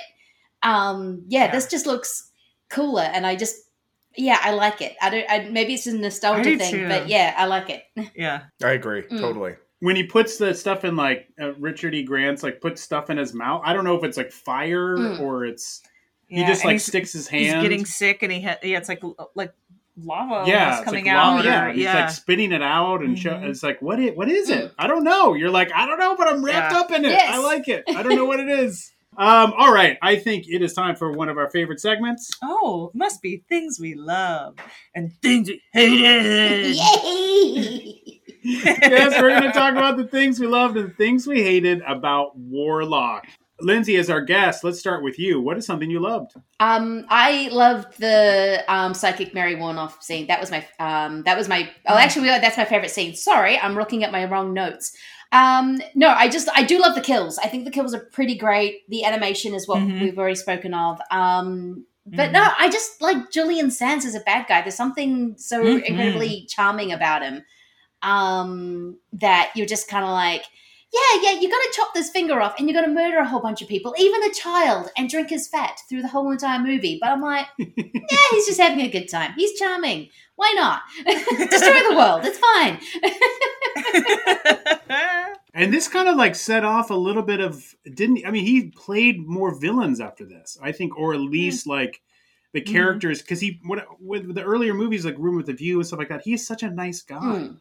[0.62, 1.51] um, yeah, Yeah.
[1.53, 2.30] this just looks
[2.70, 3.57] cooler, and I just
[4.16, 4.97] yeah, I like it.
[5.01, 5.24] I don't.
[5.30, 6.89] I, maybe it's a I nostalgia thing, too.
[6.89, 7.84] but yeah, I like it.
[8.16, 8.43] Yeah.
[8.64, 9.20] I agree Mm.
[9.20, 9.55] totally.
[9.80, 12.03] When he puts the stuff in, like uh, Richard E.
[12.03, 13.62] Grant's, like puts stuff in his mouth.
[13.64, 15.20] I don't know if it's like fire Mm.
[15.20, 15.82] or it's
[16.26, 17.45] he just and like sticks his hand.
[17.45, 19.03] He's getting sick, and he ha- yeah, it's like
[19.36, 19.53] like
[20.05, 21.36] lava yeah, almost it's coming like out.
[21.36, 22.01] lava, or- yeah, he's yeah.
[22.01, 23.49] like spitting it out and show, Mhm.
[23.49, 24.72] it's like what is, what is it?
[24.78, 25.34] I don't know.
[25.34, 26.80] You're like I don't know, but I'm wrapped Yeah.
[26.80, 27.11] up in it.
[27.11, 27.34] Yes.
[27.34, 27.84] I like it.
[27.88, 28.90] I don't know what it is.
[29.16, 32.30] Um, all right, I think it is time for one of our favorite segments.
[32.42, 34.55] oh, must be things we love
[34.94, 36.76] and things we hated.
[38.51, 41.82] Yes, we're going to talk about the things we loved and the things we hated
[41.86, 43.26] about Warlock.
[43.61, 45.40] Lindsay, as our guest, let's start with you.
[45.40, 46.34] What is something you loved?
[46.61, 50.26] Um, I loved the um, psychic Mary Woronov scene.
[50.28, 53.14] That was my um, that was my oh actually that's my favorite scene.
[53.14, 54.96] Sorry, I'm looking at my wrong notes.
[55.32, 57.38] Um, no, I just I do love the kills.
[57.38, 58.88] I think the kills are pretty great.
[58.88, 60.00] The animation is what Mhm.
[60.02, 61.00] we've already spoken of.
[61.11, 62.32] Um, but Mhm.
[62.32, 64.62] no, I just like Julian Sands as a bad guy.
[64.62, 65.82] There's something so Mhm.
[65.84, 67.44] incredibly charming about him.
[68.02, 70.44] Um, that you're just kind of like,
[70.93, 73.28] yeah, yeah, you got to chop this finger off and you're going to murder a
[73.28, 76.59] whole bunch of people, even a child, and drink his fat through the whole entire
[76.59, 76.99] movie.
[77.01, 79.32] But I'm like, yeah, he's just having a good time.
[79.36, 80.09] He's charming.
[80.36, 80.82] Why not?
[81.51, 82.22] Destroy the world.
[82.24, 82.78] It's fine.
[85.55, 88.68] And this kind of like set off a little bit of didn't I mean he
[88.68, 92.01] played more villains after this I think or at least like
[92.53, 92.66] the Mhm.
[92.66, 95.99] characters because he what with the earlier movies like Room with the View and stuff
[95.99, 97.59] like that he's such a nice guy Mm.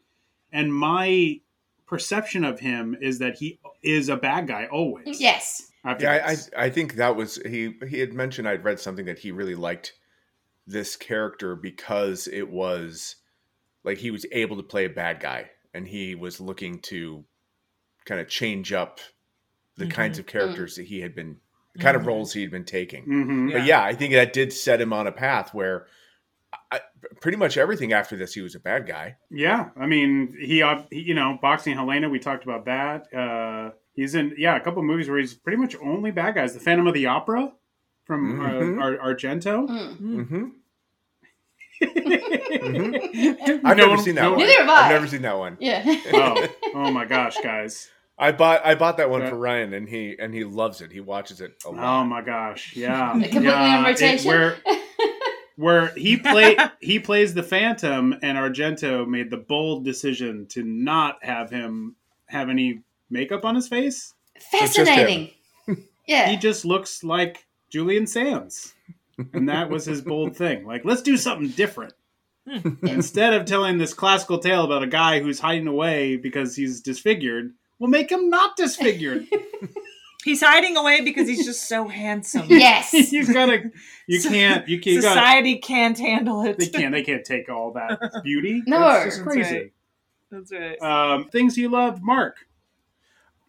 [0.52, 1.40] and my
[1.88, 5.72] perception of him is that he is a bad guy always Yes.
[5.86, 6.32] after Yeah, I.
[6.32, 9.56] I I think that was he he had mentioned I'd read something that he really
[9.56, 9.94] liked
[10.68, 13.16] this character because it was
[13.84, 17.24] like he was able to play a bad guy and he was looking to
[18.06, 19.00] kind of change up
[19.78, 19.92] the Mhm.
[19.92, 21.38] kinds of characters that he had been
[21.74, 22.08] the kind of Mhm.
[22.08, 23.06] roles he had been taking.
[23.06, 23.54] Mhm.
[23.54, 25.88] But yeah, I think that did set him on a path where
[26.72, 26.80] I,
[27.22, 29.18] pretty much everything after this he was a bad guy.
[29.30, 32.10] Yeah, I mean, he, uh, he, you know, boxing Helena.
[32.10, 33.14] We talked about that.
[33.14, 36.54] Uh, he's in, yeah, a couple of movies where he's pretty much only bad guys.
[36.54, 37.52] The Phantom of the Opera
[38.06, 39.68] from uh, Ar- Argento.
[39.68, 39.98] Mm.
[40.00, 40.46] Mm-hmm.
[41.84, 43.60] Mhm.
[43.64, 44.40] I've No never one- seen that no- one.
[44.40, 44.82] Neither have I.
[44.86, 45.58] I've never seen that one.
[45.60, 45.84] Yeah.
[46.14, 47.90] oh, oh my gosh, guys!
[48.18, 49.30] I bought I bought that one Yeah.
[49.30, 50.92] for Ryan and he and he loves it.
[50.92, 53.78] He watches it a Oh my gosh, yeah, Completely yeah.
[53.78, 54.28] on it- rotation.
[54.28, 54.56] where
[55.58, 61.24] where he play he plays the Phantom, and Argento made the bold decision to not
[61.24, 61.96] have him
[62.28, 64.14] have any makeup on his face.
[64.40, 65.32] Fascinating.
[66.08, 66.30] Yeah.
[66.30, 68.74] He just looks like Julian Sands.
[69.34, 70.66] And that was his bold thing.
[70.66, 71.94] Like, let's do something different.
[72.50, 72.76] Hmm.
[72.86, 77.52] Instead of telling this classical tale about a guy who's hiding away because he's disfigured,
[77.78, 79.28] we'll make him not disfigured.
[80.28, 82.46] He's hiding away because he's just so handsome.
[82.50, 82.94] yes.
[83.14, 83.72] you gotta,
[84.08, 84.86] you can't, you can't.
[84.96, 86.60] You gotta, Society can't handle it.
[86.60, 88.62] they can't, they can't take all that beauty.
[88.68, 88.78] No.
[88.78, 89.56] That's just That's crazy.
[89.56, 89.74] right.
[90.30, 90.82] That's right.
[90.82, 92.36] Um, things you loved, Mark.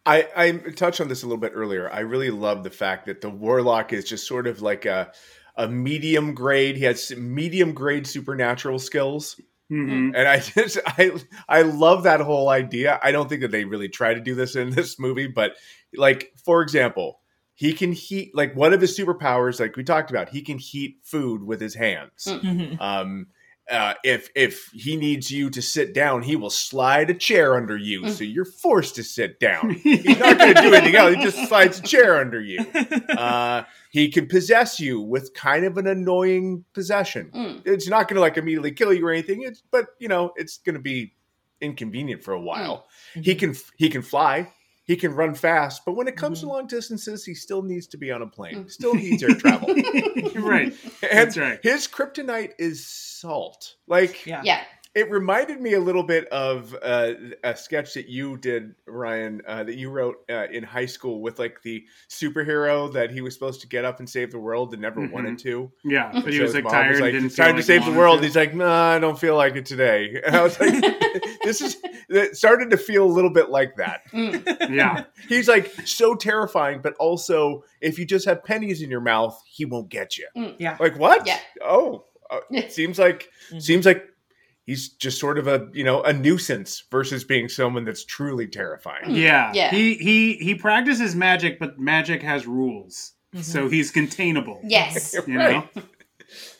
[0.05, 1.91] I, I touched on this a little bit earlier.
[1.91, 5.11] I really love the fact that the warlock is just sort of like a
[5.57, 6.77] a medium grade.
[6.77, 9.41] He has medium grade supernatural skills,
[9.71, 10.15] Mm-hmm.
[10.15, 11.11] and I just I
[11.47, 12.99] I love that whole idea.
[13.03, 15.53] I don't think that they really try to do this in this movie, but
[15.95, 17.19] like for example,
[17.53, 20.29] he can heat like one of his superpowers, like we talked about.
[20.29, 22.25] He can heat food with his hands.
[22.27, 22.41] Mm.
[22.41, 22.81] Mhm.
[22.81, 23.27] Um,
[23.69, 27.77] uh, if if he needs you to sit down, he will slide a chair under
[27.77, 28.09] you, Mm.
[28.09, 29.69] so you're forced to sit down.
[29.83, 31.13] He's not going to do anything else.
[31.15, 32.65] He just slides a chair under you.
[33.09, 37.31] Uh, he can possess you with kind of an annoying possession.
[37.33, 37.61] Mm.
[37.65, 39.41] It's not going to like immediately kill you or anything.
[39.43, 41.13] It's but you know it's going to be
[41.59, 42.87] inconvenient for a while.
[43.13, 44.51] He can he can fly.
[44.83, 47.97] He can run fast, but when it comes to long distances, he still needs to
[47.97, 48.65] be on a plane.
[48.65, 48.71] Mm.
[48.71, 49.67] Still needs air travel.
[50.35, 50.73] right.
[51.03, 51.59] And That's right.
[51.61, 53.75] his kryptonite is salt.
[53.85, 54.41] Like Yeah.
[54.43, 54.63] Yeah.
[54.99, 57.13] It reminded me a little bit of uh,
[57.43, 61.39] a sketch that you did, Ryan, uh, that you wrote uh, in high school with
[61.39, 64.81] like the superhero that he was supposed to get up and save the world and
[64.81, 65.11] never Mhm.
[65.11, 65.71] wanted to.
[65.85, 66.91] Yeah, but he So was like mom tired.
[66.91, 68.19] was like, didn't "It's feel time like to save the world.
[68.19, 68.25] to.
[68.25, 70.21] He's like, nah, I don't feel like it today.
[70.25, 70.73] And I was like,
[71.43, 71.77] this is
[72.09, 74.01] it started to feel a little bit like that.
[74.69, 79.41] yeah, He's like so terrifying, but also if you just have pennies in your mouth,
[79.47, 80.27] he won't get you.
[80.59, 80.75] Yeah.
[80.79, 81.25] Like what?
[81.25, 81.39] Yeah.
[81.63, 84.05] Oh, uh, it seems like seems like
[84.69, 89.15] he's just sort of a you know a nuisance versus being someone that's truly terrifying.
[89.15, 89.51] Yeah.
[89.53, 89.71] Yeah.
[89.71, 93.13] He he he practices magic, but magic has rules.
[93.33, 93.41] Mm-hmm.
[93.43, 94.59] So he's containable.
[94.63, 95.15] Yes.
[95.27, 95.63] You know?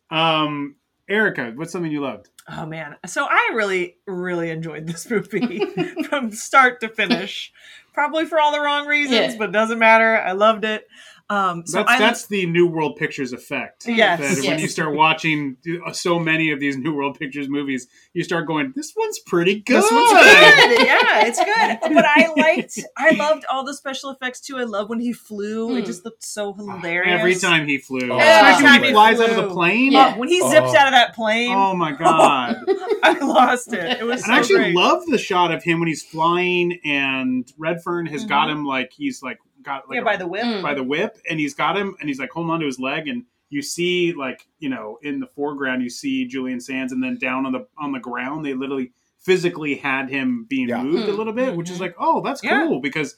[0.10, 0.76] Um
[1.08, 2.30] Erica, what's something you loved?
[2.48, 2.96] Oh man.
[3.06, 5.60] So I really, really enjoyed this movie
[6.10, 7.52] from start to finish.
[7.94, 9.36] Probably for all the wrong reasons, Yeah.
[9.38, 10.18] but doesn't matter.
[10.18, 10.86] I loved it.
[11.32, 13.88] Um so that's I that's the New World Pictures effect.
[13.88, 14.20] Yes.
[14.38, 15.58] That when you start watching
[15.94, 19.78] so many of these New World Pictures movies, you start going, "This one's pretty good."
[19.84, 20.88] This one's good.
[20.88, 21.80] Yeah, it's good.
[22.00, 24.58] But I liked, I loved all the special effects too.
[24.58, 25.76] I love when he flew.
[25.78, 25.86] It Mm.
[25.86, 27.20] just looked so hilarious.
[27.20, 29.92] Every time he flew, Oh, especially Every when he he flies out of the plane.
[29.92, 30.14] Yeah.
[30.16, 30.78] Oh, when he zips Oh.
[30.78, 32.58] out of that plane, Oh my god!
[33.04, 34.00] I lost it.
[34.00, 34.76] It was And so I actually great.
[34.76, 39.22] love the shot of him when he's flying, and Redferne has got him like he's
[39.22, 40.44] like got like yeah, by the whip.
[40.44, 40.62] Mm.
[40.64, 43.24] by the whip, and he's got him, and he's like holding onto his leg, and
[43.50, 47.46] you see like you know in the foreground you see Julian Sands, and then down
[47.46, 50.82] on the on the ground they literally physically had him being Yeah.
[50.82, 51.18] moved a Mm.
[51.18, 52.66] little bit, which is like oh that's Yeah.
[52.68, 53.16] cool because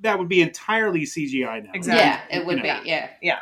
[0.00, 1.70] that would be entirely CGI now.
[1.74, 2.04] Exactly.
[2.04, 2.68] Yeah, it would You be.
[2.68, 2.80] know.
[2.84, 3.38] Yeah.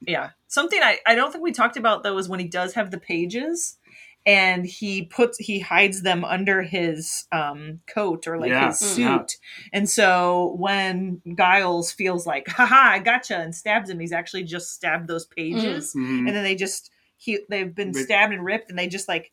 [0.00, 0.30] Yeah.
[0.46, 2.98] Something I, I don't think we talked about though is when he does have the
[2.98, 3.78] pages
[4.26, 8.66] and he puts he hides them under his um coat or like Yeah.
[8.68, 8.86] his Mm.
[8.94, 8.98] suit.
[9.02, 9.68] Yeah.
[9.72, 14.72] And so when Giles feels like, haha, I gotcha and stabs him, he's actually just
[14.74, 15.94] stabbed those pages.
[15.94, 16.26] Mhm.
[16.26, 16.90] And then they just
[17.20, 19.32] he they've been They- stabbed and ripped and they just like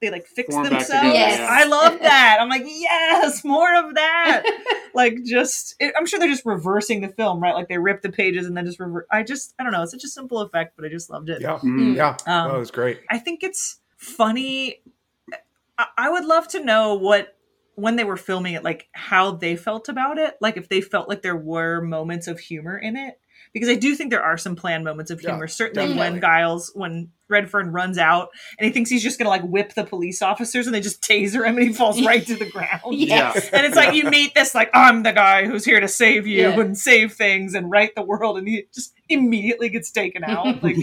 [0.00, 1.12] they like fix Form themselves.
[1.12, 1.40] Yes.
[1.40, 2.38] I love that.
[2.40, 4.44] I'm like, yes, more of that.
[4.94, 7.54] like just it, I'm sure they're just reversing the film, right?
[7.54, 9.92] Like they rip the pages and then just rever- I just I don't know, it's
[9.92, 11.42] such a simple effect, but I just loved it.
[11.42, 11.96] Yeah, Mhm.
[11.96, 13.00] yeah, Um, oh, it was great.
[13.10, 14.82] I think it's funny.
[15.96, 17.36] I, would love to know what
[17.76, 20.34] when they were filming it, like how they felt about it.
[20.40, 23.20] Like if they felt like there were moments of humor in it,
[23.52, 25.46] because I do think there are some planned moments of Yeah, humor.
[25.48, 26.12] Certainly definitely.
[26.12, 29.84] when Giles, when Redferne runs out and he thinks he's just gonna like whip the
[29.84, 32.80] police officers and they just taser him and he falls right to the ground.
[32.92, 33.50] Yes.
[33.52, 36.42] And it's like you meet this like I'm the guy who's here to save you
[36.48, 36.60] Yeah.
[36.60, 40.62] and save things and right the world, and he just immediately gets taken out.
[40.62, 40.76] Like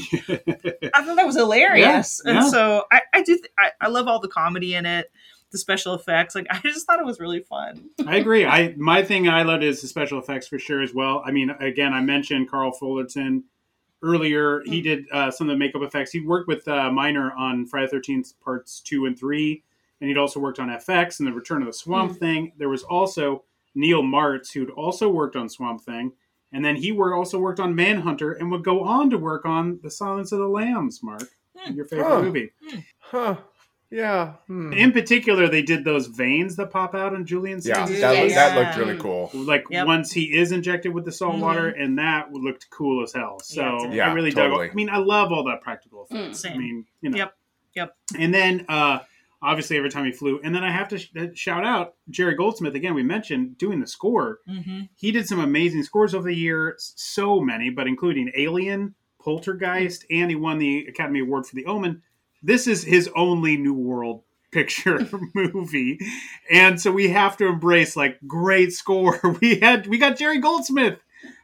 [0.93, 2.49] I thought that was hilarious, Yeah, and yeah.
[2.49, 3.35] so I, I do.
[3.37, 5.11] Th- I, I love all the comedy in it,
[5.55, 6.35] the special effects.
[6.35, 7.89] Like I just thought it was really fun.
[8.05, 8.45] I agree.
[8.45, 11.23] I my thing I loved is the special effects for sure as well.
[11.25, 13.45] I mean, again, I mentioned Carl Fullerton
[14.03, 14.61] earlier.
[14.65, 16.11] He did uh, some of the makeup effects.
[16.11, 19.63] He worked with uh, Miner on Friday Thirteenth parts two and three,
[20.01, 22.51] and he'd also worked on FX and the Return of the Swamp Thing.
[22.57, 26.11] There was also Neal Martz who'd also worked on Swamp Thing,
[26.51, 29.79] and then he were also worked on Manhunter and would go on to work on
[29.81, 31.01] The Silence of the Lambs.
[31.01, 31.23] Mark,
[31.73, 32.21] your favorite Huh.
[32.21, 32.51] movie.
[32.99, 33.37] Huh?
[33.91, 34.33] Yeah.
[34.47, 34.73] hmm.
[34.73, 37.65] In particular, they did those veins that pop out on Julian's.
[37.67, 38.01] Yeah, that, face.
[38.01, 39.29] looked, that looked really cool.
[39.33, 39.87] like Yep.
[39.87, 43.39] once he is injected with the salt water, and that looked cool as hell.
[43.41, 43.91] So Yeah.
[43.93, 44.67] Yeah, I really totally.
[44.67, 44.71] dug.
[44.71, 46.15] I mean, I love all that practical Mm.
[46.31, 46.45] effects.
[46.45, 47.17] I mean, you know.
[47.17, 47.37] Yep.
[47.75, 47.95] Yep.
[48.17, 48.99] And then, uh,
[49.41, 52.33] obviously, every time he flew, and then I have to sh- uh, shout out Jerry
[52.35, 52.95] Goldsmith again.
[52.95, 54.39] We mentioned doing the score.
[54.49, 54.81] Mm-hmm.
[54.95, 60.29] He did some amazing scores over the years, so many, but including Alien, Poltergeist, and
[60.29, 62.01] he won the Academy Award for The Omen.
[62.45, 64.99] This is his only New World picture
[65.33, 65.99] movie,
[66.51, 69.19] and so we have to embrace like great score.
[69.41, 70.99] We had we got Jerry Goldsmith,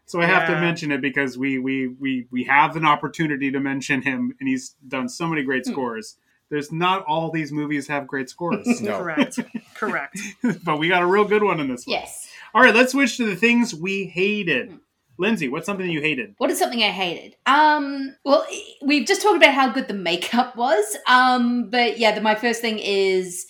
[0.05, 3.59] so I have to mention it because we we we we have an opportunity to
[3.59, 5.71] mention him, and he's done so many great hmm.
[5.71, 6.17] scores.
[6.49, 8.99] There's not all these movies have great scores, No.
[8.99, 9.39] Correct.
[9.73, 10.19] Correct.
[10.63, 11.95] but we got a real good one in this one.
[11.95, 12.29] Yes.
[12.53, 14.69] All right, let's switch to the things we hated.
[14.69, 14.75] Hmm.
[15.17, 16.33] Lindsay, what's something you hated?
[16.37, 17.35] What is something I hated?
[17.45, 18.45] Um, well,
[18.81, 20.97] we've just talked about how good the makeup was.
[21.07, 23.45] Um, but yeah, the, my first thing is,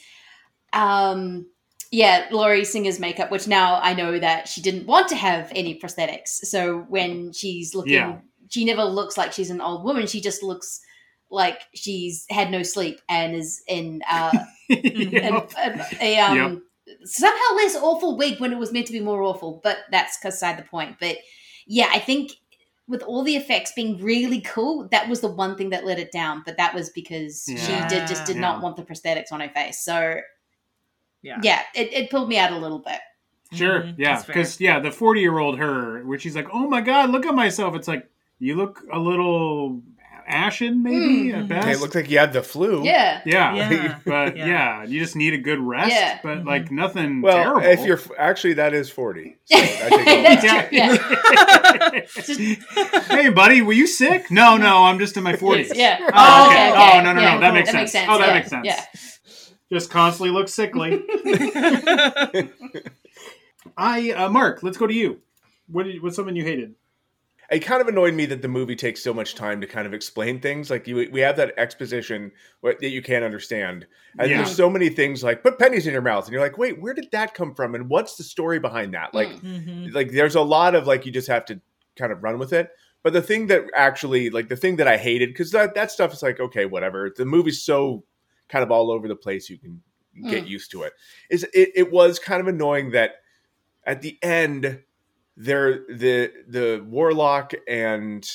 [0.74, 1.46] um,
[1.92, 5.80] yeah, Lori Singer's makeup, which now I know that she didn't want to have any
[5.80, 6.28] prosthetics.
[6.44, 8.18] So when she's looking, Yeah.
[8.50, 10.08] she never looks like she's an old woman.
[10.08, 10.80] She just looks
[11.30, 14.32] like she's had no sleep and is in uh,
[14.70, 15.46] Yeah.
[15.58, 16.64] a, a, um,
[17.04, 19.60] somehow less awful wig when it was meant to be more awful.
[19.64, 20.98] But that's beside the point.
[21.00, 21.18] But
[21.68, 22.32] yeah, I think
[22.88, 26.12] with all the effects being really cool, that was the one thing that let it
[26.12, 26.44] down.
[26.46, 27.56] But that was because Yeah.
[27.66, 28.42] she did just did Yeah.
[28.42, 29.80] not want the prosthetics on her face.
[29.84, 30.20] So
[31.22, 31.38] Yeah.
[31.44, 33.00] yeah, it, it pulled me out a little bit.
[33.54, 37.26] Sure, Mhm, yeah, because yeah, the forty-year-old her, where she's like, "Oh my god, look
[37.26, 38.10] at myself." It's like
[38.40, 39.82] you look a little
[40.32, 41.40] ashen, maybe Mm.
[41.42, 41.68] at best.
[41.68, 42.84] It looked like you had the flu.
[42.84, 43.22] Yeah.
[43.26, 43.98] yeah, Yeah.
[44.06, 44.46] but Yeah.
[44.48, 44.84] yeah.
[44.86, 45.92] you just need a good rest.
[45.92, 46.20] Yeah.
[46.24, 47.62] But like nothing Well, terrible.
[47.68, 49.36] if you're actually that is forty.
[49.46, 50.42] So I take it
[52.08, 52.58] That's true.
[52.78, 53.16] Yeah.
[53.22, 54.32] hey, buddy, were you sick?
[54.32, 55.72] No, no, I'm just in my 40s.
[55.76, 55.98] Yeah.
[56.02, 56.70] Oh, Oh, okay.
[56.70, 57.00] okay, okay.
[57.00, 57.40] Oh, no, no, Yeah, no.
[57.42, 57.54] That cool.
[57.56, 57.82] makes That sense.
[57.82, 58.08] makes sense.
[58.10, 58.34] Oh, that Yeah.
[58.34, 58.66] makes sense.
[58.66, 58.86] Yeah.
[59.74, 61.02] Just constantly look sickly.
[63.78, 65.20] I, uh, Mark, let's go to you.
[65.68, 66.76] What did, what's something you hated?
[67.52, 69.94] It kind of annoyed me that the movie takes so much time to kind of
[69.94, 70.70] explain things.
[70.70, 72.32] Like you, we have that exposition
[72.64, 73.86] that you can't understand,
[74.18, 74.38] and Yeah.
[74.38, 76.94] there's so many things like put pennies in your mouth, and you're like, wait, where
[76.94, 79.14] did that come from, and what's the story behind that?
[79.14, 79.94] Like, Mhm.
[79.94, 81.60] like there's a lot of like you just have to
[81.98, 82.70] kind of run with it.
[83.04, 86.14] But the thing that actually, like the thing that I hated, because that that stuff
[86.14, 87.12] is like okay, whatever.
[87.16, 88.06] The movie's so
[88.48, 89.82] kind of all over the place, you can
[90.30, 90.50] get Mm.
[90.50, 90.94] used to it.
[91.30, 91.72] Is it?
[91.76, 93.16] It was kind of annoying that
[93.86, 94.84] at the end
[95.42, 98.30] there the the warlock and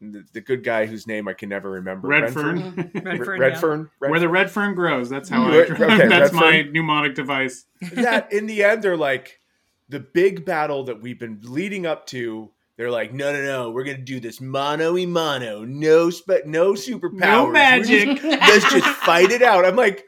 [0.00, 2.08] the, the good guy whose name I can never remember.
[2.08, 2.72] Redferne.
[2.72, 2.98] Redferne, mm-hmm.
[2.98, 3.38] Redferne.
[3.38, 3.60] yeah.
[3.60, 3.90] Redferne.
[3.98, 5.10] Where the redfern grows.
[5.10, 5.52] That's how mm-hmm.
[5.52, 5.86] I.
[5.86, 6.40] Re- okay, that's Redferne.
[6.40, 7.66] my mnemonic device.
[7.92, 9.40] that in the end they're like
[9.88, 12.50] the big battle that we've been leading up to.
[12.76, 16.72] They're like, no, no, no, we're gonna do this mano y mano, no, spe- no
[16.72, 18.08] superpowers, No magic.
[18.08, 19.66] just- let's just fight it out.
[19.66, 20.06] I'm like,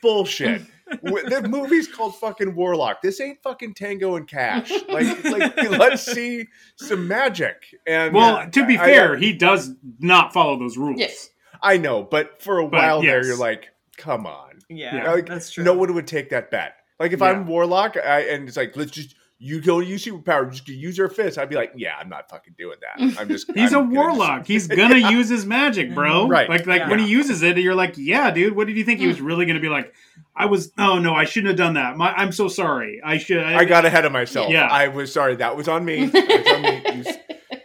[0.00, 0.62] bullshit.
[1.04, 3.02] W- the movie's called fucking Warlock.
[3.02, 4.70] This ain't fucking Tango and Cash.
[4.88, 6.46] Like, like let's see
[6.76, 7.64] some magic.
[7.86, 9.70] And Well, to be I- fair, I, he does
[10.00, 10.98] not follow those rules.
[10.98, 11.30] Yes.
[11.62, 14.60] I know, but for a But, while there, you're like, come on.
[14.68, 15.12] Yeah, Yeah.
[15.12, 15.64] Like, that's true.
[15.64, 16.74] No one would take that bet.
[17.00, 17.26] Like if Yeah.
[17.26, 21.08] I'm Warlock I, and it's like, let's just you go use superpower, just use your
[21.08, 21.38] fist.
[21.38, 23.18] I'd be like, yeah, I'm not fucking doing that.
[23.20, 24.46] I'm just He's I'm a gonna warlock.
[24.46, 26.22] He's gonna use his magic, bro.
[26.22, 26.30] Mm-hmm.
[26.30, 26.48] Right.
[26.48, 26.90] Like, like Yeah.
[26.90, 28.56] when he uses it, you're like, yeah, dude.
[28.56, 29.08] What did you think he mm.
[29.08, 29.94] was really gonna be like?
[30.34, 30.72] I was.
[30.76, 31.96] Oh no, I shouldn't have done that.
[31.96, 33.00] My, I'm so sorry.
[33.04, 33.42] I should.
[33.42, 34.50] I got ahead of myself.
[34.50, 34.66] Yeah.
[34.66, 35.36] I was sorry.
[35.36, 36.06] That was on me.
[36.06, 37.18] That was on me.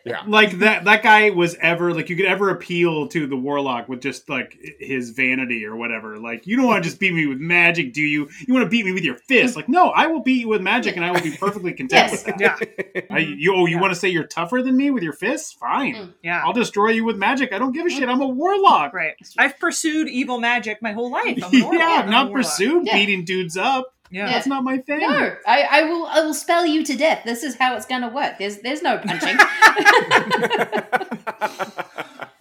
[0.05, 0.30] You s- yeah.
[0.31, 0.84] like that.
[0.85, 4.57] That guy was ever like you could ever appeal to the warlock with just like
[4.80, 6.17] his vanity or whatever.
[6.17, 8.30] Like you don't want to just beat me with magic, do you?
[8.47, 9.55] You want to beat me with your fist?
[9.55, 12.25] Like no, I will beat you with magic, and I will be perfectly content Yes.
[12.25, 12.67] with that.
[12.95, 13.81] Yeah, I, you, oh, you Yeah.
[13.81, 15.53] want to say you're tougher than me with your fists?
[15.53, 15.95] Fine.
[15.95, 16.13] Mm.
[16.23, 16.41] yeah.
[16.43, 17.53] I'll destroy you with magic.
[17.53, 18.09] I don't give a shit.
[18.09, 18.93] I'm a warlock.
[18.93, 19.13] Right.
[19.38, 21.39] I've pursued evil magic my whole life.
[21.43, 21.81] I'm a yeah, warlock.
[21.84, 22.93] I've I'm not pursued Yeah.
[22.97, 23.92] beating dudes up.
[24.14, 24.27] Yeah.
[24.27, 24.99] That's not my thing.
[24.99, 26.06] No, I, I will.
[26.06, 27.23] I will spell you to death.
[27.26, 28.38] This is how it's going to work.
[28.38, 29.38] There's, there's no punching.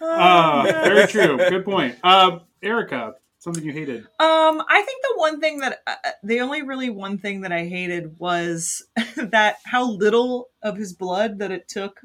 [0.05, 1.37] Uh, very true.
[1.37, 1.95] Good point.
[2.03, 4.01] Uh, Erica, something you hated.
[4.19, 7.65] Um, I think the one thing that uh, the only really one thing that I
[7.65, 8.85] hated was
[9.15, 11.99] that how little of his blood that it took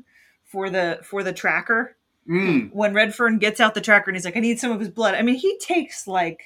[0.45, 1.97] for the for the tracker.
[2.29, 4.91] Mm, When Redferne gets out the tracker and he's like, "I need some of his
[4.91, 6.41] blood." I mean, he takes like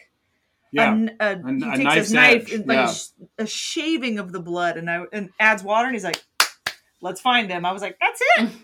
[0.72, 0.88] yeah.
[0.88, 2.90] a, n- a- A- he a takes knife's his knife and like yeah.
[2.90, 3.08] a, sh-
[3.38, 6.22] a shaving of the blood, and I and adds water, and he's like,
[7.00, 8.48] "Let's find him." I was like, "That's it."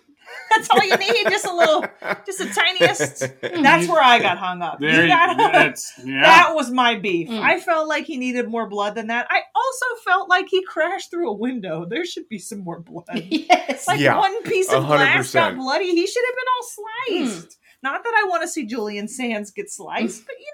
[0.51, 1.87] That's all you need, just a little,
[2.27, 3.21] just the tiniest.
[3.63, 4.79] That's where I got hung up.
[4.79, 5.75] There, You got hung-
[6.07, 6.21] yeah.
[6.21, 7.31] That was my beef.
[7.31, 7.41] Mm.
[7.41, 9.27] I felt like he needed more blood than that.
[9.31, 11.87] I also felt like he crashed through a window.
[11.89, 13.07] There should be some more blood.
[13.31, 13.89] yes.
[13.89, 15.33] Like Yeah, one piece of glass 100%.
[15.33, 15.93] got bloody.
[15.95, 17.59] He should have been all sliced.
[17.83, 20.53] Not that I want to see Julian Sands get sliced, but you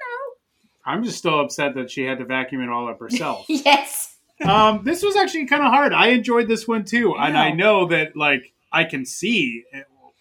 [0.84, 3.46] I'm just still upset that she had to vacuum it all up herself.
[3.48, 4.16] yes.
[4.44, 5.92] um, this was actually kind of hard.
[5.92, 9.64] I enjoyed this one too, and I know that like I can see.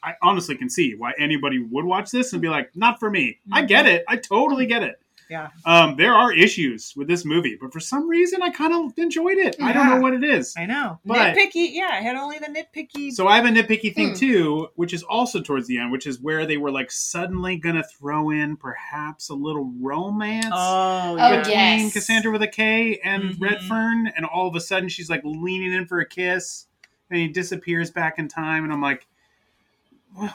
[0.01, 3.39] I honestly can see why anybody would watch this and be like, "Not for me."
[3.51, 4.03] I get it.
[4.07, 4.99] I totally get it.
[5.33, 5.47] Yeah.
[5.65, 9.39] Um, there are issues with this movie, but for some reason, I kind of enjoyed
[9.39, 9.55] it.
[9.59, 10.53] I don't know what it is.
[10.55, 10.99] I know.
[11.03, 11.69] But- nitpicky.
[11.73, 13.11] Yeah, I had only the nitpicky.
[13.11, 14.13] So I have a nitpicky thing Hmm.
[14.15, 17.81] too, which is also towards the end, which is where they were like suddenly gonna
[17.83, 21.37] throw in perhaps a little romance oh, yeah.
[21.37, 21.93] between yes.
[21.95, 23.39] Kassandra with a K and Mhm.
[23.39, 26.67] Redferne, and all of a sudden she's like leaning in for a kiss,
[27.09, 29.07] and he disappears back in time, and I'm like,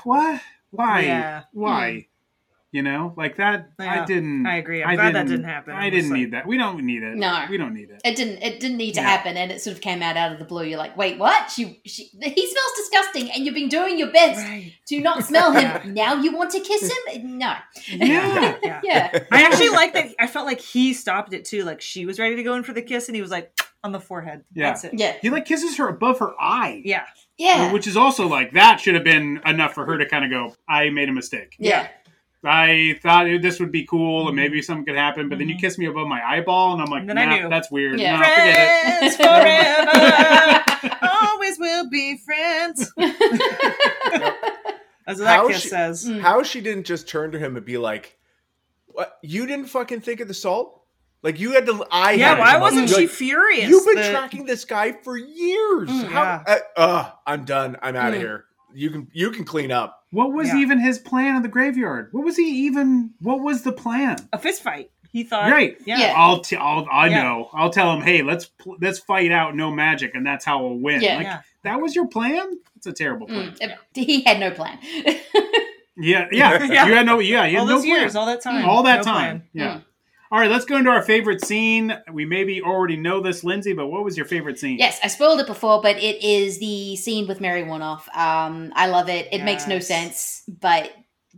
[0.02, 0.40] what?
[0.70, 1.00] Why?
[1.02, 1.42] Yeah.
[1.52, 2.08] Why?
[2.70, 3.70] You know, like that.
[3.78, 4.46] I didn't.
[4.46, 4.84] I agree.
[4.84, 5.72] I'm glad that didn't happen.
[5.72, 6.46] I didn't like- need that.
[6.46, 7.16] We don't need it.
[7.16, 7.46] No.
[7.48, 8.02] we don't need it.
[8.04, 8.42] It didn't.
[8.42, 9.08] It didn't need to Yeah.
[9.08, 10.64] happen, and it sort of came out out of the blue.
[10.64, 11.50] You're like, wait, what?
[11.50, 14.74] She, she, he smells disgusting, and you've been doing your best Right.
[14.88, 15.94] to not smell him.
[15.94, 17.38] Now you want to kiss him?
[17.38, 17.54] No.
[17.88, 18.56] Yeah.
[18.62, 18.80] Yeah.
[18.84, 19.18] Yeah.
[19.32, 20.08] I actually like that.
[20.20, 21.64] I felt like he stopped it too.
[21.64, 23.50] Like she was ready to go in for the kiss, and he was like
[23.82, 24.44] on the forehead.
[24.52, 24.66] Yeah.
[24.68, 24.90] That's it.
[24.94, 25.14] Yeah.
[25.22, 26.82] He like kisses her above her eye.
[26.84, 27.04] Yeah.
[27.38, 27.72] Yeah.
[27.72, 30.54] Which is also like that should have been enough for her to kind of go,
[30.68, 31.54] I made a mistake.
[31.58, 31.86] Yeah.
[32.44, 35.60] I thought this would be cool and maybe something could happen, but then you Mhm.
[35.60, 37.48] kiss me above my eyeball, and I'm like, And then nah, I knew.
[37.48, 37.98] that's weird.
[37.98, 38.16] Yeah.
[38.16, 39.14] No, forget it.
[39.16, 39.16] Friends
[40.92, 42.92] forever, always will be friends.
[45.06, 46.06] That's what that How kiss she- says.
[46.06, 46.20] Mm.
[46.20, 48.18] How she didn't just turn to him and be like,
[48.86, 49.18] "What?
[49.22, 50.82] You didn't fucking think of the salt?
[51.22, 51.84] Like you had to?
[51.90, 53.68] I Yeah, had why come wasn't she like, furious?
[53.70, 55.88] You've been that- tracking this guy for years.
[55.88, 56.22] Mm, How?
[56.22, 56.44] yeah.
[56.76, 57.76] Uh, uh, I'm done.
[57.82, 58.20] I'm out of Mm.
[58.20, 58.44] here.
[58.74, 59.97] You can you can clean up.
[60.10, 60.56] What was Yeah.
[60.58, 62.08] even his plan in the graveyard?
[62.12, 63.10] What was he even?
[63.20, 64.16] What was the plan?
[64.32, 64.90] A fist fight.
[65.10, 65.50] He thought.
[65.50, 65.76] Right.
[65.86, 66.12] Yeah.
[66.16, 66.40] I'll.
[66.40, 66.86] T- I'll.
[66.92, 67.22] I Yeah.
[67.22, 67.50] know.
[67.52, 68.02] I'll tell him.
[68.02, 71.00] Hey, let's pl- let's fight out no magic, and that's how we'll win.
[71.00, 71.16] Yeah.
[71.16, 71.40] Like, Yeah.
[71.64, 72.46] That was your plan.
[72.76, 73.54] It's a terrible plan.
[73.60, 74.78] Mm, he had no plan.
[76.00, 76.28] Yeah.
[76.30, 76.62] Yeah.
[76.72, 76.86] Yeah.
[76.86, 77.18] You had no.
[77.18, 77.44] Yeah.
[77.46, 78.00] You had all no those plan.
[78.00, 79.14] years, all that time, All that No time.
[79.14, 79.42] plan.
[79.52, 79.74] Yeah.
[79.78, 79.84] Mm.
[80.30, 80.50] All right.
[80.50, 81.96] Let's go into our favorite scene.
[82.12, 84.78] We maybe already know this, Lindsay, but what was your favorite scene?
[84.78, 88.00] Yes, I spoiled it before, but it is the scene with Mary Woronov.
[88.16, 89.28] Um, I love it.
[89.32, 90.92] It makes no sense, but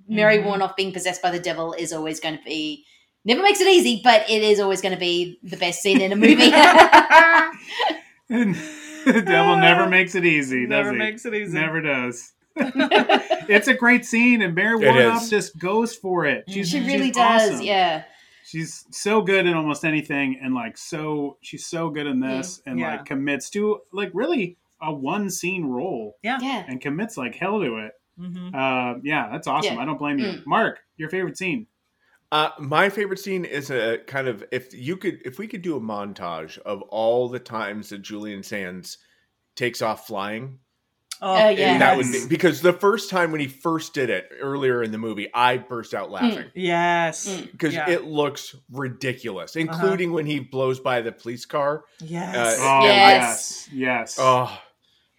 [0.09, 0.45] Mary Mhm.
[0.47, 2.85] Woronov being possessed by the devil is always going to be
[3.25, 6.11] never makes it easy, but it is always going to be the best scene in
[6.11, 6.35] a movie.
[8.29, 10.63] the devil never makes it easy.
[10.63, 10.99] Does Never he?
[10.99, 11.53] makes it easy.
[11.59, 12.33] Never does.
[12.57, 16.45] it's a great scene, and Mary It Woronov just goes for it.
[16.49, 17.51] She's, she she's really does.
[17.53, 17.65] awesome.
[17.65, 18.05] Yeah.
[18.51, 22.81] She's so good in almost anything, and like so, she's so good in this, and
[22.81, 22.97] Yeah.
[22.97, 26.39] like commits to like really a one scene role, Yeah.
[26.43, 26.65] Yeah.
[26.67, 27.93] and commits like hell to it.
[28.19, 28.53] Mhm.
[28.53, 29.75] Uh, yeah, that's awesome.
[29.77, 29.81] Yeah.
[29.83, 30.47] I don't blame you, Mm.
[30.47, 30.81] Mark.
[30.97, 31.69] Your favorite scene?
[32.33, 35.77] Uh, my favorite scene is a kind of if you could if we could do
[35.77, 38.99] a montage of all the times that Julian Sands
[39.55, 40.59] takes off flying.
[41.23, 41.79] Oh, Oh, yeah.
[41.79, 44.99] That would be because the first time when he first did it earlier in the
[44.99, 47.29] movie, I burst out laughing Yes.
[47.29, 47.53] Mm.
[47.53, 47.91] because Yeah.
[47.91, 51.85] it looks ridiculous, including when he blows by the police car.
[52.01, 52.59] Yes.
[52.59, 53.69] Uh, Oh Yes.
[53.69, 54.17] yes, yes.
[54.19, 54.59] Oh,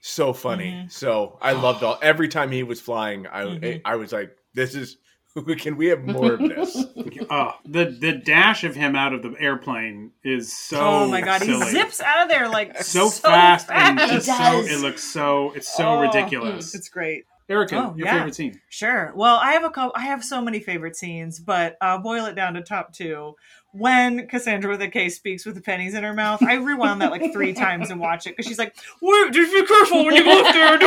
[0.02, 0.72] so funny.
[0.72, 0.92] Mhm.
[0.92, 3.28] So I loved all every time he was flying.
[3.28, 3.82] I Mhm.
[3.86, 4.98] I was like, this is
[5.58, 6.86] can we have more of this?
[7.30, 10.80] Oh, the the dash of him out of the airplane is so.
[10.82, 11.66] oh my god, silly.
[11.66, 14.12] he zips out of there like so, fast, and fast.
[14.12, 16.76] He just so it looks so it's so Oh, ridiculous.
[16.76, 17.26] It's great.
[17.48, 18.14] Erica, Oh, your yeah.
[18.18, 18.62] favorite scene?
[18.70, 19.12] Sure.
[19.16, 22.36] Well, I have a couple, I have so many favorite scenes, but uh, boil it
[22.36, 23.36] down to top two.
[23.74, 27.12] When Kassandra with a K speaks with the pennies in her mouth, I rewound that
[27.12, 30.24] like three times and watch it because she's like, "Wait, just be careful when you
[30.26, 30.78] go up there."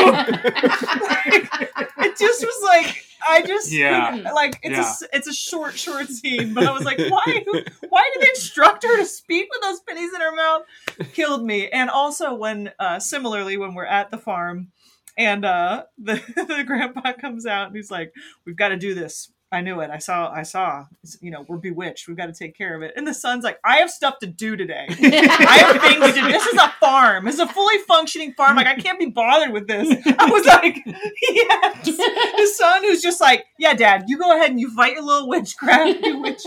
[2.14, 4.30] It just was like I just Yeah.
[4.34, 4.88] like it's a Yeah.
[4.88, 8.28] s it's a short short scene, but I was like, why who, why did they
[8.30, 10.62] instruct her to speak with those pennies in her mouth?
[11.14, 11.68] Killed me.
[11.68, 14.68] And also when uh, similarly when we're at the farm
[15.16, 18.12] and uh, the the grandpa comes out and he's like,
[18.44, 19.90] "We've got to do this." I knew it.
[19.90, 20.30] I saw.
[20.30, 20.86] I saw.
[21.20, 22.08] You know, we're bewitched.
[22.08, 22.92] We've got to take care of it.
[22.96, 24.86] And the son's like, "I have stuff to do today.
[24.90, 26.32] I have things to do.
[26.32, 27.28] This is a farm.
[27.28, 28.56] It's a fully functioning farm.
[28.56, 30.78] Like I can't be bothered with this." I was like,
[31.22, 32.00] "Yes."
[32.44, 35.28] The son who's just like, "Yeah, Dad, you go ahead and you fight your little
[35.28, 36.42] witchcraft, you witch.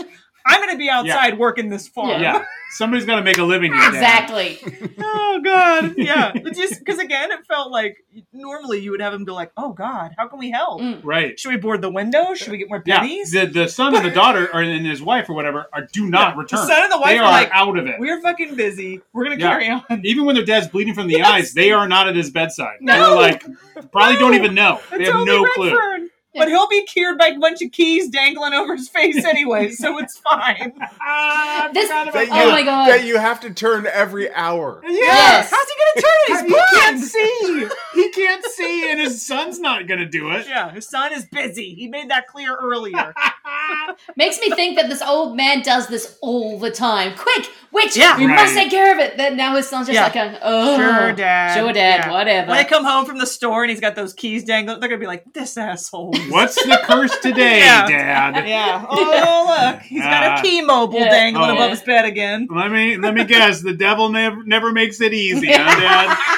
[0.48, 3.72] I'm going to be outside working this farm." Yeah, somebody's got to make a living
[3.72, 3.88] here.
[3.88, 4.58] Exactly.
[5.00, 7.96] oh god yeah It just because again it felt like
[8.32, 11.00] normally you would have him go like oh god how can we help Mm.
[11.02, 11.38] Right.
[11.38, 13.32] should we board the window should we get more pennies?
[13.34, 15.86] Yeah, pennies the the son and the daughter, or and his wife or whatever, are
[15.92, 16.60] do not Yeah, return.
[16.60, 17.96] the son and the wife they are are like, out of it.
[17.98, 19.48] we're fucking busy we're gonna Yeah.
[19.50, 21.28] carry on Even when their dad's bleeding from the Yes.
[21.30, 22.76] eyes, they are not at his bedside.
[22.80, 22.94] No.
[22.94, 23.44] They're like
[23.92, 24.20] probably No.
[24.20, 24.80] don't even know.
[24.96, 26.07] They have only no clue.
[26.38, 26.44] Redferne.
[26.44, 29.98] but he'll be cured by a bunch of keys dangling over his face anyway so
[30.02, 32.26] it's fine I This- forgot That that.
[32.26, 32.88] you, Oh my God.
[32.88, 34.82] That you have to turn every hour.
[34.84, 34.90] Yeah.
[34.92, 35.50] Yes.
[35.50, 37.68] how's he gonna turn it He can't see.
[37.98, 40.46] He can't see, and his son's not gonna do it.
[40.48, 43.12] yeah his son is busy he made that clear earlier
[44.16, 47.14] Makes me think that this old man does this all the time.
[47.16, 48.16] Quick, witch, Yeah.
[48.18, 49.16] we must take care of it.
[49.16, 50.04] Then now his son's just Yeah.
[50.04, 51.54] like, a, oh, Sure, Dad.
[51.56, 52.04] Sure, Dad.
[52.06, 52.12] Yeah.
[52.12, 52.48] Whatever.
[52.48, 55.00] when they come home from the store and he's got those keys dangling they're gonna
[55.00, 57.86] be like this asshole What's the curse today, Yeah.
[57.88, 58.46] Dad?
[58.48, 58.84] Yeah.
[58.88, 59.82] Oh, look.
[59.82, 60.38] He's got Ah.
[60.38, 61.10] a key mobile Yeah.
[61.10, 61.54] dangling Oh.
[61.54, 62.48] above his bed again.
[62.50, 63.60] Let me let me guess.
[63.62, 66.18] The devil never never makes it easy, huh, Dad?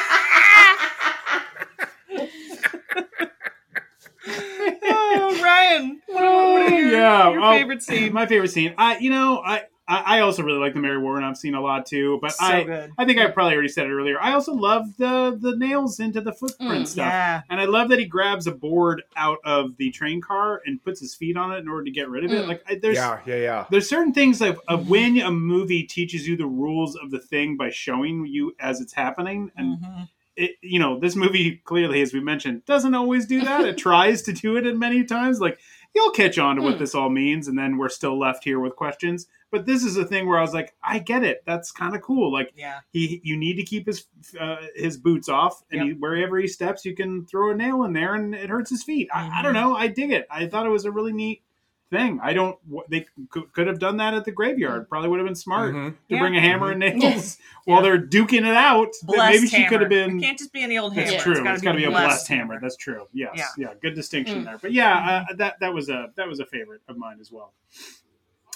[4.83, 6.01] Oh, Ryan.
[6.07, 8.13] What, what are your, yeah, your oh, favorite scene?
[8.13, 8.75] My favorite scene.
[8.77, 11.85] I, you know, I, I I also really like the Mary Woronov scene a lot
[11.87, 12.19] too.
[12.23, 12.93] But So I, good.
[12.97, 14.21] I think I probably already said it earlier.
[14.21, 17.43] I also love the the nails into the footprint Mm, stuff, Yeah.
[17.51, 21.01] and I love that he grabs a board out of the train car and puts
[21.01, 22.45] his feet on it in order to get rid of it.
[22.45, 22.49] Mm.
[22.49, 22.97] Like I, there's.
[22.97, 23.65] yeah, yeah, yeah.
[23.71, 24.91] There's certain things of, of Mm-hmm.
[24.91, 28.93] when a movie teaches you the rules of the thing by showing you as it's
[28.95, 30.09] happening, and Mhm.
[30.37, 33.65] it, you know, this movie clearly, as we mentioned, doesn't always do that.
[33.67, 35.41] it tries to do it in many times.
[35.41, 35.59] Like
[35.95, 36.79] you'll catch on to what Hmm.
[36.81, 39.27] this all means, and then we're still left here with questions.
[39.51, 41.43] But this is a thing where I was like, I get it.
[41.45, 42.33] That's kind of cool.
[42.33, 42.81] Like Yeah.
[42.93, 44.07] he, you need to keep his
[44.39, 45.87] uh, his boots off, and Yep.
[45.87, 48.85] he, wherever he steps, you can throw a nail in there, and it hurts his
[48.85, 49.09] feet.
[49.13, 49.43] I, I Mhm.
[49.43, 49.75] don't know.
[49.75, 50.27] I dig it.
[50.31, 51.43] I thought it was a really neat
[51.91, 52.21] thing.
[52.23, 52.57] I don't.
[52.89, 54.89] They could, could have done that at the graveyard.
[54.89, 55.91] Probably would have been smart Mhm.
[55.91, 56.19] to Yeah.
[56.21, 57.39] bring a hammer and nails Yes.
[57.65, 58.89] while they're duking it out.
[59.03, 59.69] Blessed maybe she hammer.
[59.69, 60.19] could have been.
[60.19, 61.11] It can't just be any old hammer.
[61.11, 61.33] That's true.
[61.33, 62.59] It's It's got to be a blessed hammer.
[62.61, 63.07] That's true.
[63.13, 63.33] Yes.
[63.35, 63.47] Yeah.
[63.59, 63.75] Yeah.
[63.83, 64.45] Good distinction Mm.
[64.45, 64.59] there.
[64.59, 67.53] But yeah, uh, that that was a that was a favorite of mine as well.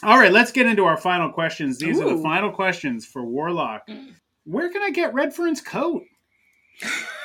[0.02, 1.78] All right, let's get into our final questions.
[1.78, 3.86] These are the final questions for Warlock.
[3.88, 4.12] Mm.
[4.44, 6.04] Where can I get Redferne's coat?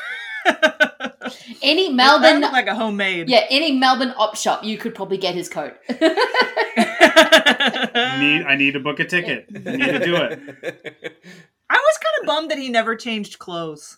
[1.61, 3.29] Any Melbourne, looked like a homemade.
[3.29, 5.73] yeah, any Melbourne op shop, you could probably get his coat.
[5.89, 5.93] I
[8.19, 9.45] need I need to book a ticket.
[9.53, 10.39] I need to do it.
[11.69, 13.97] I was kind of bummed that he never changed clothes.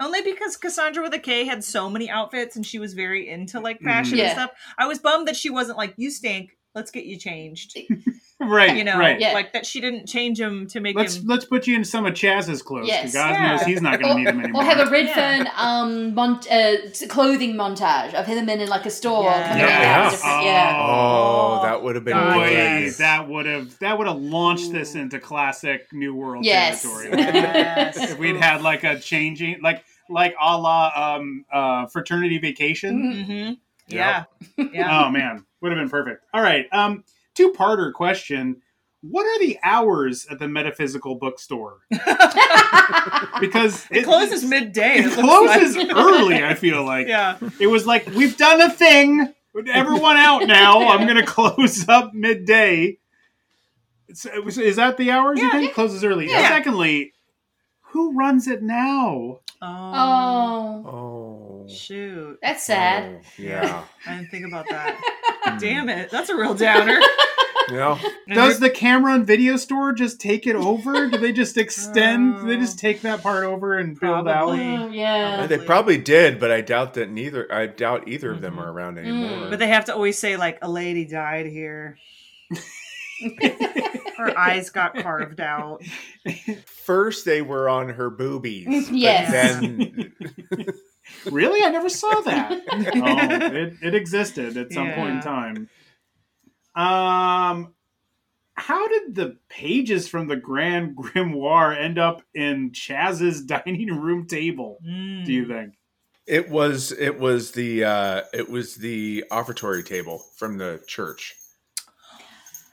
[0.00, 3.60] Only because Kassandra with a K had so many outfits and she was very into
[3.60, 4.24] like fashion Yeah.
[4.24, 4.50] and stuff.
[4.78, 6.56] I was bummed that she wasn't like, you stink.
[6.74, 7.76] Let's get you changed.
[8.38, 9.18] Right, You know, right.
[9.18, 9.32] Yeah.
[9.32, 11.26] like that she didn't change him to make Let's him.
[11.26, 12.82] let's put you in some of Chaz's clothes.
[12.82, 13.12] 'cause Yes.
[13.14, 13.50] God Yeah.
[13.56, 14.60] knows he's not going to need them anymore.
[14.60, 16.76] Or have a Redferne um mon- uh,
[17.08, 19.24] clothing montage of him in like a store.
[19.24, 19.48] Yes.
[19.48, 20.10] coming up Yeah.
[20.10, 20.76] different- yeah.
[20.78, 22.52] Oh, that would have been God, Boy, great.
[22.84, 22.98] yes.
[22.98, 26.82] that would have that would have launched this into classic New World Yes.
[26.82, 27.22] territory.
[27.22, 27.96] Yes.
[27.96, 33.24] if we'd had like a changing like like a la um uh fraternity vacation.
[33.24, 34.24] hmm Yeah.
[34.58, 35.06] Yeah.
[35.06, 36.22] Oh man, would have been perfect.
[36.34, 36.66] All right.
[36.70, 37.02] Um
[37.36, 38.62] two parter question.
[39.02, 41.78] What are the hours at the metaphysical bookstore?
[43.40, 44.98] Because It closes midday.
[44.98, 45.94] It looks closes like.
[45.94, 47.06] early, I feel like.
[47.08, 47.36] Yeah.
[47.60, 49.32] It was like, we've done a thing.
[49.72, 50.88] Everyone out now.
[50.88, 52.98] I'm going to close up midday.
[54.14, 55.74] So, Is that the hours you Yeah, think?
[55.74, 56.28] Closes early.
[56.28, 56.48] Yeah.
[56.48, 57.12] Secondly,
[57.92, 59.40] who runs it now?
[59.60, 61.25] Oh, Oh, Oh.
[61.68, 62.38] Shoot.
[62.42, 63.20] that's sad.
[63.22, 63.84] Oh, yeah.
[64.06, 65.00] I didn't think about that.
[65.60, 66.10] Damn it.
[66.10, 67.00] That's a real downer.
[67.68, 67.98] Yeah.
[68.32, 71.08] Does the camera and video store just take it over?
[71.10, 72.36] Do they just extend?
[72.36, 74.44] Do they just take that part over and build out?
[74.46, 74.60] Probably.
[74.76, 75.48] Oh, yeah.
[75.48, 77.52] They probably did, but I doubt that neither.
[77.52, 78.42] I doubt either of Mm-hmm.
[78.44, 79.50] them are around anymore.
[79.50, 81.98] But they have to always say, like, a lady died here.
[84.16, 85.82] Her eyes got carved out.
[86.66, 88.86] First, they were on her boobies.
[88.88, 89.30] but Yes.
[89.32, 90.12] Then
[91.30, 91.64] Really?
[91.64, 92.52] I never saw that.
[92.70, 95.68] oh, it, it existed at some point in time.
[96.74, 97.74] Um,
[98.54, 104.78] how did the pages from the Grand Grimoire end up in Chaz's dining room table?
[104.82, 105.74] Do you think?
[106.26, 111.36] it was it was the uh, it was the offertory table from the church.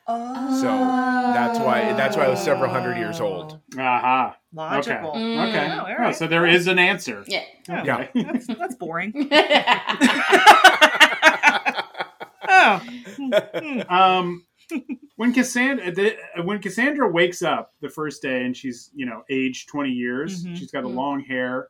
[0.08, 0.62] Oh.
[0.62, 3.60] So that's why that's why it was several hundred years old.
[3.78, 4.36] Aha.
[4.54, 5.10] Logical.
[5.10, 5.20] Okay.
[5.20, 5.50] Mm.
[5.50, 5.72] Okay.
[5.72, 7.24] Oh, all Oh, so there is an answer.
[7.28, 7.44] Yeah.
[7.68, 8.08] Yeah.
[8.14, 9.14] That's, that's boring.
[12.48, 12.82] oh.
[13.90, 14.46] Um
[15.18, 19.68] when cassandra the, when cassandra wakes up the first day and she's you know aged
[19.70, 20.58] 20 years Mhm.
[20.58, 20.96] she's got a Mhm.
[20.96, 21.68] long hair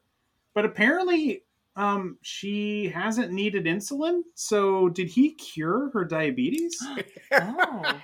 [0.54, 1.44] but apparently
[1.76, 6.78] um she hasn't needed insulin so did he cure her diabetes
[7.32, 8.00] Oh.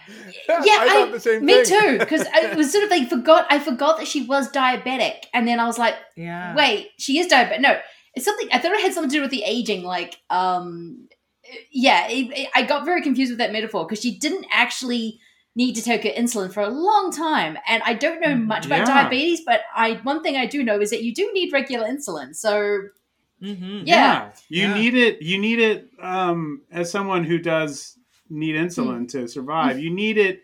[0.65, 1.79] yeah, I thought the same me thing.
[1.79, 1.99] too.
[1.99, 3.45] Because it was sort of like forgot.
[3.49, 6.55] I forgot that she was diabetic, and then I was like, Yeah.
[6.55, 7.61] wait, she is diabetic.
[7.61, 7.77] No,
[8.15, 8.49] it's something.
[8.51, 9.83] I thought it had something to do with the aging.
[9.83, 11.07] Like, um,
[11.71, 15.19] yeah, it, it- I got very confused with that metaphor because she didn't actually
[15.55, 18.79] need to take her insulin for a long time, and I don't know much about
[18.87, 19.03] Yeah.
[19.03, 22.33] diabetes, but I one thing I do know is that you do need regular insulin.
[22.35, 22.79] So
[23.41, 23.81] Mm-hmm.
[23.85, 24.73] yeah, you Yeah.
[24.73, 27.97] need it you need it um as someone who does
[28.29, 30.41] need insulin to survive you need it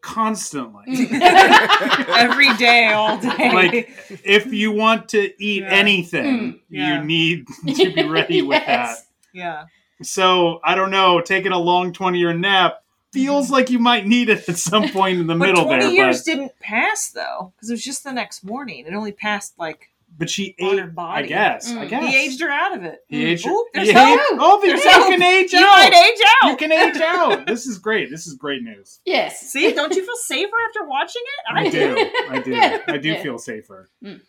[0.00, 3.52] constantly Every day, all day.
[3.52, 3.90] like
[4.24, 5.68] if you want to eat Yeah.
[5.70, 7.00] anything Yeah.
[7.00, 7.46] you need
[7.76, 8.98] to be ready with that
[9.34, 9.64] yeah.
[10.02, 11.20] So I don't know.
[11.20, 12.82] Taking a long twenty-year nap
[13.12, 15.92] feels like you might need it at some point in the But middle 20 there.
[15.92, 18.86] years But, didn't pass, though, because it was just the next morning.
[18.86, 20.78] It only passed, like, but she on ate.
[20.80, 21.24] her body.
[21.24, 21.70] I guess.
[21.70, 21.88] I Mm.
[21.88, 22.98] guess he aged her out of it.
[23.08, 24.18] He aged her- Oop, there's he hope.
[24.20, 25.10] aged- Oh, there's There's you hope.
[25.12, 25.78] can age You out.
[25.78, 26.50] might age out.
[26.50, 27.46] You can age out.
[27.46, 28.10] This is great.
[28.10, 29.00] This is great news.
[29.06, 29.40] yes.
[29.50, 31.54] See, don't you feel safer after watching it?
[31.56, 32.10] I do.
[32.30, 32.54] I do.
[32.94, 33.22] I do Yeah.
[33.22, 33.88] feel safer.
[34.04, 34.20] Mm.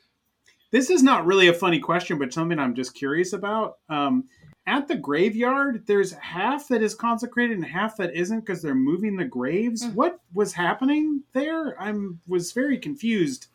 [0.71, 3.77] This is not really a funny question, but something I'm just curious about.
[3.89, 4.25] Um,
[4.67, 9.15] at the graveyard, there's half that is consecrated and half that isn't because they're moving
[9.15, 9.83] the graves.
[9.83, 9.95] Mm.
[9.95, 11.75] What was happening there?
[11.81, 13.47] I'm was very confused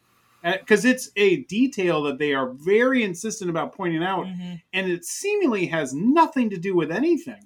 [0.45, 4.61] because it's a detail that they are very insistent about pointing out, Mhm.
[4.75, 7.41] and it seemingly has nothing to do with anything.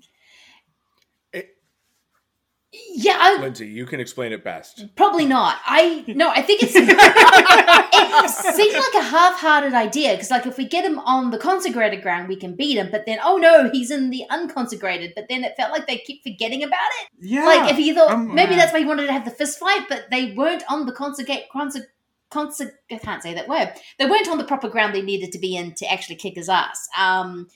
[2.94, 4.84] Yeah, I, Lindsay, you can explain it best.
[4.94, 5.56] Probably not.
[5.64, 6.28] I no.
[6.28, 10.98] I think it's it seems like a half-hearted idea because, like, if we get him
[10.98, 12.90] on the consecrated ground, we can beat him.
[12.90, 15.14] But then, oh no, he's in the unconsecrated.
[15.16, 17.08] But then it felt like they keep forgetting about it.
[17.22, 19.30] Yeah, like if he thought um, maybe uh, that's why he wanted to have the
[19.30, 21.44] fist fight, but they weren't on the consecrated.
[21.54, 21.86] conse-
[22.30, 23.72] conse- I can't say that word.
[23.98, 26.48] They weren't on the proper ground they needed to be in to actually kick his
[26.48, 26.88] ass.
[26.98, 27.48] Um,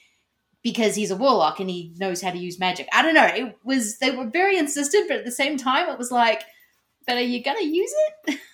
[0.63, 2.89] because he's a warlock and he knows how to use magic.
[2.93, 3.27] I don't know.
[3.27, 6.43] It was they were very insistent, but at the same time, it was like,
[7.07, 7.93] but are you gonna use
[8.29, 8.39] it?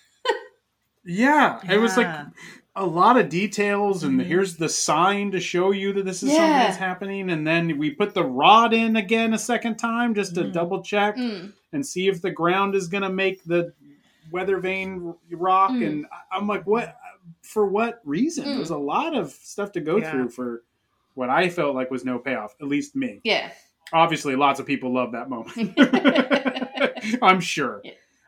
[1.04, 2.08] Yeah, it was like
[2.76, 4.24] a lot of details, and Mhm.
[4.26, 6.64] here's the sign to show you that this is something Yeah.
[6.64, 10.42] that's happening, and then we put the rod in again a second time just to
[10.44, 10.52] Mhm.
[10.52, 11.54] double check Mm.
[11.72, 13.72] and see if the ground is going to make the
[14.30, 15.70] weather vane rock.
[15.70, 15.86] Mm.
[15.86, 16.96] And I- I'm like, what?
[17.42, 18.44] For what reason?
[18.44, 18.56] Mm.
[18.56, 20.10] There's a lot of stuff to go Yeah.
[20.10, 20.62] through for
[21.14, 23.20] what I felt like was no payoff, at least me.
[23.24, 23.50] Yeah.
[23.92, 25.74] Obviously, lots of people love that moment.
[27.22, 27.82] I'm sure.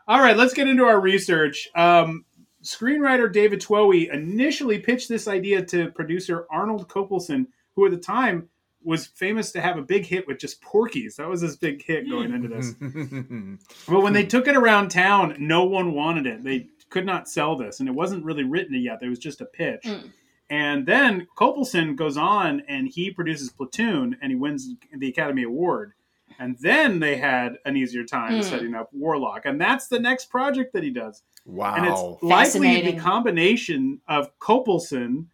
[0.08, 1.68] All right, let's get into our research.
[1.76, 2.24] Um,
[2.64, 7.46] screenwriter David Twohy initially pitched this idea to producer Arnold Kopelson,
[7.76, 8.48] who at the time
[8.82, 11.16] was famous to have a big hit with just Porky's.
[11.16, 12.74] That was his big hit going into this.
[13.88, 16.42] But when they took it around town, no one wanted it.
[16.44, 18.98] They could not sell this, and it wasn't really written yet.
[19.02, 19.82] It was just a pitch.
[19.84, 20.10] Mm.
[20.48, 25.92] And then Kopelson goes on and he produces Platoon and he wins the Academy Award.
[26.40, 28.44] And then they had an easier time Mm.
[28.44, 29.46] setting up Warlock.
[29.46, 31.22] And that's the next project that he does.
[31.44, 31.74] Wow.
[31.76, 35.26] And it's likely the combination of Kopelson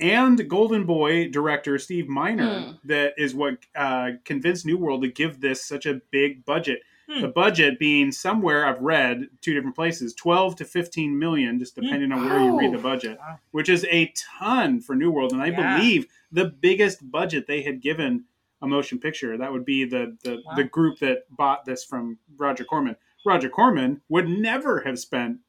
[0.00, 2.78] and Golden Boy director Steve Miner Mm.
[2.84, 6.80] that is what uh, convinced New World to give this such a big budget.
[7.20, 12.10] The budget being somewhere I've read two different places, twelve to fifteen million, just depending
[12.12, 13.18] on where you read the budget,
[13.50, 15.76] which is a ton for New World, and I Yeah.
[15.76, 18.24] believe the biggest budget they had given
[18.62, 19.36] a motion picture.
[19.36, 20.54] That would be the the, Wow.
[20.56, 22.96] the group that bought this from Roger Corman.
[23.26, 25.40] Roger Corman would never have spent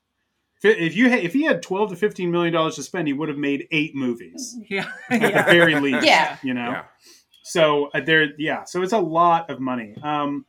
[0.63, 3.29] if you had, if he had twelve to fifteen million dollars to spend, he would
[3.29, 4.89] have made eight movies Yeah.
[5.09, 6.05] at the very least.
[6.05, 6.37] Yeah.
[6.43, 6.71] you know.
[6.71, 6.83] Yeah.
[7.43, 8.63] So uh, there, yeah.
[8.63, 9.95] So it's a lot of money.
[10.01, 10.45] Um,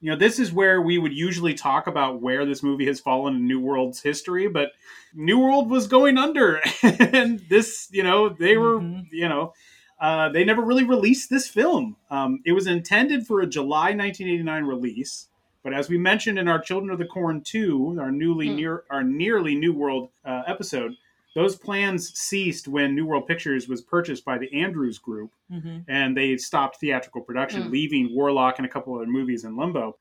[0.00, 3.36] you know, this is where we would usually talk about where this movie has fallen
[3.36, 4.70] in New World's history, but
[5.14, 9.04] New World was going under, and this, you know, they were, Mhm.
[9.12, 9.54] you know,
[9.98, 11.96] uh, they never really released this film.
[12.10, 15.28] Um, it was intended for a July 1989 release,
[15.64, 18.56] but as we mentioned in our Children of the Corn 2, our newly Hmm.
[18.56, 20.94] near, our nearly New World uh, episode,
[21.34, 25.84] those plans ceased when New World Pictures was purchased by the Andrews Group Mhm.
[25.88, 27.70] and they stopped theatrical production, Mm.
[27.70, 29.96] leaving Warlock and a couple other movies in limbo.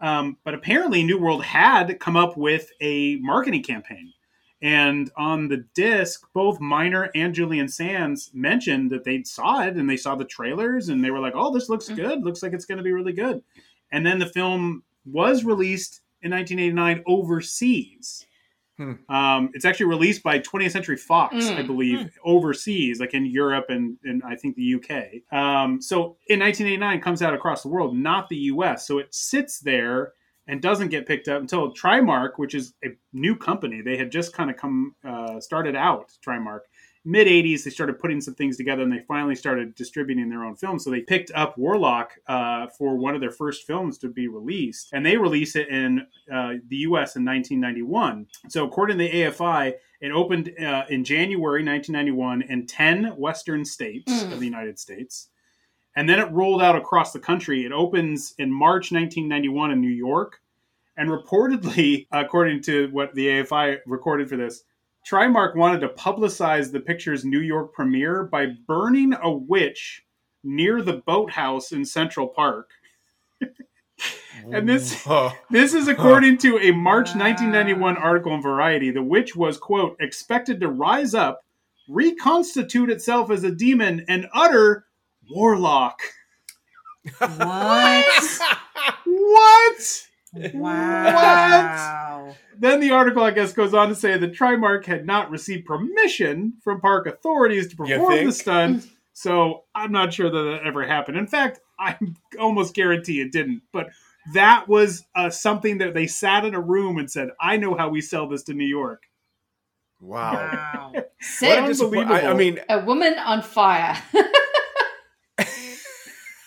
[0.00, 4.12] Um, but apparently, New World had come up with a marketing campaign.
[4.62, 9.88] And on the disc, both Miner and Julian Sands mentioned that they saw it and
[9.88, 11.96] they saw the trailers and they were like, oh, this looks Mm.
[11.96, 12.22] good.
[12.24, 13.42] Looks like it's going to be really good.
[13.90, 18.26] And then the film was released in 1989 overseas.
[18.76, 18.92] Hmm.
[19.14, 21.66] Um, it's actually released by 20th Century Fox, I Mm.
[21.66, 25.22] believe, overseas, like in Europe and, and I think the UK.
[25.36, 28.86] Um, so in 1989, comes out across the world, not the US.
[28.86, 30.12] So it sits there
[30.46, 33.82] and doesn't get picked up until Trimark, which is a new company.
[33.82, 36.60] They had just kind of come uh, started out Trimark.
[37.04, 40.54] Mid 80s, they started putting some things together and they finally started distributing their own
[40.54, 40.84] films.
[40.84, 44.90] So they picked up Warlock uh, for one of their first films to be released.
[44.92, 46.00] And they released it in
[46.30, 48.26] uh, the US in 1991.
[48.48, 49.72] So according to the AFI,
[50.02, 54.32] it opened uh, in January 1991 in 10 Western states Mm.
[54.32, 55.28] of the United States.
[55.96, 57.64] And then it rolled out across the country.
[57.64, 60.40] It opens in March 1991 in New York.
[60.98, 64.64] And reportedly, according to what the AFI recorded for this,
[65.06, 70.04] Trimark wanted to publicize the picture's New York premiere by burning a witch
[70.44, 72.70] near the boathouse in Central Park.
[74.52, 75.06] and this
[75.50, 78.90] this is according to a March 1991 article in Variety.
[78.90, 81.44] The witch was, quote, expected to rise up,
[81.88, 84.86] reconstitute itself as a demon, and utter
[85.30, 86.00] warlock.
[87.18, 88.40] What?
[89.04, 90.06] What?
[90.32, 92.34] Wow.
[92.58, 96.54] Then the article, I guess, goes on to say that Trimark had not received permission
[96.62, 98.88] from park authorities to perform the stunt.
[99.12, 101.18] So I'm not sure that that ever happened.
[101.18, 101.98] In fact, I
[102.38, 103.62] almost guarantee it didn't.
[103.72, 103.90] But
[104.34, 107.88] that was uh, something that they sat in a room and said, "I know how
[107.88, 109.04] we sell this to New York."
[110.00, 110.32] Wow.
[110.32, 110.92] Wow.
[111.42, 114.02] What a I, I mean, a woman on fire.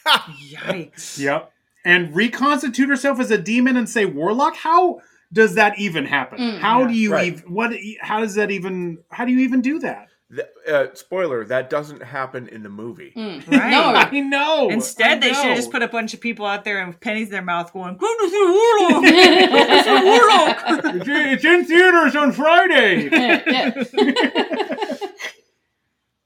[0.07, 1.19] Yikes.
[1.19, 1.52] Yep.
[1.85, 4.55] And reconstitute herself as a demon and say warlock.
[4.55, 4.99] How
[5.31, 6.39] does that even happen?
[6.39, 6.59] Mm.
[6.59, 6.87] how Yeah.
[6.87, 7.27] do you Right.
[7.33, 7.73] even what?
[8.01, 8.99] How does that even?
[9.11, 10.07] How do you even do that?
[10.33, 13.13] th- uh, spoiler, that doesn't happen in the movie.
[13.15, 13.45] Mm.
[13.51, 13.69] Right.
[13.69, 13.93] No.
[13.93, 14.69] I know.
[14.69, 17.27] Instead, I they should have just put a bunch of people out there with pennies
[17.27, 18.45] in their mouth going, Go to the
[18.89, 19.03] warlock!
[19.03, 21.07] Go to the warlock!
[21.07, 23.09] It's in- theaters on Friday.
[23.11, 23.83] Yeah.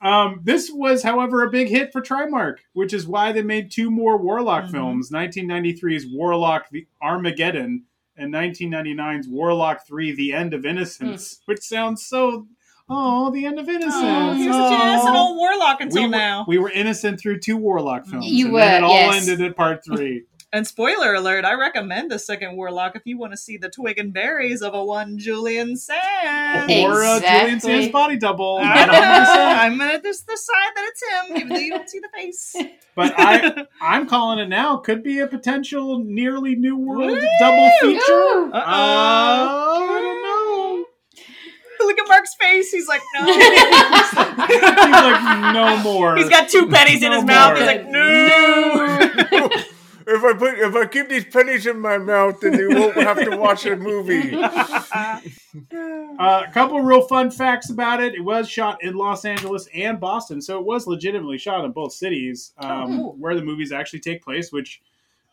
[0.02, 3.90] Um, this was, however, a big hit for Trimark, which is why they made two
[3.90, 4.72] more Warlock Mhm.
[4.72, 7.84] films 1993's Warlock the Armageddon
[8.16, 12.48] and 1999's Warlock 3 The End of Innocence, which sounds so.
[12.90, 13.96] Oh, the end of innocence.
[13.96, 15.28] Oh, he was such an innocent Oh.
[15.28, 16.46] old warlock until we were, now.
[16.48, 18.26] we were innocent through two Warlock films.
[18.28, 19.28] You and were, it all yes.
[19.28, 20.24] ended at part three.
[20.54, 23.98] And spoiler alert, I recommend the second warlock if you want to see the twig
[24.00, 26.72] and berries of a one Julian Sand.
[26.72, 27.60] Or a Julian Exactly.
[27.60, 28.58] Sands body double.
[28.62, 28.94] I know.
[28.94, 32.56] I'm gonna just decide that it's him, even though you don't see the face.
[32.96, 34.78] But I, I'm calling it now.
[34.78, 37.28] Could be a potential nearly New World Woo!
[37.40, 38.50] double feature.
[38.52, 41.86] Uh, I don't know.
[41.86, 42.72] look at Mark's face.
[42.72, 43.26] He's like, no.
[43.26, 44.14] He's
[44.96, 46.16] like, no more.
[46.16, 47.56] He's got two pennies in No his mouth.
[47.56, 49.50] He's like, no.
[50.10, 53.18] If I put if I keep these pennies in my mouth, then they won't have
[53.18, 54.38] to watch a movie.
[56.20, 58.16] Uh, a couple real fun facts about it.
[58.16, 61.94] It was shot in Los Angeles and Boston, so it was legitimately shot in both
[61.94, 63.16] cities um, cool.
[63.18, 64.52] where the movies actually take place.
[64.52, 64.82] Which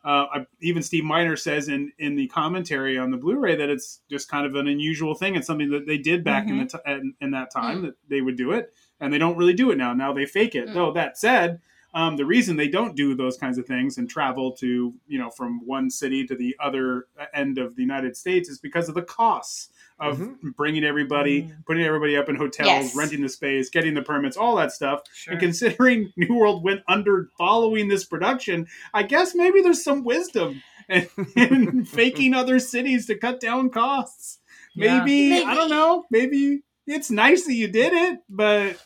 [0.04, 4.00] uh, I, even Steve Miner says in in the commentary on the Blu-ray that it's
[4.10, 5.36] just kind of an unusual thing.
[5.36, 8.20] It's something that they did back in the t- in, in that time that they
[8.20, 9.94] would do it, and they don't really do it now.
[9.94, 10.72] Now they fake it.
[10.72, 11.60] Though that said.
[11.94, 15.30] Um, the reason they don't do those kinds of things and travel to you know
[15.30, 18.94] from one city to the other uh, end of the United States is because of
[18.94, 20.50] the costs of mm-hmm.
[20.50, 21.64] bringing everybody, mm.
[21.66, 22.96] putting everybody up in hotels, Yes.
[22.96, 25.02] renting the space, getting the permits, all that stuff.
[25.12, 25.32] Sure.
[25.32, 30.62] And considering New World went under following this production, I guess maybe there's some wisdom
[30.88, 34.40] in, in faking other cities to cut down costs.
[34.74, 35.04] Yeah.
[35.04, 36.04] Maybe, I don't know.
[36.10, 38.76] Maybe it's nice that you did it, but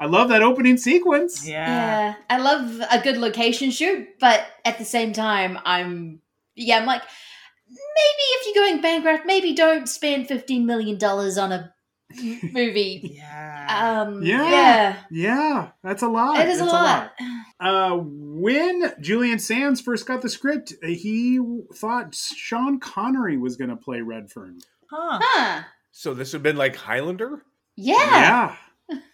[0.00, 1.46] I love that opening sequence.
[1.46, 1.66] Yeah.
[1.68, 6.20] Yeah, I love a good location shoot, but at the same time, I'm
[6.56, 7.02] yeah, I'm like
[7.68, 11.72] maybe if you're going bankrupt, maybe don't spend fifteen million dollars on a
[12.52, 13.00] movie.
[13.20, 14.02] Yeah.
[14.02, 14.48] Um, Yeah.
[14.50, 16.40] yeah, Yeah, that's a lot.
[16.40, 17.12] it is a That's lot.
[17.60, 21.38] Uh, when Julian Sands first got the script, uh, he
[21.74, 24.58] thought Sean Connery was going to play Redferne.
[24.90, 25.20] Huh.
[25.22, 25.62] Huh?
[25.92, 27.42] So this would have been like Highlander,
[27.76, 27.94] Yeah.
[27.96, 28.56] Yeah,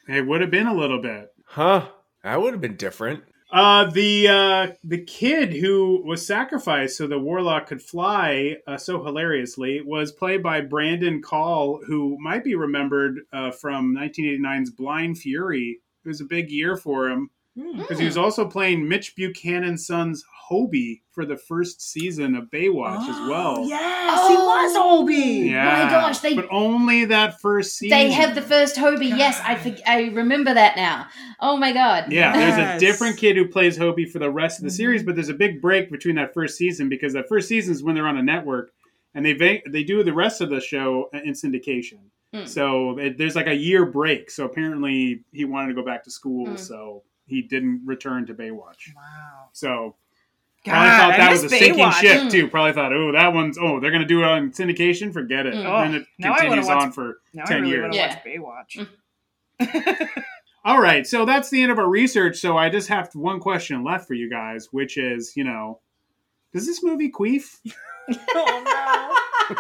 [0.09, 1.29] it would have been a little bit.
[1.47, 1.89] huh?
[2.23, 3.23] That would have been different.
[3.53, 9.05] Uh, the uh, the kid who was sacrificed so the warlock could fly uh, so
[9.05, 15.79] hilariously was played by Brandon Call, who might be remembered uh, from 1989's Blind Fury.
[16.05, 20.25] It was a big year for him because he was also playing Mitch Buchanan's son's
[20.51, 23.65] Hobie for the first season of Baywatch as well.
[23.67, 25.51] Yes, he was Hobie.
[25.51, 27.97] Yeah, my gosh, they- but only that first season.
[27.99, 29.09] They have the first Hobie.
[29.17, 31.07] Yes, I I remember that now.
[31.41, 32.13] Oh my god.
[32.13, 35.07] Yeah, there's a different kid who plays Hobie for the rest of the series, Mm-hmm.
[35.07, 37.95] but there's a big break between that first season because that first season is when
[37.95, 38.71] they're on a network,
[39.15, 41.99] and they va- they do the rest of the show in syndication.
[42.35, 42.47] Mm.
[42.47, 44.31] So it, there's like a year break.
[44.31, 46.59] So apparently he wanted to go back to school, Mm.
[46.59, 48.95] so he didn't return to Baywatch.
[48.95, 49.49] Wow.
[49.53, 49.97] So
[50.65, 52.31] God, probably thought I that was a sinking ship Mm.
[52.31, 52.49] too.
[52.49, 55.13] Probably thought, oh, that one's oh, they're gonna do it on syndication.
[55.13, 55.55] Forget it.
[55.55, 55.65] Mm.
[55.85, 57.73] And then it Oh, now I wanna continues watch- on for Now I ten really
[57.75, 57.95] years.
[57.97, 58.41] Yeah.
[58.41, 60.09] watch Baywatch.
[60.65, 62.39] All right, so that's the end of our research.
[62.39, 65.79] So I just have one question left for you guys, which is, you know,
[66.53, 67.45] does this movie queef?
[68.35, 69.57] oh no.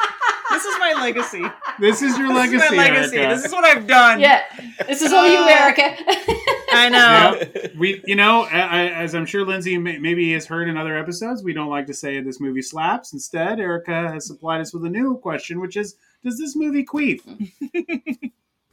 [0.50, 1.44] this is my legacy.
[1.78, 3.16] This is your This legacy, is my legacy.
[3.18, 3.34] Erica.
[3.36, 4.18] This is what I've done.
[4.18, 4.42] Yeah.
[4.88, 5.96] This is all you, Uh, Erica.
[6.72, 7.38] I know.
[7.40, 7.74] Yep.
[7.76, 10.96] We, you know, a- a- as I'm sure Lindsay may, maybe has heard in other
[10.96, 13.12] episodes, we don't like to say this movie slaps.
[13.12, 17.20] Instead, Erica has supplied us with a new question, which is, does this movie queef?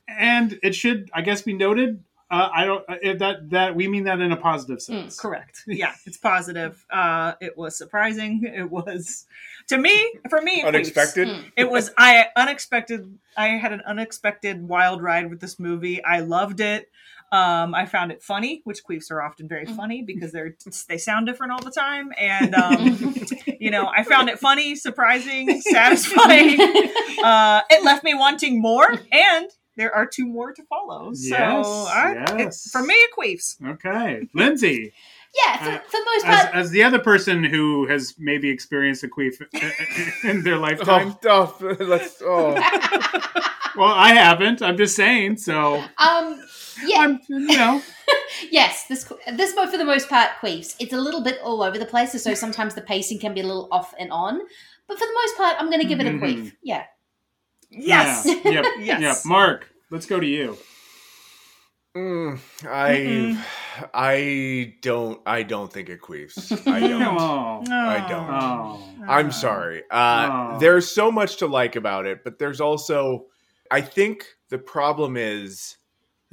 [0.07, 2.03] and it should, I guess, be noted.
[2.31, 5.19] Uh, I don't uh, that that we mean that in a positive sense.
[5.19, 5.61] Correct.
[5.67, 6.83] Yeah, it's positive.
[6.89, 8.43] Uh, it was surprising.
[8.43, 9.27] It was
[9.67, 10.67] to me, for me, it queefs.
[10.69, 11.29] Unexpected.
[11.55, 13.19] It was I unexpected.
[13.37, 16.03] I had an unexpected wild ride with this movie.
[16.03, 16.89] I loved it.
[17.33, 20.55] Um, I found it funny, which queefs are often very funny because they're
[20.87, 22.11] they sound different all the time.
[22.19, 23.15] And um,
[23.59, 26.59] you know, I found it funny, surprising, satisfying.
[27.23, 31.13] Uh, it left me wanting more, and there are two more to follow.
[31.13, 32.69] So Yes, I, it- yes.
[32.69, 33.55] for me, it queefs.
[33.65, 34.91] Okay, Lindsay.
[35.33, 36.55] yeah, for, Uh, for the most as, part.
[36.55, 39.35] as the other person who has maybe experienced a queef
[40.25, 41.15] in their lifetime.
[41.25, 42.55] Oh, oh, let's, oh.
[43.77, 44.61] Well, I haven't.
[44.61, 45.37] I'm just saying.
[45.37, 46.39] So, um,
[46.85, 47.81] yeah, I'm, you know,
[48.51, 50.75] yes, this this boat for the most part queefs.
[50.79, 53.45] It's a little bit all over the place, so sometimes the pacing can be a
[53.45, 54.39] little off and on.
[54.87, 56.51] But for the most part, I'm going to give it a queef.
[56.61, 56.83] Yeah.
[57.69, 58.25] Yes.
[58.25, 59.01] yeah, yep, Yes.
[59.01, 59.17] yep.
[59.25, 60.57] Mark, let's go to you.
[61.95, 63.37] Mm, I,
[63.93, 66.51] I don't, I don't think it queefs.
[66.67, 67.01] I don't.
[67.03, 68.29] Oh, I don't.
[68.29, 68.83] oh.
[69.07, 69.83] I'm sorry.
[69.91, 70.59] Uh, Oh.
[70.59, 73.25] There's so much to like about it, but there's also,
[73.69, 75.77] I think the problem is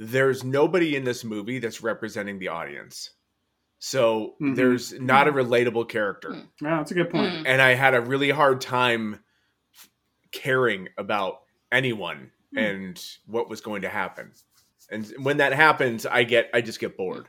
[0.03, 3.11] there's nobody in this movie that's representing the audience.
[3.77, 4.55] So Mhm.
[4.55, 6.31] there's not a relatable character.
[6.59, 7.31] Yeah, that's a good point.
[7.33, 7.43] Mm.
[7.45, 9.19] And I had a really hard time
[10.31, 11.41] caring about
[11.71, 14.31] anyone and what was going to happen.
[14.89, 17.27] And when that happens, I get, I just get bored.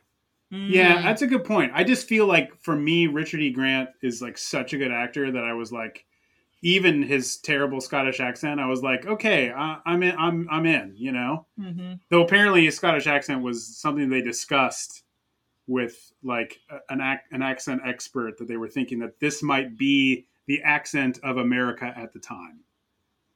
[0.51, 1.03] Yeah, Mm.
[1.03, 1.73] that's a good point.
[1.75, 3.51] I just feel like for me, Richard E.
[3.51, 6.05] Grant is like such a good actor that I was like,
[6.63, 10.17] even his terrible Scottish accent, I was like, okay, I, I'm in.
[10.17, 10.95] I'm I'm in.
[10.97, 11.47] You know.
[11.61, 11.99] Mhm.
[12.09, 15.03] Though apparently his Scottish accent was something they discussed
[15.67, 16.59] with like
[16.89, 21.19] an ac- an accent expert that they were thinking that this might be the accent
[21.23, 22.61] of America at the time.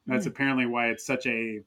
[0.07, 1.63] That's apparently why it's such a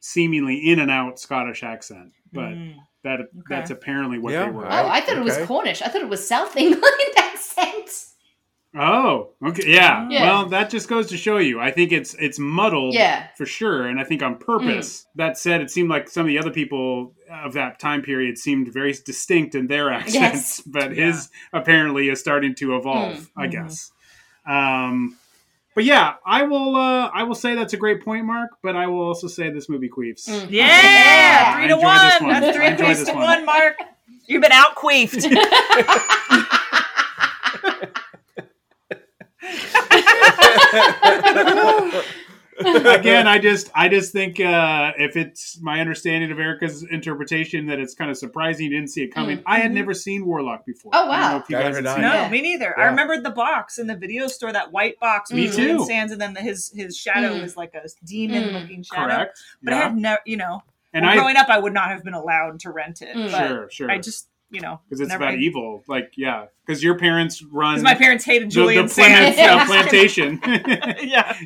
[0.00, 2.74] seemingly in and out Scottish accent, but Mm.
[3.04, 4.66] that that's apparently what Yeah, they were.
[4.66, 5.82] Oh, I thought it was Cornish.
[5.82, 7.15] I thought it was South England accent.
[8.78, 10.06] Oh, okay, yeah.
[10.10, 10.22] Yeah.
[10.24, 11.58] Well, that just goes to show you.
[11.60, 13.28] I think it's it's muddled, Yeah.
[13.36, 15.06] for sure, and I think on purpose.
[15.14, 18.72] That said, it seemed like some of the other people of that time period seemed
[18.72, 20.62] very distinct in their accents, Yes.
[20.66, 23.14] but his apparently is starting to evolve.
[23.16, 23.28] Mm.
[23.36, 23.50] I Mhm.
[23.52, 23.92] guess.
[24.46, 25.16] Um,
[25.74, 26.76] but yeah, I will.
[26.76, 28.50] Uh, I will say that's a great point, Mark.
[28.62, 30.28] But I will also say this movie queefs.
[30.28, 30.50] Mm.
[30.50, 32.24] Yeah, Yeah, three to one.
[32.32, 32.40] one.
[32.42, 33.22] That's three queefs to one.
[33.22, 33.76] one, Mark.
[34.26, 35.22] You've been out queefed.
[42.58, 47.78] Again, I just, I just think uh, if it's my understanding of Erica's interpretation that
[47.78, 49.38] it's kind of surprising you didn't see it coming.
[49.38, 49.42] Mm.
[49.44, 49.74] I had Mhm.
[49.74, 50.90] never seen Warlock before.
[50.94, 51.36] Oh, I don't know wow.
[51.42, 51.94] if you guys had had I.
[51.96, 52.30] seen no, that.
[52.30, 52.74] me neither.
[52.78, 52.84] Yeah.
[52.84, 55.62] I remembered the box in the video store, that white box Me with too.
[55.66, 57.42] Julian Sands, and then the, his his shadow Mm.
[57.44, 59.14] is like a demon-looking shadow.
[59.16, 59.38] Correct.
[59.62, 60.62] But I had never, you know,
[60.94, 63.14] and well, I growing up, I would not have been allowed to rent it.
[63.14, 63.30] Mm.
[63.32, 65.82] But sure, sure, I just, you know, because it's never- about evil.
[65.88, 69.62] Like, yeah, because your parents run Because my parents hated the, Julian the Plymouth Sands.
[69.62, 70.40] uh, plantation.
[71.02, 71.36] yeah.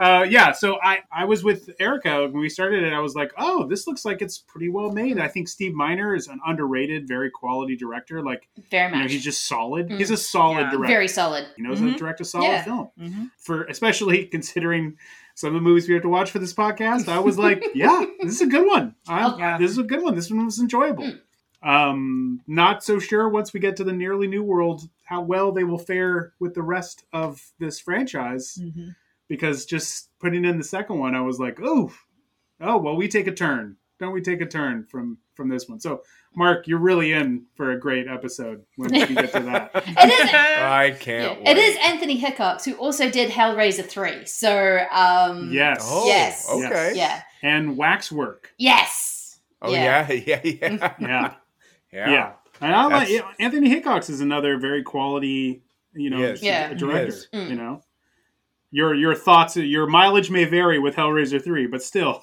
[0.00, 2.92] uh, yeah, so I, I was with Erica when we started it.
[2.92, 5.18] I was like, oh, this looks like it's pretty well made.
[5.18, 8.22] I think Steve Miner is an underrated, very quality director.
[8.22, 9.12] Like, Very you know, much.
[9.12, 9.88] he's just solid.
[9.88, 9.98] Mm.
[9.98, 10.70] He's a solid Yeah.
[10.70, 10.86] director.
[10.92, 11.46] Very solid.
[11.56, 11.92] he knows how Mhm.
[11.92, 12.62] to direct a solid Yeah.
[12.64, 12.88] film.
[13.00, 13.30] Mhm.
[13.38, 14.96] For especially considering
[15.34, 18.04] some of the movies we have to watch for this podcast, I was like, yeah,
[18.22, 18.94] this is a good one.
[19.08, 19.58] I, yeah.
[19.58, 20.14] This is a good one.
[20.14, 21.04] This one was enjoyable.
[21.04, 21.20] Mm.
[21.64, 25.64] Um, not so sure once we get to the nearly new world how well they
[25.64, 28.94] will fare with the rest of this franchise Mhm.
[29.28, 31.92] because just putting in the second one, I was like, oh,
[32.60, 33.76] oh, well, we take a turn.
[33.98, 35.80] Don't we take a turn from from this one?
[35.80, 36.02] So,
[36.36, 39.70] Mark, you're really in for a great episode when we get to that.
[39.86, 40.30] It is.
[40.34, 41.38] I can't.
[41.38, 41.56] it wait.
[41.58, 44.26] is Anthony Hickox who also did Hellraiser three.
[44.26, 45.80] So um, Yes.
[45.82, 46.48] Oh, Yes.
[46.50, 46.92] Okay.
[46.96, 48.52] yeah, And Waxwork.
[48.58, 49.38] yes.
[49.62, 50.10] Oh Yeah.
[50.10, 51.34] yeah, yeah, yeah, Yeah.
[51.94, 52.10] Yeah.
[52.10, 52.32] Yeah.
[52.60, 55.62] And I like yeah, Anthony Hickox is another very quality,
[55.94, 56.42] you know, He is.
[56.42, 56.70] Yeah.
[56.70, 57.02] a director.
[57.04, 57.28] He is.
[57.32, 57.48] Mm.
[57.50, 57.82] You know,
[58.70, 62.20] your your thoughts, your mileage may vary with Hellraiser three, but still,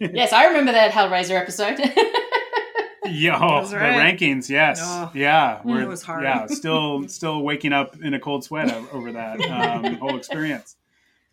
[0.00, 1.78] yes, I remember that Hellraiser episode.
[3.06, 5.10] yeah, oh, That's the rankings, yes, Oh.
[5.14, 6.22] yeah, we're- was hard.
[6.24, 10.76] Yeah, still still waking up in a cold sweat over that um, whole experience.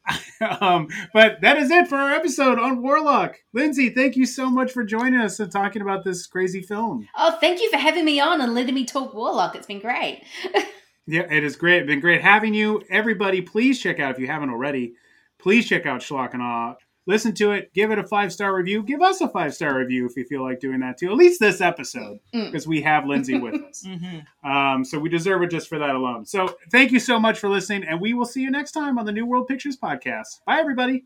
[0.62, 3.38] um, but that is it for our episode on Warlock.
[3.54, 7.08] Lindsay, thank you so much for joining us and talking about this crazy film.
[7.16, 9.56] oh, thank you for having me on and letting me talk Warlock.
[9.56, 10.24] It's been great.
[11.08, 11.82] Yeah, it is great.
[11.84, 12.82] It's been great having you.
[12.90, 14.96] Everybody, please check out, if you haven't already,
[15.38, 16.76] please check out Schlock and Awe.
[17.08, 18.82] Listen to it, give it a five star review.
[18.84, 21.10] Give us a five star review if you feel like doing that too.
[21.12, 22.46] At least this episode, Mm.
[22.46, 23.84] because we have Lindsay with us.
[23.86, 24.26] Mhm.
[24.44, 26.26] Um, so we deserve it just for that alone.
[26.26, 29.06] So thank you so much for listening, and we will see you next time on
[29.06, 30.42] the New World Pictures podcast.
[30.46, 30.94] Bye, everybody.